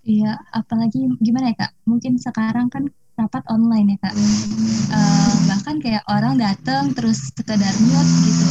Iya, 0.09 0.41
apalagi 0.57 1.05
gimana 1.21 1.53
ya 1.53 1.69
kak? 1.69 1.73
Mungkin 1.85 2.17
sekarang 2.17 2.73
kan 2.73 2.89
rapat 3.21 3.45
online 3.53 3.93
ya 3.93 4.09
kak. 4.09 4.17
Uh, 4.89 5.35
bahkan 5.45 5.77
kayak 5.85 6.01
orang 6.09 6.41
datang 6.41 6.97
terus 6.97 7.29
sekedar 7.37 7.77
mute 7.85 8.13
gitu. 8.25 8.49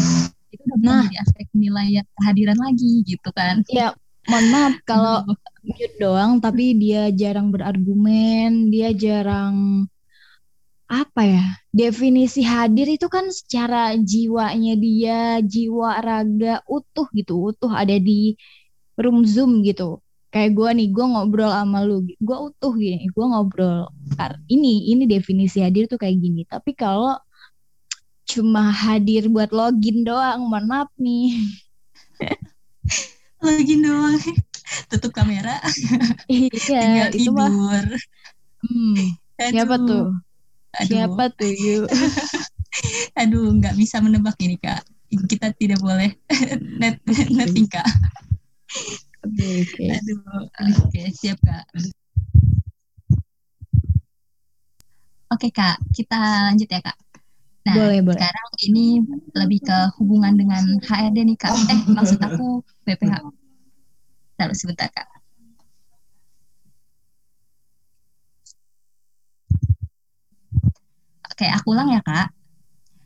Itu 0.52 0.64
udah 0.64 0.78
nah, 0.80 1.04
jadi 1.08 1.18
aspek 1.24 1.48
nilai 1.52 1.88
kehadiran 2.16 2.58
lagi 2.58 3.04
gitu 3.04 3.30
kan? 3.36 3.62
Iya, 3.68 3.96
mohon 4.28 4.46
maaf 4.52 4.74
kalau 4.90 5.28
mute 5.64 5.96
doang, 6.00 6.32
tapi 6.40 6.76
dia 6.80 7.12
jarang 7.12 7.52
berargumen, 7.52 8.72
dia 8.72 8.96
jarang 8.96 9.86
apa 10.88 11.20
ya 11.28 11.44
definisi 11.76 12.48
hadir 12.48 12.88
itu 12.88 13.12
kan 13.12 13.28
secara 13.28 13.92
jiwanya 14.00 14.72
dia 14.80 15.44
jiwa 15.44 16.00
raga 16.00 16.64
utuh 16.64 17.04
gitu 17.12 17.52
utuh 17.52 17.68
ada 17.68 18.00
di 18.00 18.40
room 18.96 19.28
zoom 19.28 19.68
gitu. 19.68 20.00
Kayak 20.32 20.56
gue 20.56 20.70
nih 20.80 20.88
gue 20.96 21.06
ngobrol 21.08 21.52
sama 21.52 21.84
lu 21.84 22.04
gue 22.08 22.38
utuh 22.40 22.74
gini 22.76 23.08
gue 23.12 23.26
ngobrol 23.28 23.88
ini 24.48 24.92
ini 24.92 25.04
definisi 25.08 25.60
hadir 25.60 25.92
tuh 25.92 26.00
kayak 26.00 26.18
gini. 26.24 26.48
Tapi 26.48 26.72
kalau 26.72 27.20
cuma 28.28 28.70
hadir 28.70 29.32
buat 29.32 29.50
login 29.56 30.04
doang 30.04 30.46
mohon 30.46 30.68
maaf 30.68 30.92
nih 31.00 31.40
login 33.44 33.82
doang 33.88 34.20
tutup 34.92 35.16
kamera 35.16 35.58
iya 36.28 37.08
itu 37.10 37.32
tidur. 37.32 37.34
mah 37.34 37.52
hmm, 38.68 39.00
siapa 39.40 39.76
tuh 39.88 40.12
Aduh. 40.78 40.94
Siapa 40.94 41.24
tuh 41.34 41.52
yuk? 41.52 41.88
Aduh, 43.22 43.50
nggak 43.58 43.74
bisa 43.74 43.98
menebak 43.98 44.38
ini 44.46 44.62
kak. 44.62 44.86
Kita 45.10 45.50
tidak 45.58 45.82
boleh 45.82 46.14
net 46.78 47.02
netting 47.08 47.66
kak. 47.66 47.88
Oke, 49.26 49.66
oke. 49.66 49.86
Aduh, 49.90 50.20
oke 50.22 50.48
okay, 50.86 51.10
siap 51.16 51.40
kak. 51.42 51.66
Oke 55.34 55.50
kak, 55.50 55.82
kita 55.96 56.20
lanjut 56.52 56.70
ya 56.70 56.80
kak. 56.84 56.98
Nah, 57.68 57.76
boleh, 57.76 58.00
boleh. 58.00 58.16
sekarang 58.16 58.50
ini 58.64 58.86
lebih 59.36 59.60
ke 59.60 59.78
hubungan 60.00 60.40
dengan 60.40 60.64
HRD 60.88 61.20
nih 61.28 61.36
kak. 61.36 61.52
Eh, 61.52 61.80
maksud 62.00 62.16
aku 62.24 62.64
BPH. 62.88 63.20
Taruh 64.40 64.56
sebentar 64.56 64.88
kak. 64.88 65.08
Oke, 71.28 71.44
aku 71.52 71.76
ulang 71.76 71.92
ya 71.92 72.00
kak. 72.08 72.32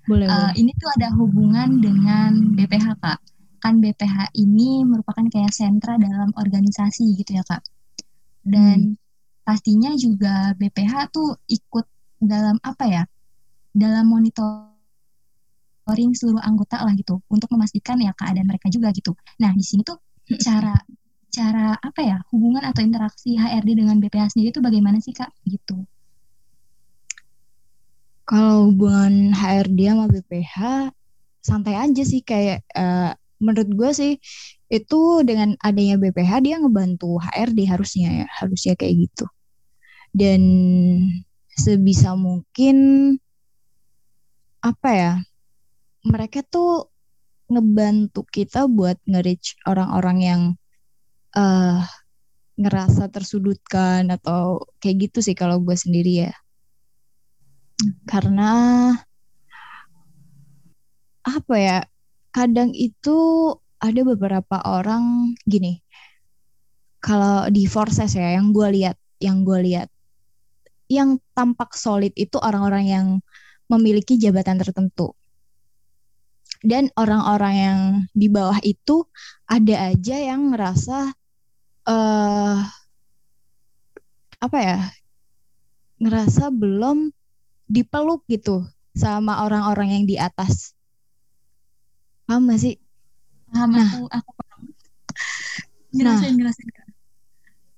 Boleh, 0.06 0.30
uh, 0.30 0.54
boleh. 0.54 0.54
Ini 0.62 0.72
tuh 0.78 0.90
ada 0.94 1.10
hubungan 1.18 1.70
dengan 1.82 2.54
BPH 2.54 3.02
kak. 3.02 3.20
Kan 3.66 3.82
BPH 3.82 4.30
ini 4.38 4.86
merupakan 4.86 5.26
kayak 5.26 5.58
sentra 5.58 5.98
dalam 5.98 6.30
organisasi 6.38 7.18
gitu 7.18 7.34
ya 7.34 7.42
kak. 7.50 7.66
Dan 8.46 8.94
hmm. 8.94 8.98
pastinya 9.42 9.98
juga 9.98 10.54
BPH 10.54 11.10
tuh 11.10 11.42
ikut 11.50 11.90
dalam 12.22 12.62
apa 12.62 12.86
ya? 12.86 13.04
Dalam 13.72 14.08
monitoring 14.12 14.72
seluruh 16.16 16.44
anggota 16.44 16.84
lah 16.84 16.94
gitu 16.96 17.24
untuk 17.32 17.48
memastikan 17.56 17.98
ya 18.04 18.12
keadaan 18.16 18.48
mereka 18.48 18.68
juga 18.68 18.92
gitu. 18.92 19.16
Nah, 19.40 19.52
di 19.56 19.64
sini 19.64 19.82
tuh 19.84 19.98
cara 20.40 20.76
cara 21.32 21.80
apa 21.80 22.02
ya 22.04 22.20
hubungan 22.36 22.68
atau 22.68 22.84
interaksi 22.84 23.40
HRD 23.40 23.80
dengan 23.80 23.96
BPH 24.04 24.36
sendiri 24.36 24.52
itu 24.52 24.60
bagaimana 24.60 25.00
sih 25.00 25.16
kak 25.16 25.32
gitu? 25.48 25.88
Kalau 28.28 28.72
hubungan 28.72 29.32
HRD 29.32 29.80
sama 29.92 30.06
BPH 30.12 30.56
santai 31.42 31.76
aja 31.80 32.04
sih 32.06 32.22
kayak 32.22 32.62
uh, 32.76 33.16
menurut 33.42 33.70
gue 33.74 33.92
sih 33.92 34.14
itu 34.70 35.02
dengan 35.26 35.58
adanya 35.60 35.98
BPH 35.98 36.32
dia 36.46 36.56
ngebantu 36.62 37.18
HRD 37.18 37.66
harusnya 37.66 38.24
ya 38.24 38.28
harusnya 38.30 38.78
kayak 38.78 39.10
gitu 39.10 39.26
dan 40.14 40.42
sebisa 41.58 42.14
mungkin 42.14 42.78
apa 44.62 44.90
ya 44.94 45.14
mereka 46.06 46.42
tuh 46.46 46.90
ngebantu 47.52 48.24
kita 48.30 48.66
buat 48.66 48.98
nge-reach 49.04 49.60
orang-orang 49.68 50.18
yang 50.24 50.42
uh, 51.36 51.84
ngerasa 52.56 53.12
tersudutkan 53.12 54.08
atau 54.14 54.64
kayak 54.80 55.10
gitu 55.12 55.20
sih 55.20 55.36
kalau 55.36 55.60
gue 55.60 55.76
sendiri 55.76 56.30
ya. 56.30 56.34
Karena 58.06 58.52
apa 61.22 61.56
ya 61.58 61.78
kadang 62.34 62.72
itu 62.74 63.18
ada 63.82 64.02
beberapa 64.06 64.62
orang 64.66 65.34
gini 65.46 65.82
kalau 67.02 67.50
di 67.50 67.66
forces 67.66 68.14
ya 68.14 68.38
yang 68.38 68.54
gue 68.54 68.68
lihat 68.74 68.98
yang 69.22 69.42
gue 69.46 69.60
lihat 69.62 69.90
yang 70.90 71.18
tampak 71.38 71.74
solid 71.78 72.14
itu 72.18 72.38
orang-orang 72.42 72.86
yang 72.86 73.08
memiliki 73.72 74.20
jabatan 74.20 74.60
tertentu. 74.60 75.16
Dan 76.62 76.92
orang-orang 76.94 77.56
yang 77.56 77.80
di 78.12 78.28
bawah 78.28 78.60
itu 78.62 79.08
ada 79.48 79.96
aja 79.96 80.16
yang 80.20 80.54
ngerasa 80.54 81.10
uh, 81.90 82.58
apa 84.42 84.58
ya 84.62 84.80
ngerasa 85.98 86.54
belum 86.54 87.10
dipeluk 87.66 88.28
gitu 88.30 88.68
sama 88.92 89.48
orang-orang 89.48 89.96
yang 89.96 90.06
di 90.06 90.20
atas. 90.20 90.76
Paham 92.28 92.52
gak 92.52 92.62
sih? 92.62 92.76
Paham 93.50 93.70
nah, 93.74 93.88
aku 93.88 94.02
aku 94.12 94.32
paham. 94.38 94.62
Jelasin, 95.92 96.38
nah, 96.38 96.52
jelasin. 96.52 96.68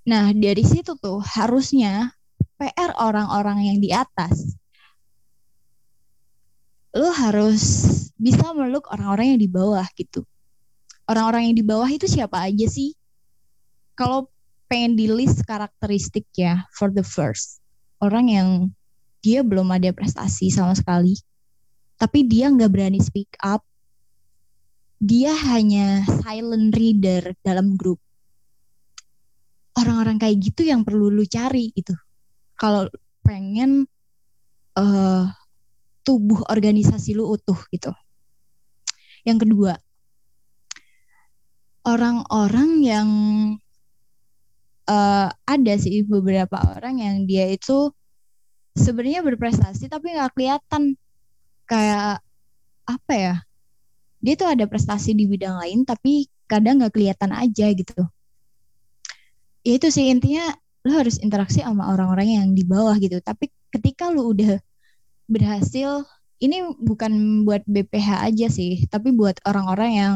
nah 0.03 0.25
dari 0.35 0.63
situ 0.67 0.93
tuh 0.99 1.23
harusnya 1.23 2.11
PR 2.59 2.91
orang-orang 2.99 3.71
yang 3.71 3.77
di 3.79 3.89
atas 3.95 4.59
lo 6.93 7.09
harus 7.09 7.61
bisa 8.15 8.53
meluk 8.53 8.85
orang-orang 8.93 9.35
yang 9.35 9.41
di 9.41 9.49
bawah 9.49 9.85
gitu. 9.97 10.21
Orang-orang 11.09 11.51
yang 11.51 11.57
di 11.57 11.65
bawah 11.65 11.89
itu 11.89 12.07
siapa 12.07 12.39
aja 12.47 12.69
sih? 12.69 12.93
Kalau 13.97 14.31
pengen 14.73 14.97
di 14.97 15.05
list 15.05 15.45
karakteristik 15.45 16.25
ya 16.33 16.65
for 16.73 16.89
the 16.89 17.05
first 17.05 17.61
orang 18.01 18.25
yang 18.25 18.49
dia 19.21 19.45
belum 19.45 19.69
ada 19.69 19.93
prestasi 19.93 20.49
sama 20.49 20.73
sekali 20.73 21.13
tapi 22.01 22.25
dia 22.25 22.49
nggak 22.49 22.73
berani 22.73 22.97
speak 22.97 23.29
up 23.45 23.61
dia 25.03 25.35
hanya 25.35 26.07
silent 26.23 26.71
reader 26.79 27.35
dalam 27.43 27.75
grup. 27.75 27.99
Orang-orang 29.75 30.15
kayak 30.15 30.39
gitu 30.39 30.63
yang 30.63 30.87
perlu 30.87 31.11
lu 31.11 31.27
cari 31.27 31.75
itu 31.75 31.91
kalau 32.55 32.87
pengen 33.19 33.83
uh, 34.79 35.27
tubuh 36.03 36.43
organisasi 36.51 37.15
lu 37.15 37.31
utuh 37.31 37.57
gitu. 37.71 37.91
Yang 39.23 39.47
kedua 39.47 39.73
orang-orang 41.83 42.71
yang 42.83 43.09
uh, 44.87 45.27
ada 45.43 45.73
sih 45.75 46.03
beberapa 46.07 46.59
orang 46.79 46.99
yang 46.99 47.15
dia 47.27 47.51
itu 47.51 47.91
sebenarnya 48.75 49.23
berprestasi 49.23 49.91
tapi 49.91 50.15
nggak 50.15 50.31
kelihatan. 50.35 50.95
Kayak 51.63 52.19
apa 52.83 53.13
ya 53.15 53.35
dia 54.19 54.35
tuh 54.35 54.51
ada 54.51 54.67
prestasi 54.67 55.15
di 55.15 55.23
bidang 55.23 55.55
lain 55.63 55.87
tapi 55.87 56.27
kadang 56.47 56.79
nggak 56.79 56.95
kelihatan 56.95 57.31
aja 57.31 57.71
gitu. 57.71 58.03
Ya 59.63 59.79
itu 59.79 59.87
sih 59.87 60.11
intinya 60.11 60.51
lo 60.83 60.99
harus 60.99 61.19
interaksi 61.23 61.63
sama 61.63 61.87
orang-orang 61.91 62.35
yang 62.35 62.47
di 62.51 62.67
bawah 62.67 62.95
gitu. 62.99 63.19
Tapi 63.23 63.47
ketika 63.71 64.11
lo 64.11 64.31
udah 64.31 64.59
berhasil 65.29 66.03
ini 66.43 66.75
bukan 66.79 67.43
buat 67.47 67.63
BPH 67.63 68.27
aja 68.27 68.47
sih 68.51 68.83
tapi 68.91 69.15
buat 69.15 69.39
orang-orang 69.47 69.91
yang 69.95 70.15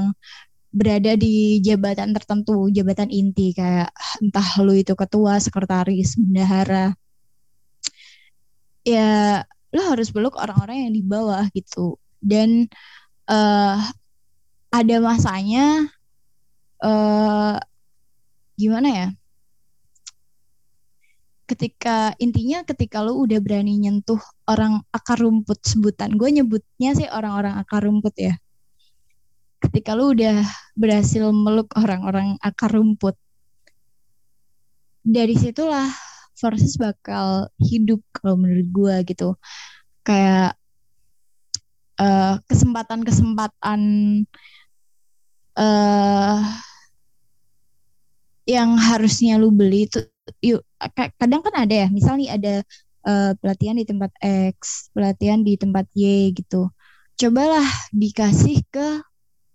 berada 0.77 1.15
di 1.17 1.57
jabatan 1.63 2.13
tertentu, 2.13 2.69
jabatan 2.69 3.09
inti 3.09 3.55
kayak 3.55 3.89
entah 4.21 4.49
lu 4.61 4.77
itu 4.77 4.93
ketua, 4.93 5.41
sekretaris, 5.41 6.19
bendahara. 6.19 6.93
Ya, 8.85 9.43
lu 9.73 9.81
harus 9.83 10.13
peluk 10.13 10.37
orang-orang 10.37 10.87
yang 10.87 10.93
di 10.93 11.03
bawah 11.03 11.43
gitu. 11.51 11.97
Dan 12.21 12.69
uh, 13.25 13.79
ada 14.69 14.95
masanya 15.01 15.87
uh, 16.85 17.57
gimana 18.59 18.87
ya? 18.93 19.07
Ketika 21.47 22.11
intinya 22.19 22.67
ketika 22.67 22.99
lu 22.99 23.23
udah 23.23 23.39
berani 23.39 23.79
nyentuh 23.79 24.19
orang 24.51 24.83
akar 24.91 25.23
rumput 25.23 25.63
sebutan, 25.63 26.19
gue 26.19 26.27
nyebutnya 26.27 26.91
sih 26.91 27.07
orang-orang 27.07 27.55
akar 27.55 27.87
rumput 27.87 28.13
ya. 28.19 28.35
Ketika 29.63 29.95
lu 29.95 30.11
udah 30.11 30.43
berhasil 30.75 31.23
meluk 31.31 31.71
orang-orang 31.79 32.35
akar 32.43 32.75
rumput 32.75 33.15
dari 35.07 35.39
situlah 35.39 35.87
Versus 36.37 36.77
bakal 36.77 37.49
hidup 37.57 37.97
kalau 38.13 38.37
menurut 38.37 38.69
gue 38.69 38.95
gitu. 39.09 39.33
Kayak 40.05 40.53
uh, 41.97 42.37
kesempatan-kesempatan 42.45 43.81
uh, 45.57 46.39
yang 48.45 48.77
harusnya 48.77 49.41
lu 49.41 49.49
beli 49.49 49.89
itu 49.89 50.05
yuk 50.45 50.61
kadang 51.17 51.41
kan 51.41 51.55
ada 51.57 51.75
ya 51.85 51.87
misalnya 51.89 52.37
ada 52.37 52.53
uh, 53.07 53.31
pelatihan 53.39 53.77
di 53.77 53.85
tempat 53.85 54.11
X 54.21 54.89
pelatihan 54.93 55.41
di 55.41 55.57
tempat 55.57 55.85
Y 55.97 56.33
gitu. 56.37 56.69
Cobalah 57.17 57.65
dikasih 57.95 58.61
ke 58.69 59.01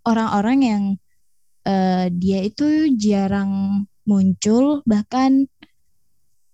orang-orang 0.03 0.59
yang 0.62 0.83
uh, 1.66 2.11
dia 2.11 2.43
itu 2.43 2.91
jarang 2.99 3.85
muncul 4.03 4.83
bahkan 4.83 5.47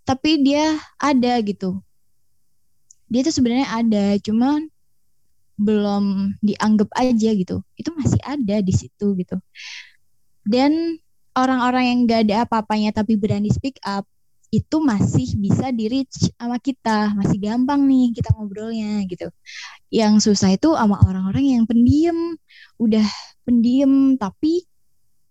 tapi 0.05 0.41
dia 0.45 0.77
ada 1.01 1.41
gitu. 1.45 1.81
Dia 3.09 3.25
itu 3.25 3.33
sebenarnya 3.33 3.69
ada 3.73 4.05
cuman 4.21 4.69
belum 5.57 6.37
dianggap 6.45 6.93
aja 6.97 7.31
gitu. 7.33 7.65
Itu 7.77 7.93
masih 7.97 8.21
ada 8.25 8.61
di 8.61 8.73
situ 8.73 9.17
gitu. 9.17 9.37
Dan 10.45 10.97
orang-orang 11.37 11.85
yang 11.93 11.99
gak 12.09 12.21
ada 12.29 12.37
apa-apanya 12.49 12.91
tapi 12.97 13.21
berani 13.21 13.53
speak 13.53 13.77
up 13.85 14.09
itu 14.49 14.77
masih 14.81 15.37
bisa 15.37 15.69
di 15.69 15.93
reach 15.93 16.33
sama 16.37 16.57
kita. 16.57 17.13
Masih 17.13 17.37
gampang 17.37 17.85
nih 17.85 18.17
kita 18.17 18.33
ngobrolnya 18.33 19.05
gitu. 19.05 19.29
Yang 19.93 20.33
susah 20.33 20.57
itu 20.57 20.73
sama 20.73 20.97
orang-orang 21.05 21.61
yang 21.61 21.65
pendiam. 21.69 22.37
Udah 22.81 23.05
pendiam 23.45 24.17
tapi 24.17 24.65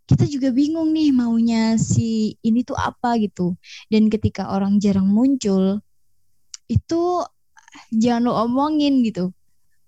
kita 0.07 0.23
juga 0.29 0.53
bingung 0.55 0.95
nih 0.95 1.11
maunya 1.11 1.75
si 1.81 2.37
ini 2.45 2.61
tuh 2.61 2.77
apa 2.77 3.17
gitu. 3.17 3.57
Dan 3.89 4.13
ketika 4.13 4.53
orang 4.53 4.77
jarang 4.77 5.09
muncul 5.09 5.81
itu 6.69 7.03
jangan 7.89 8.29
lu 8.29 8.33
omongin 8.37 9.01
gitu. 9.01 9.33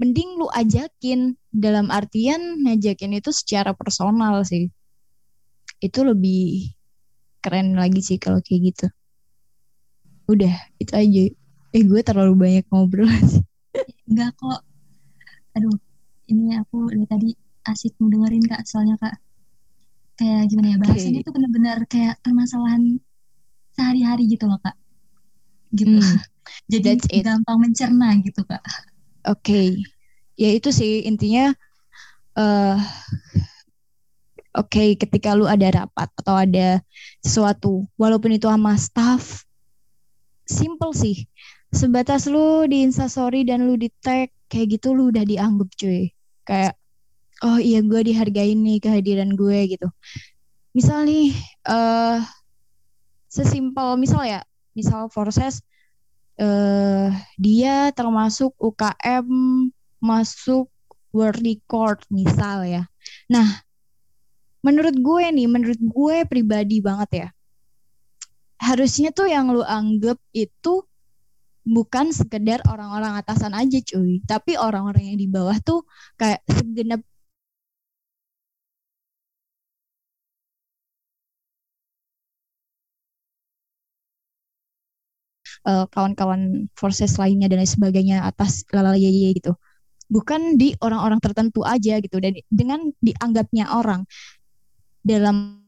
Mending 0.02 0.42
lu 0.42 0.50
ajakin. 0.50 1.38
Dalam 1.50 1.90
artian 1.90 2.62
ngajakin 2.62 3.18
itu 3.18 3.34
secara 3.34 3.74
personal 3.74 4.46
sih. 4.46 4.70
Itu 5.82 6.06
lebih 6.06 6.78
keren 7.42 7.74
lagi 7.74 8.04
sih 8.06 8.22
kalau 8.22 8.44
kayak 8.44 8.74
gitu 8.74 8.88
udah 10.30 10.56
itu 10.78 10.94
aja 10.94 11.24
eh 11.74 11.84
gue 11.86 12.02
terlalu 12.02 12.34
banyak 12.38 12.66
ngobrol 12.70 13.10
sih 13.26 13.44
enggak 14.10 14.34
kok 14.38 14.62
aduh 15.58 15.78
ini 16.30 16.54
aku 16.58 16.90
dari 16.94 17.06
tadi 17.10 17.30
asik 17.66 17.98
ngedengerin 17.98 18.46
kak 18.46 18.66
soalnya 18.66 18.96
kak 19.02 19.18
kayak 20.18 20.52
gimana 20.52 20.76
ya 20.76 20.78
bahasanya 20.82 21.20
okay. 21.22 21.28
tuh 21.28 21.34
benar-benar 21.34 21.78
kayak 21.90 22.16
permasalahan 22.22 23.00
sehari-hari 23.74 24.30
gitu 24.30 24.46
loh 24.46 24.60
kak 24.62 24.76
gitu 25.74 25.98
hmm. 25.98 26.18
jadi 26.72 26.98
That's 26.98 27.08
it. 27.10 27.24
gampang 27.26 27.58
mencerna 27.62 28.18
gitu 28.22 28.42
kak 28.46 28.62
oke 29.26 29.42
okay. 29.42 29.78
ya 30.38 30.50
itu 30.54 30.70
sih 30.74 31.06
intinya 31.06 31.54
uh, 32.38 32.78
oke 34.58 34.70
okay, 34.70 34.98
ketika 34.98 35.38
lu 35.38 35.46
ada 35.46 35.86
rapat 35.86 36.10
atau 36.20 36.36
ada 36.36 36.82
sesuatu 37.22 37.86
walaupun 37.96 38.36
itu 38.36 38.50
sama 38.50 38.76
staff 38.78 39.49
simple 40.50 40.92
sih 40.98 41.30
sebatas 41.70 42.26
lu 42.26 42.66
di 42.66 42.82
instastory 42.82 43.46
dan 43.46 43.70
lu 43.70 43.78
di 43.78 43.94
tag 44.02 44.34
kayak 44.50 44.82
gitu 44.82 44.98
lu 44.98 45.14
udah 45.14 45.22
dianggap 45.22 45.70
cuy 45.78 46.10
kayak 46.42 46.74
oh 47.46 47.62
iya 47.62 47.86
gue 47.86 48.02
dihargai 48.02 48.58
nih 48.58 48.82
kehadiran 48.82 49.38
gue 49.38 49.78
gitu 49.78 49.88
misal 50.74 51.06
nih 51.06 51.30
uh, 51.70 52.18
sesimpel 53.30 53.96
misal 54.02 54.26
ya 54.26 54.42
misal 54.74 55.06
proses 55.14 55.62
uh, 56.42 57.14
dia 57.38 57.94
termasuk 57.94 58.56
UKM 58.58 59.28
masuk 60.00 60.72
world 61.12 61.42
record 61.42 62.00
misal 62.10 62.64
ya. 62.64 62.84
Nah, 63.28 63.62
menurut 64.64 64.96
gue 64.96 65.26
nih, 65.30 65.48
menurut 65.50 65.80
gue 65.80 66.18
pribadi 66.26 66.80
banget 66.80 67.10
ya. 67.12 67.28
Harusnya 68.60 69.10
tuh 69.16 69.28
yang 69.32 69.52
lu 69.56 69.64
anggap 69.64 70.20
itu 70.36 70.84
bukan 71.64 72.12
sekedar 72.12 72.60
orang-orang 72.68 73.14
atasan 73.20 73.54
aja 73.56 73.80
cuy, 73.84 74.20
tapi 74.26 74.58
orang-orang 74.60 75.14
yang 75.14 75.18
di 75.20 75.28
bawah 75.30 75.58
tuh 75.64 75.86
kayak 76.20 76.42
segenap 76.50 77.02
uh, 85.68 85.86
kawan-kawan 85.92 86.68
forces 86.78 87.18
lainnya 87.20 87.48
dan 87.52 87.62
lain 87.64 87.70
sebagainya 87.70 88.24
atas 88.24 88.64
lalala 88.72 88.98
gitu. 89.00 89.56
Bukan 90.10 90.58
di 90.58 90.74
orang-orang 90.82 91.22
tertentu 91.22 91.62
aja 91.62 92.02
gitu. 92.02 92.18
Dan 92.18 92.40
dengan 92.50 92.90
dianggapnya 92.98 93.70
orang 93.78 94.10
dalam 95.06 95.59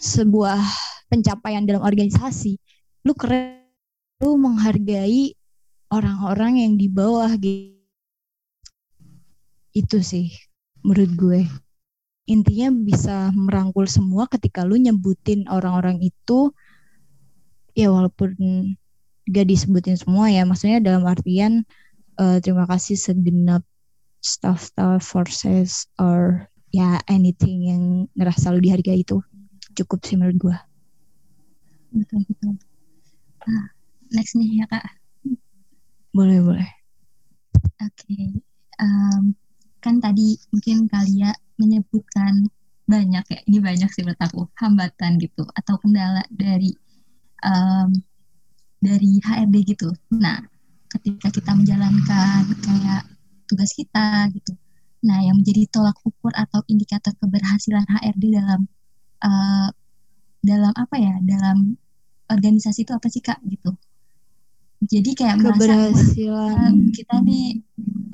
sebuah 0.00 0.60
pencapaian 1.12 1.64
dalam 1.64 1.84
organisasi 1.84 2.56
lu 3.04 3.12
keren 3.16 3.58
lu 4.18 4.34
menghargai 4.34 5.38
orang-orang 5.94 6.66
yang 6.66 6.74
di 6.74 6.90
bawah 6.90 7.30
gitu. 7.38 7.78
Itu 9.70 10.02
sih 10.02 10.34
menurut 10.82 11.12
gue. 11.14 11.40
Intinya 12.28 12.68
bisa 12.74 13.30
merangkul 13.32 13.88
semua 13.88 14.28
ketika 14.28 14.66
lu 14.66 14.76
nyebutin 14.76 15.46
orang-orang 15.48 16.02
itu 16.02 16.52
ya 17.78 17.88
walaupun 17.94 18.34
gak 19.30 19.46
disebutin 19.46 19.94
semua 19.94 20.28
ya 20.28 20.42
maksudnya 20.42 20.82
dalam 20.82 21.06
artian 21.06 21.62
uh, 22.18 22.42
terima 22.42 22.66
kasih 22.66 22.98
segenap 22.98 23.62
staff-staff 24.18 25.00
forces 25.00 25.86
or 25.96 26.50
ya 26.74 26.98
anything 27.06 27.70
yang 27.70 27.82
ngerasa 28.18 28.50
lu 28.50 28.60
dihargai 28.60 29.06
itu 29.06 29.22
cukup 29.78 30.02
sih 30.04 30.16
menurut 30.18 30.38
gue 30.38 30.56
betul 31.94 32.20
betul 32.26 32.54
ah, 33.46 33.66
next 34.12 34.34
nih 34.34 34.62
ya 34.62 34.66
kak 34.68 34.84
boleh 36.12 36.38
boleh 36.42 36.70
oke 37.80 37.94
okay. 37.94 38.34
um, 38.82 39.32
kan 39.78 40.02
tadi 40.02 40.34
mungkin 40.50 40.90
kalian 40.90 41.36
menyebutkan 41.58 42.50
banyak 42.88 43.24
ya 43.28 43.40
ini 43.44 43.58
banyak 43.60 43.90
sih 43.92 44.02
menurut 44.02 44.22
aku 44.24 44.40
hambatan 44.56 45.20
gitu 45.20 45.44
atau 45.52 45.76
kendala 45.76 46.24
dari 46.32 46.72
um, 47.44 47.92
dari 48.78 49.18
HRD 49.22 49.56
gitu. 49.74 49.90
Nah, 50.14 50.38
ketika 50.88 51.28
kita 51.34 51.50
menjalankan 51.54 52.46
kayak 52.62 53.02
tugas 53.50 53.74
kita 53.74 54.30
gitu. 54.32 54.54
Nah, 55.04 55.22
yang 55.22 55.38
menjadi 55.38 55.66
tolak 55.70 55.98
ukur 56.02 56.34
atau 56.34 56.62
indikator 56.66 57.14
keberhasilan 57.22 57.86
HRD 57.86 58.34
dalam 58.34 58.66
uh, 59.22 59.68
dalam 60.42 60.72
apa 60.74 60.96
ya? 60.98 61.14
Dalam 61.22 61.74
organisasi 62.28 62.84
itu 62.84 62.92
apa 62.92 63.06
sih 63.08 63.22
Kak 63.24 63.40
gitu. 63.46 63.72
Jadi 64.78 65.10
kayak 65.18 65.42
keberhasilan 65.42 66.74
merasa 66.74 66.94
kita 66.94 67.16
nih 67.26 67.46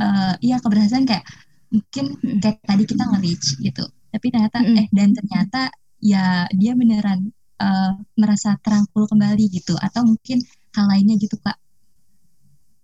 uh, 0.00 0.34
iya 0.40 0.56
keberhasilan 0.64 1.04
kayak 1.04 1.24
mungkin 1.68 2.04
kayak 2.40 2.58
tadi 2.64 2.84
kita 2.88 3.04
nge-reach 3.04 3.60
gitu. 3.60 3.84
Tapi 3.84 4.26
ternyata 4.32 4.62
mm 4.62 4.66
-hmm. 4.66 4.80
eh 4.80 4.86
dan 4.94 5.08
ternyata 5.12 5.60
ya 6.04 6.48
dia 6.52 6.72
beneran 6.76 7.32
uh, 7.60 7.92
merasa 8.18 8.60
terangkul 8.60 9.08
kembali 9.08 9.44
gitu 9.48 9.74
atau 9.80 10.04
mungkin 10.04 10.44
hal 10.74 10.86
lainnya 10.90 11.16
gitu 11.16 11.38
kak 11.38 11.56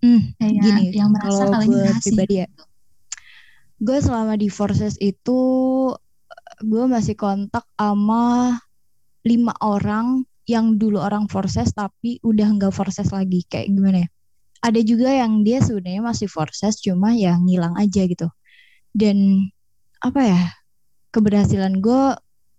hmm, 0.00 0.38
kayak 0.38 0.54
gini, 0.62 0.84
yang 0.94 1.10
merasa 1.10 1.44
kalau 1.50 1.66
gue 1.66 1.90
pribadi 2.00 2.34
ya 2.40 2.48
gitu. 2.48 2.64
gue 3.80 3.98
selama 4.00 4.34
di 4.40 4.48
forces 4.48 4.94
itu 5.00 5.40
gue 6.60 6.84
masih 6.84 7.16
kontak 7.16 7.64
sama 7.80 8.56
lima 9.24 9.52
orang 9.64 10.24
yang 10.44 10.76
dulu 10.76 11.00
orang 11.00 11.28
forces 11.28 11.72
tapi 11.72 12.20
udah 12.20 12.48
nggak 12.56 12.72
forces 12.74 13.08
lagi. 13.12 13.44
Kayak 13.48 13.72
gimana 13.72 13.98
ya? 14.04 14.08
Ada 14.60 14.80
juga 14.84 15.08
yang 15.08 15.40
dia 15.40 15.64
sebenarnya 15.64 16.04
masih 16.04 16.28
forces 16.28 16.80
cuma 16.84 17.16
ya 17.16 17.36
ngilang 17.40 17.76
aja 17.80 18.04
gitu. 18.04 18.28
Dan 18.92 19.48
apa 20.04 20.20
ya? 20.20 20.42
Keberhasilan 21.10 21.80
gue 21.80 22.02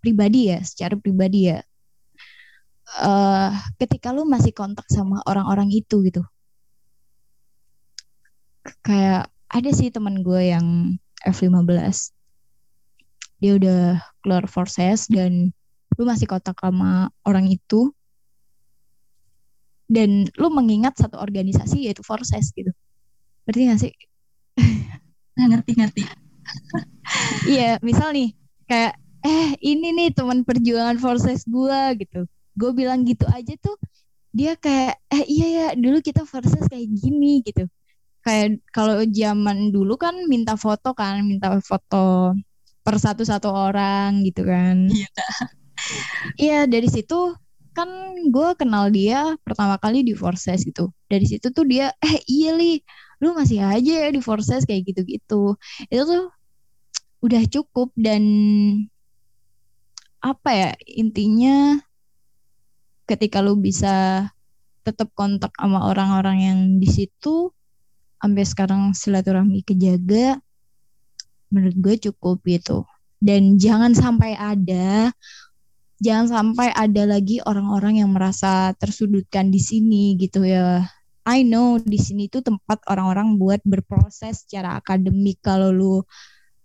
pribadi 0.01 0.49
ya 0.49 0.59
secara 0.65 0.97
pribadi 0.97 1.53
ya. 1.53 1.61
Uh, 2.91 3.55
ketika 3.79 4.11
lu 4.11 4.27
masih 4.27 4.51
kontak 4.51 4.83
sama 4.91 5.21
orang-orang 5.29 5.71
itu 5.71 6.03
gitu. 6.03 6.25
Kayak 8.83 9.31
ada 9.47 9.69
sih 9.71 9.93
teman 9.93 10.25
gue 10.25 10.41
yang 10.51 10.97
F15 11.21 12.20
dia 13.41 13.57
udah 13.57 13.81
keluar 14.21 14.45
forces 14.45 15.09
dan 15.09 15.49
lu 15.97 16.03
masih 16.05 16.29
kontak 16.29 16.55
sama 16.61 17.09
orang 17.25 17.49
itu. 17.49 17.89
Dan 19.91 20.29
lu 20.39 20.47
mengingat 20.47 20.95
satu 20.95 21.19
organisasi 21.19 21.89
yaitu 21.89 21.99
forces 22.05 22.53
gitu. 22.55 22.71
Berarti 23.43 23.61
gak 23.67 23.79
sih? 23.81 23.93
Nah, 25.35 25.45
ngerti 25.51 25.71
ngerti. 25.75 26.01
Iya 27.43 27.75
misal 27.83 28.15
nih 28.15 28.31
kayak 28.65 28.95
eh 29.21 29.49
ini 29.61 29.93
nih 29.93 30.09
teman 30.15 30.47
perjuangan 30.47 30.97
forces 31.01 31.43
gue 31.43 31.81
gitu. 32.01 32.23
Gue 32.55 32.71
bilang 32.71 33.03
gitu 33.03 33.27
aja 33.27 33.53
tuh 33.59 33.75
dia 34.31 34.55
kayak 34.55 34.95
eh 35.11 35.23
iya 35.27 35.47
ya 35.51 35.67
dulu 35.75 35.99
kita 35.99 36.23
versus 36.23 36.63
kayak 36.71 36.87
gini 36.95 37.43
gitu. 37.43 37.67
Kayak 38.23 38.61
kalau 38.71 39.01
zaman 39.09 39.73
dulu 39.75 39.97
kan 39.99 40.15
minta 40.31 40.55
foto 40.55 40.95
kan 40.95 41.25
minta 41.25 41.57
foto 41.59 42.35
per 42.81 42.97
satu 42.97 43.23
satu 43.25 43.49
orang 43.49 44.25
gitu 44.25 44.45
kan. 44.45 44.89
Iya. 44.89 45.09
Iya 46.37 46.59
dari 46.69 46.85
situ 46.85 47.33
kan 47.73 47.89
gue 48.29 48.49
kenal 48.59 48.91
dia 48.93 49.33
pertama 49.41 49.81
kali 49.81 50.05
di 50.05 50.13
Forces 50.13 50.61
gitu. 50.67 50.93
Dari 51.09 51.25
situ 51.25 51.49
tuh 51.49 51.65
dia 51.65 51.93
eh 52.01 52.21
iya 52.29 52.53
li. 52.53 52.81
Lu 53.21 53.37
masih 53.37 53.61
aja 53.61 53.93
ya 54.05 54.09
di 54.09 54.21
Forces 54.21 54.65
kayak 54.65 54.93
gitu 54.93 55.01
gitu 55.05 55.43
itu 55.89 56.03
tuh 56.05 56.33
udah 57.21 57.43
cukup 57.45 57.93
dan 57.93 58.23
apa 60.21 60.49
ya 60.53 60.69
intinya 60.85 61.81
ketika 63.09 63.41
lu 63.41 63.57
bisa 63.57 64.25
tetap 64.81 65.13
kontak 65.13 65.53
sama 65.57 65.85
orang-orang 65.89 66.37
yang 66.41 66.59
di 66.81 66.89
situ 66.89 67.53
sampai 68.21 68.45
sekarang 68.45 68.81
silaturahmi 68.93 69.65
kejaga 69.65 70.41
menurut 71.51 71.75
gue 71.77 71.95
cukup 72.09 72.41
gitu. 72.47 72.87
Dan 73.21 73.61
jangan 73.61 73.93
sampai 73.93 74.33
ada 74.33 75.13
jangan 76.01 76.27
sampai 76.33 76.73
ada 76.73 77.05
lagi 77.05 77.37
orang-orang 77.45 78.01
yang 78.01 78.09
merasa 78.09 78.73
tersudutkan 78.81 79.53
di 79.53 79.61
sini 79.61 80.17
gitu 80.17 80.41
ya. 80.41 80.81
I 81.21 81.45
know 81.45 81.77
di 81.77 82.01
sini 82.01 82.25
tuh 82.25 82.41
tempat 82.41 82.81
orang-orang 82.89 83.37
buat 83.37 83.61
berproses 83.61 84.41
secara 84.41 84.81
akademik. 84.81 85.37
Kalau 85.45 85.69
lu 85.69 86.01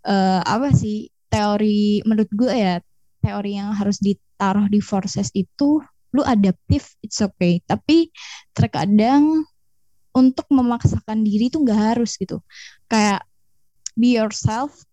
uh, 0.09 0.41
apa 0.41 0.73
sih 0.73 1.13
teori 1.29 2.01
menurut 2.09 2.33
gue 2.33 2.49
ya 2.57 2.81
teori 3.21 3.61
yang 3.61 3.77
harus 3.77 4.01
ditaruh 4.01 4.73
di 4.73 4.81
forces 4.81 5.29
itu 5.37 5.85
lu 6.17 6.23
adaptif 6.25 6.97
it's 7.05 7.21
okay. 7.21 7.61
Tapi 7.69 8.09
terkadang 8.57 9.45
untuk 10.17 10.49
memaksakan 10.49 11.21
diri 11.21 11.53
tuh 11.53 11.61
nggak 11.61 11.81
harus 11.93 12.17
gitu. 12.17 12.41
Kayak 12.89 13.29
be 13.97 14.21
yourself 14.21 14.87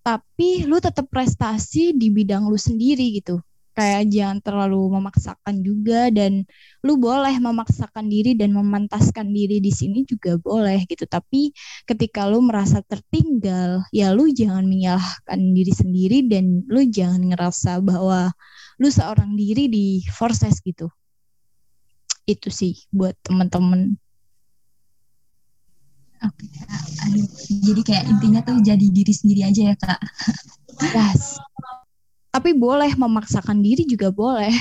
tapi 0.00 0.64
lu 0.64 0.80
tetap 0.80 1.06
prestasi 1.12 1.92
di 1.92 2.08
bidang 2.08 2.48
lu 2.48 2.56
sendiri 2.56 3.20
gitu. 3.20 3.40
Kayak 3.70 4.10
jangan 4.12 4.38
terlalu 4.42 4.82
memaksakan 4.98 5.62
juga 5.62 6.10
dan 6.10 6.42
lu 6.82 6.98
boleh 6.98 7.32
memaksakan 7.38 8.10
diri 8.10 8.34
dan 8.34 8.50
memantaskan 8.52 9.30
diri 9.30 9.62
di 9.62 9.70
sini 9.70 10.02
juga 10.04 10.36
boleh 10.36 10.84
gitu. 10.90 11.06
Tapi 11.06 11.54
ketika 11.86 12.26
lu 12.26 12.42
merasa 12.42 12.82
tertinggal 12.82 13.86
ya 13.94 14.10
lu 14.10 14.28
jangan 14.34 14.66
menyalahkan 14.66 15.38
diri 15.54 15.72
sendiri 15.72 16.18
dan 16.26 16.66
lu 16.66 16.82
jangan 16.90 17.30
ngerasa 17.30 17.78
bahwa 17.80 18.34
lu 18.82 18.88
seorang 18.90 19.38
diri 19.38 19.70
di 19.70 20.02
forces 20.10 20.58
gitu. 20.64 20.90
Itu 22.26 22.50
sih 22.50 22.74
buat 22.90 23.14
temen-temen 23.22 23.96
Oke, 26.20 26.44
aduh, 27.00 27.24
jadi 27.64 27.80
kayak 27.80 28.04
intinya 28.12 28.40
tuh 28.44 28.60
jadi 28.60 28.86
diri 28.92 29.14
sendiri 29.16 29.40
aja 29.48 29.72
ya 29.72 29.76
kak. 29.76 30.00
Yes. 30.92 31.40
Tapi 32.30 32.54
boleh 32.54 32.92
memaksakan 32.94 33.64
diri 33.64 33.88
juga 33.88 34.12
boleh. 34.12 34.52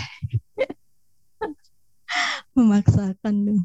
Memaksakan 2.56 3.36
dong. 3.46 3.62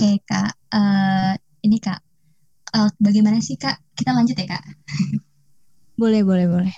Oke 0.00 0.16
kak, 0.24 0.56
uh, 0.72 1.36
ini 1.60 1.76
kak, 1.76 2.00
uh, 2.72 2.88
bagaimana 2.96 3.36
sih 3.36 3.60
kak? 3.60 3.84
Kita 3.92 4.16
lanjut 4.16 4.32
ya 4.32 4.48
kak. 4.48 4.64
boleh 6.00 6.24
boleh 6.24 6.48
boleh. 6.48 6.72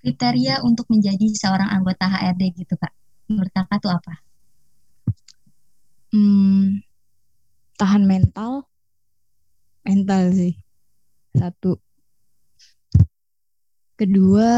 Kriteria 0.00 0.64
untuk 0.64 0.88
menjadi 0.88 1.20
seorang 1.36 1.68
anggota 1.68 2.08
HRD 2.08 2.64
gitu 2.64 2.80
kak, 2.80 2.96
menurut 3.28 3.52
kakak 3.52 3.76
tuh 3.76 3.92
apa? 3.92 4.24
Hmm, 6.16 6.80
tahan 7.76 8.08
mental, 8.08 8.72
mental 9.84 10.32
sih 10.32 10.56
satu. 11.36 11.76
Kedua, 14.00 14.56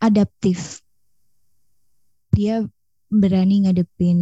adaptif. 0.00 0.80
Dia 2.32 2.64
berani 3.12 3.68
ngadepin 3.68 4.20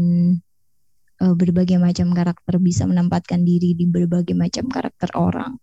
uh, 1.21 1.35
berbagai 1.37 1.77
macam 1.77 2.11
karakter 2.17 2.57
bisa 2.59 2.89
menempatkan 2.89 3.45
diri 3.45 3.77
di 3.77 3.85
berbagai 3.85 4.33
macam 4.33 4.67
karakter 4.73 5.13
orang. 5.15 5.61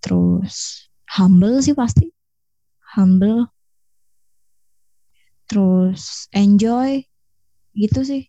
Terus 0.00 0.86
humble 1.18 1.60
sih 1.60 1.76
pasti. 1.76 2.08
Humble. 2.96 3.50
Terus 5.50 6.30
enjoy. 6.32 7.02
Gitu 7.74 8.00
sih. 8.06 8.22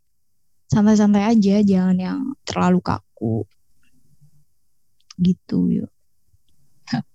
Santai-santai 0.67 1.23
aja 1.37 1.61
jangan 1.61 1.97
yang 1.97 2.19
terlalu 2.43 2.81
kaku. 2.81 3.45
Gitu 5.21 5.81
yuk. 5.81 5.91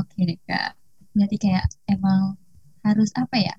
Oke 0.00 0.18
deh 0.24 0.40
kak. 0.48 0.74
Berarti 1.14 1.36
kayak 1.38 1.66
emang 1.86 2.34
harus 2.82 3.14
apa 3.14 3.38
ya? 3.38 3.54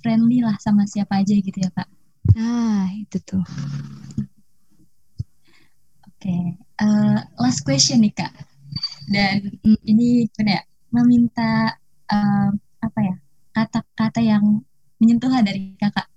Friendly 0.00 0.40
lah 0.40 0.56
sama 0.62 0.86
siapa 0.86 1.20
aja 1.20 1.34
gitu 1.34 1.58
ya 1.60 1.68
kak 1.74 1.88
Ah, 2.34 2.90
itu 2.98 3.22
tuh. 3.22 3.44
Oke, 6.02 6.18
okay. 6.18 6.42
uh, 6.82 7.14
eh, 7.14 7.18
last 7.38 7.62
question 7.62 8.02
nih 8.02 8.10
kak. 8.10 8.34
Dan 9.06 9.54
ini 9.86 10.26
benar 10.34 10.58
ya, 10.58 10.62
meminta 10.90 11.70
uh, 12.10 12.50
apa 12.82 12.98
ya 12.98 13.16
kata-kata 13.54 14.20
yang 14.24 14.66
menyentuh 14.98 15.30
dari 15.46 15.78
kakak. 15.78 16.10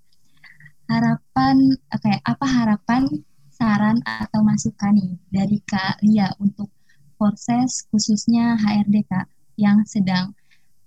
Harapan, 0.89 1.77
oke, 1.93 2.01
okay, 2.01 2.17
apa 2.25 2.45
harapan, 2.49 3.03
saran 3.53 4.01
atau 4.01 4.41
masukan 4.41 4.97
nih 4.97 5.13
dari 5.29 5.61
kak 5.67 6.01
Lia 6.01 6.33
untuk 6.41 6.73
proses 7.19 7.85
khususnya 7.91 8.57
HRD 8.57 9.05
kak 9.05 9.27
yang 9.59 9.83
sedang 9.83 10.31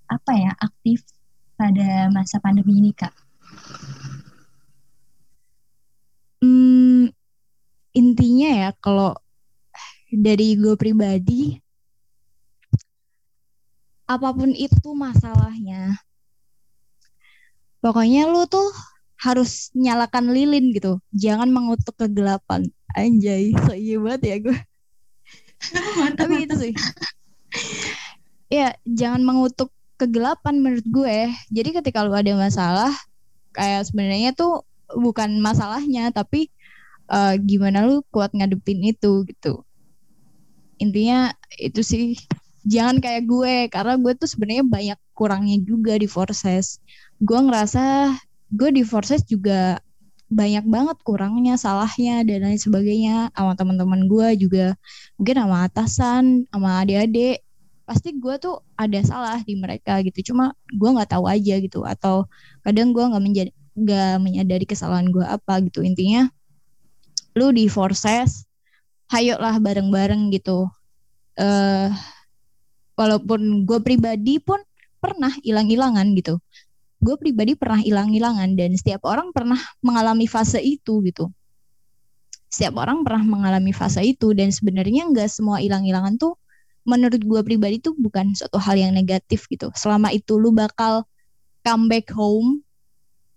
apa 0.09 0.33
ya 0.33 0.53
aktif 0.59 1.05
pada 1.55 2.09
masa 2.11 2.41
pandemi 2.43 2.81
ini 2.83 2.91
kak? 2.97 3.22
Hmm, 6.43 7.07
intinya 7.95 8.51
ya 8.51 8.71
kalau 8.83 9.15
dari 10.11 10.59
gue 10.59 10.75
pribadi 10.75 11.57
apa 14.11 14.29
pun 14.35 14.53
itu 14.53 14.93
masalahnya 14.93 15.97
pokoknya 17.81 18.29
lu 18.29 18.45
tuh 18.51 18.69
harus 19.23 19.71
nyalakan 19.79 20.35
lilin 20.35 20.75
gitu. 20.75 20.99
Jangan 21.15 21.47
mengutuk 21.47 21.95
kegelapan. 21.95 22.67
Anjay 22.93 23.55
so 23.55 23.73
iya 23.73 23.97
banget 24.03 24.23
ya 24.27 24.37
gue. 24.43 24.59
Tapi 26.19 26.35
itu 26.43 26.55
sih. 26.59 26.73
Ya 28.51 28.75
jangan 28.83 29.23
mengutuk 29.23 29.71
kegelapan 29.95 30.59
menurut 30.59 30.87
gue. 30.91 31.19
Jadi 31.55 31.71
ketika 31.71 32.03
lu 32.03 32.13
ada 32.13 32.35
masalah 32.35 32.91
kayak 33.55 33.87
sebenarnya 33.87 34.35
tuh 34.35 34.67
bukan 34.97 35.41
masalahnya 35.41 36.13
tapi 36.13 36.53
uh, 37.13 37.35
gimana 37.37 37.85
lu 37.85 38.01
kuat 38.09 38.33
ngadepin 38.33 38.81
itu 38.83 39.27
gitu. 39.29 39.63
Intinya 40.81 41.31
itu 41.61 41.85
sih. 41.85 42.17
Jangan 42.63 43.03
kayak 43.03 43.27
gue 43.27 43.55
karena 43.75 43.99
gue 43.99 44.13
tuh 44.15 44.31
sebenarnya 44.31 44.65
banyak 44.67 44.99
kurangnya 45.19 45.59
juga 45.67 45.99
di 45.99 46.07
Forces. 46.07 46.79
Gue 47.19 47.39
ngerasa 47.43 48.15
gue 48.55 48.71
di 48.71 48.83
Forces 48.87 49.27
juga 49.27 49.83
banyak 50.33 50.65
banget 50.65 50.97
kurangnya 51.05 51.59
salahnya 51.59 52.23
dan 52.23 52.47
lain 52.47 52.59
sebagainya. 52.59 53.35
Sama 53.35 53.59
teman-teman 53.59 54.07
gue 54.07 54.29
juga. 54.47 54.79
Mungkin 55.19 55.37
sama 55.43 55.57
atasan 55.67 56.25
sama 56.55 56.83
adik-adik. 56.87 57.43
Pasti 57.83 58.15
gue 58.15 58.35
tuh 58.39 58.63
ada 58.79 59.01
salah 59.03 59.39
di 59.43 59.59
mereka 59.59 59.99
gitu. 60.07 60.33
Cuma 60.33 60.55
gue 60.71 60.89
nggak 60.89 61.19
tahu 61.19 61.27
aja 61.27 61.59
gitu. 61.59 61.83
Atau 61.83 62.31
kadang 62.63 62.95
gue 62.95 63.03
nggak 63.03 63.23
menjadi 63.23 63.51
gak 63.77 64.21
menyadari 64.21 64.69
kesalahan 64.69 65.09
gue 65.09 65.25
apa 65.25 65.61
gitu. 65.65 65.81
Intinya 65.81 66.29
lu 67.33 67.53
di 67.53 67.69
forces 67.69 68.45
hayo 69.13 69.37
lah 69.41 69.57
bareng-bareng 69.61 70.33
gitu. 70.33 70.69
Uh, 71.37 71.89
walaupun 72.97 73.65
gue 73.65 73.79
pribadi 73.81 74.37
pun 74.41 74.61
pernah 75.01 75.33
hilang-hilangan 75.41 76.13
gitu. 76.17 76.39
Gue 77.03 77.19
pribadi 77.19 77.59
pernah 77.59 77.83
hilang-hilangan 77.83 78.55
dan 78.55 78.79
setiap 78.79 79.03
orang 79.09 79.35
pernah 79.35 79.59
mengalami 79.83 80.31
fase 80.31 80.63
itu 80.63 81.03
gitu. 81.03 81.33
Setiap 82.53 82.79
orang 82.79 83.03
pernah 83.03 83.25
mengalami 83.25 83.73
fase 83.73 84.05
itu 84.05 84.37
dan 84.37 84.53
sebenarnya 84.53 85.09
nggak 85.09 85.27
semua 85.27 85.59
hilang-hilangan 85.59 86.21
tuh 86.21 86.37
menurut 86.85 87.19
gue 87.19 87.41
pribadi 87.43 87.81
tuh 87.81 87.97
bukan 87.97 88.37
suatu 88.37 88.61
hal 88.61 88.79
yang 88.79 88.93
negatif 88.95 89.49
gitu. 89.49 89.73
Selama 89.75 90.13
itu 90.15 90.39
lu 90.39 90.55
bakal 90.55 91.03
come 91.67 91.91
back 91.91 92.13
home 92.13 92.63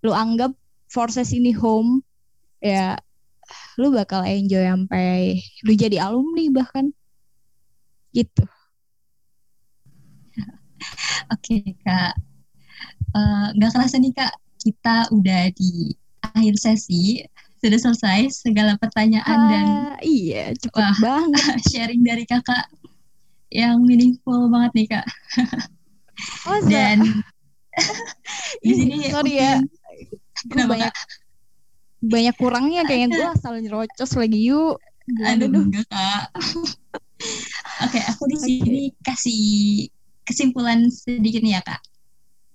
lu 0.06 0.14
anggap 0.14 0.54
forces 0.86 1.34
ini 1.34 1.50
home 1.50 2.06
ya 2.62 2.96
lu 3.78 3.92
bakal 3.92 4.22
enjoy 4.24 4.64
sampai 4.66 5.42
lu 5.66 5.74
jadi 5.74 6.02
alumni 6.02 6.46
bahkan. 6.54 6.94
Gitu. 8.16 8.46
Oke 11.34 11.76
kak. 11.84 12.14
Uh, 13.16 13.48
nggak 13.56 13.72
kerasa 13.72 13.96
nih 13.98 14.12
kak 14.12 14.34
kita 14.60 15.08
udah 15.14 15.48
di 15.56 15.96
akhir 16.20 16.58
sesi 16.60 17.24
sudah 17.64 17.80
selesai 17.80 18.46
segala 18.46 18.76
pertanyaan 18.76 19.40
ah, 19.40 19.50
dan 19.50 19.66
iya 20.04 20.52
cepet 20.54 20.76
wah, 20.76 20.96
banget. 21.00 21.56
sharing 21.72 22.04
dari 22.04 22.28
kakak 22.28 22.68
yang 23.54 23.80
meaningful 23.88 24.52
banget 24.52 24.72
nih 24.76 24.88
kak. 25.00 25.08
Oh, 26.48 26.60
dan 26.68 27.02
di 28.64 28.72
sini 28.76 29.12
sorry 29.12 29.40
ya 29.40 29.64
gue 30.44 30.66
banyak 30.68 30.94
banyak 32.06 32.36
kurangnya 32.38 32.82
kayaknya. 32.86 33.08
Gue 33.16 33.28
asal 33.36 33.54
nyerocos 33.60 34.12
lagi 34.16 34.40
yuk. 34.52 34.78
Aduh 35.26 35.50
enggak 35.50 35.86
kak. 35.90 36.24
Oke 37.86 38.00
aku 38.06 38.24
di 38.30 38.38
sini 38.42 38.84
okay. 38.90 39.14
kasih 39.14 39.42
kesimpulan 40.26 40.90
sedikit 40.90 41.42
nih 41.46 41.58
ya 41.58 41.62
kak. 41.62 41.82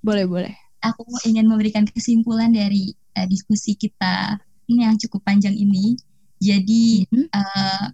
Boleh 0.03 0.27
boleh. 0.27 0.55
Aku 0.81 1.05
ingin 1.29 1.45
memberikan 1.45 1.85
kesimpulan 1.85 2.51
dari 2.51 2.97
uh, 3.21 3.27
diskusi 3.29 3.77
kita 3.77 4.41
ini 4.67 4.87
yang 4.87 4.97
cukup 4.97 5.23
panjang 5.23 5.55
ini. 5.55 5.95
Jadi 6.41 7.05
mm 7.05 7.13
-hmm. 7.13 7.27
uh, 7.37 7.87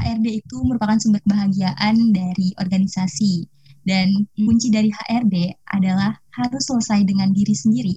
HRD 0.00 0.40
itu 0.40 0.56
merupakan 0.64 0.96
sumber 0.96 1.20
kebahagiaan 1.28 2.12
dari 2.12 2.56
organisasi. 2.56 3.44
Dan 3.84 4.28
mm. 4.36 4.44
kunci 4.48 4.72
dari 4.72 4.88
HRD 4.88 5.56
adalah 5.76 6.16
harus 6.36 6.64
selesai 6.64 7.04
dengan 7.04 7.32
diri 7.36 7.52
sendiri 7.52 7.94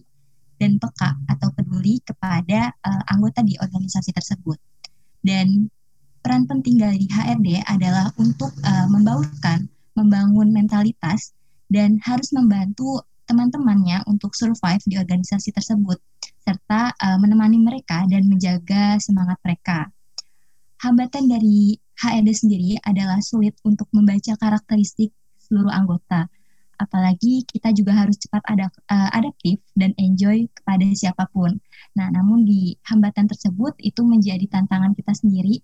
dan 0.63 0.79
peka 0.79 1.19
atau 1.27 1.51
peduli 1.51 1.99
kepada 2.07 2.71
uh, 2.71 3.03
anggota 3.11 3.43
di 3.43 3.59
organisasi 3.59 4.15
tersebut. 4.15 4.55
Dan 5.19 5.67
peran 6.23 6.47
penting 6.47 6.79
dari 6.79 7.03
HRD 7.11 7.67
adalah 7.67 8.15
untuk 8.15 8.55
uh, 8.63 8.87
membaurkan, 8.87 9.67
membangun 9.99 10.55
mentalitas 10.55 11.35
dan 11.67 11.99
harus 12.07 12.31
membantu 12.31 13.03
teman-temannya 13.27 14.07
untuk 14.07 14.31
survive 14.31 14.83
di 14.87 14.95
organisasi 14.95 15.51
tersebut 15.51 15.99
serta 16.43 16.95
uh, 16.95 17.17
menemani 17.19 17.59
mereka 17.59 18.07
dan 18.07 18.27
menjaga 18.31 18.95
semangat 19.03 19.35
mereka. 19.43 19.91
Hambatan 20.79 21.27
dari 21.27 21.75
HRD 21.99 22.29
sendiri 22.35 22.71
adalah 22.83 23.19
sulit 23.19 23.55
untuk 23.63 23.87
membaca 23.95 24.35
karakteristik 24.39 25.11
seluruh 25.39 25.71
anggota. 25.71 26.27
Apalagi 26.81 27.45
kita 27.45 27.73
juga 27.73 27.93
harus 27.93 28.17
cepat 28.17 28.41
uh, 28.45 29.09
adaptif 29.13 29.61
dan 29.77 29.93
enjoy 30.01 30.45
kepada 30.51 30.85
siapa 30.93 31.29
pun. 31.31 31.57
Nah, 31.97 32.09
namun 32.09 32.45
di 32.45 32.73
hambatan 32.89 33.29
tersebut 33.29 33.77
itu 33.81 34.01
menjadi 34.01 34.45
tantangan 34.49 34.97
kita 34.97 35.13
sendiri 35.13 35.61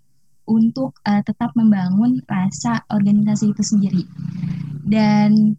untuk 0.49 0.97
uh, 1.05 1.21
tetap 1.21 1.53
membangun 1.53 2.21
rasa 2.25 2.81
organisasi 2.89 3.53
itu 3.53 3.63
sendiri. 3.65 4.03
Dan 4.89 5.53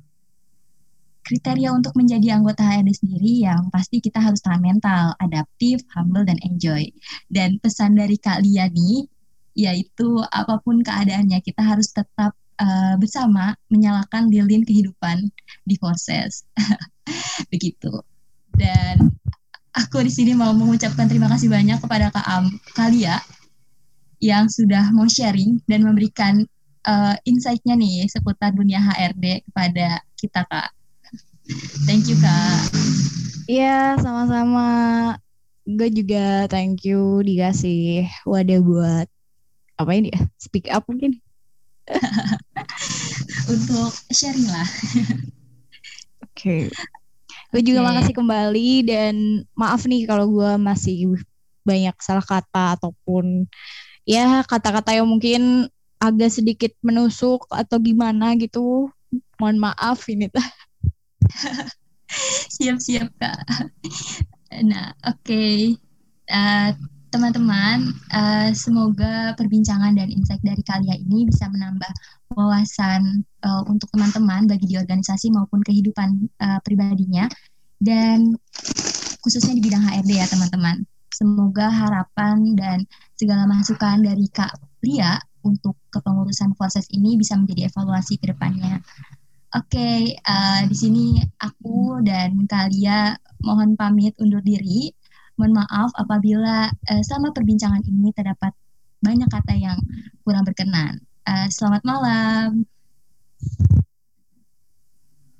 kriteria 1.30 1.70
untuk 1.70 1.94
menjadi 1.94 2.34
anggota 2.34 2.66
HRD 2.66 2.90
sendiri 2.90 3.46
yang 3.46 3.70
pasti 3.70 4.03
kita 4.03 4.18
harus 4.18 4.42
tahan 4.42 4.59
mental, 4.59 5.14
adaptif, 5.22 5.78
humble, 5.94 6.26
dan 6.26 6.42
enjoy. 6.42 6.90
Dan 7.30 7.62
pesan 7.62 7.94
dari 7.94 8.18
Kak 8.18 8.42
Lia 8.42 8.66
nih, 8.66 9.07
yaitu 9.55 10.18
apa 10.26 10.59
pun 10.59 10.82
keadaannya 10.82 11.38
kita 11.38 11.62
harus 11.62 11.94
tetap 11.94 12.34
uh, 12.61 12.94
bersama 13.00 13.56
menyalakan 13.72 14.28
lilin 14.28 14.62
kehidupan 14.62 15.26
di 15.64 15.74
proses. 15.80 16.44
Begitu. 17.52 17.90
Dan 18.54 19.11
aku 19.72 20.04
di 20.04 20.12
sini 20.12 20.36
mau 20.36 20.52
mengucapkan 20.52 21.08
terima 21.08 21.26
kasih 21.32 21.48
banyak 21.48 21.80
kepada 21.80 22.12
Kak 22.12 22.26
Am, 22.28 22.46
Kak 22.76 22.92
Lia 22.92 23.16
yang 24.20 24.52
sudah 24.52 24.92
mau 24.92 25.08
sharing 25.08 25.64
dan 25.64 25.80
memberikan 25.80 26.44
uh, 26.84 27.16
insight-nya 27.24 27.72
nih 27.72 28.04
seputar 28.12 28.52
dunia 28.52 28.78
HRD 28.78 29.48
kepada 29.48 30.04
kita 30.20 30.44
Kak. 30.44 30.70
Thank 31.88 32.12
you 32.12 32.20
Kak. 32.20 32.68
Iya, 33.50 33.98
sama-sama. 33.98 34.68
Gue 35.64 35.88
juga 35.90 36.46
thank 36.46 36.84
you 36.84 37.24
dikasih 37.24 38.06
wadah 38.28 38.61
buat 38.62 39.06
apa 39.80 39.90
ini 39.96 40.12
ya? 40.12 40.20
Speak 40.36 40.68
up 40.68 40.84
mungkin. 40.86 41.18
Untuk 43.53 43.91
sharing 44.12 44.49
lah. 44.49 44.68
Oke. 46.24 46.30
Okay. 46.34 46.62
Gue 47.51 47.62
juga 47.66 47.82
makasih 47.82 48.14
kembali 48.14 48.70
dan 48.86 49.43
maaf 49.59 49.82
nih 49.86 50.07
kalau 50.07 50.30
gue 50.30 50.51
masih 50.55 51.18
banyak 51.66 51.95
salah 51.99 52.22
kata 52.22 52.78
ataupun 52.78 53.47
ya 54.07 54.47
kata-kata 54.47 54.95
yang 54.95 55.11
mungkin 55.11 55.66
agak 56.01 56.30
sedikit 56.32 56.72
menusuk 56.80 57.45
atau 57.51 57.76
gimana 57.82 58.38
gitu. 58.38 58.88
Mohon 59.36 59.70
maaf 59.70 60.07
ini 60.07 60.30
tah. 60.30 60.47
Siap-siap 62.55 63.11
kak. 63.18 63.38
Nah, 64.62 64.95
oke. 65.07 65.22
Okay. 65.26 65.78
Uh, 66.30 66.70
eh, 66.70 66.99
teman-teman, 67.11 67.90
uh, 68.14 68.50
semoga 68.54 69.34
perbincangan 69.34 69.98
dan 69.98 70.08
insight 70.08 70.38
dari 70.46 70.62
kalian 70.62 71.02
ini 71.11 71.26
bisa 71.26 71.50
menambah 71.50 71.90
wawasan 72.38 73.26
uh, 73.42 73.66
untuk 73.66 73.90
teman-teman 73.90 74.46
bagi 74.46 74.70
di 74.70 74.78
organisasi 74.78 75.34
maupun 75.34 75.61
kehidupan 75.66 76.30
uh, 76.38 76.62
pribadinya 76.62 77.26
dan 77.82 78.38
khususnya 79.26 79.58
di 79.58 79.62
bidang 79.62 79.82
HRD 79.82 80.22
ya 80.22 80.26
teman-teman. 80.30 80.86
Semoga 81.11 81.68
harapan 81.68 82.54
dan 82.54 82.86
segala 83.18 83.44
masukan 83.44 84.00
dari 84.00 84.30
Kak 84.30 84.54
Lia 84.86 85.18
untuk 85.42 85.76
kepengurusan 85.90 86.54
proses 86.54 86.86
ini 86.94 87.18
bisa 87.18 87.34
menjadi 87.34 87.68
evaluasi 87.68 88.16
ke 88.22 88.30
depannya. 88.30 88.78
Oke, 89.50 89.74
okay, 89.74 89.98
uh, 90.30 90.62
di 90.70 90.76
sini 90.78 91.18
aku 91.42 91.98
dan 92.06 92.46
Kalia 92.46 93.18
mohon 93.42 93.74
pamit 93.74 94.14
undur 94.22 94.38
diri. 94.46 94.94
Mohon 95.41 95.64
maaf 95.64 95.88
apabila 95.97 96.68
uh, 96.68 97.01
selama 97.01 97.32
perbincangan 97.32 97.80
ini 97.88 98.12
terdapat 98.12 98.53
banyak 99.01 99.24
kata 99.24 99.57
yang 99.57 99.80
kurang 100.20 100.45
berkenan. 100.45 101.01
Uh, 101.24 101.49
selamat 101.49 101.80
malam. 101.80 102.68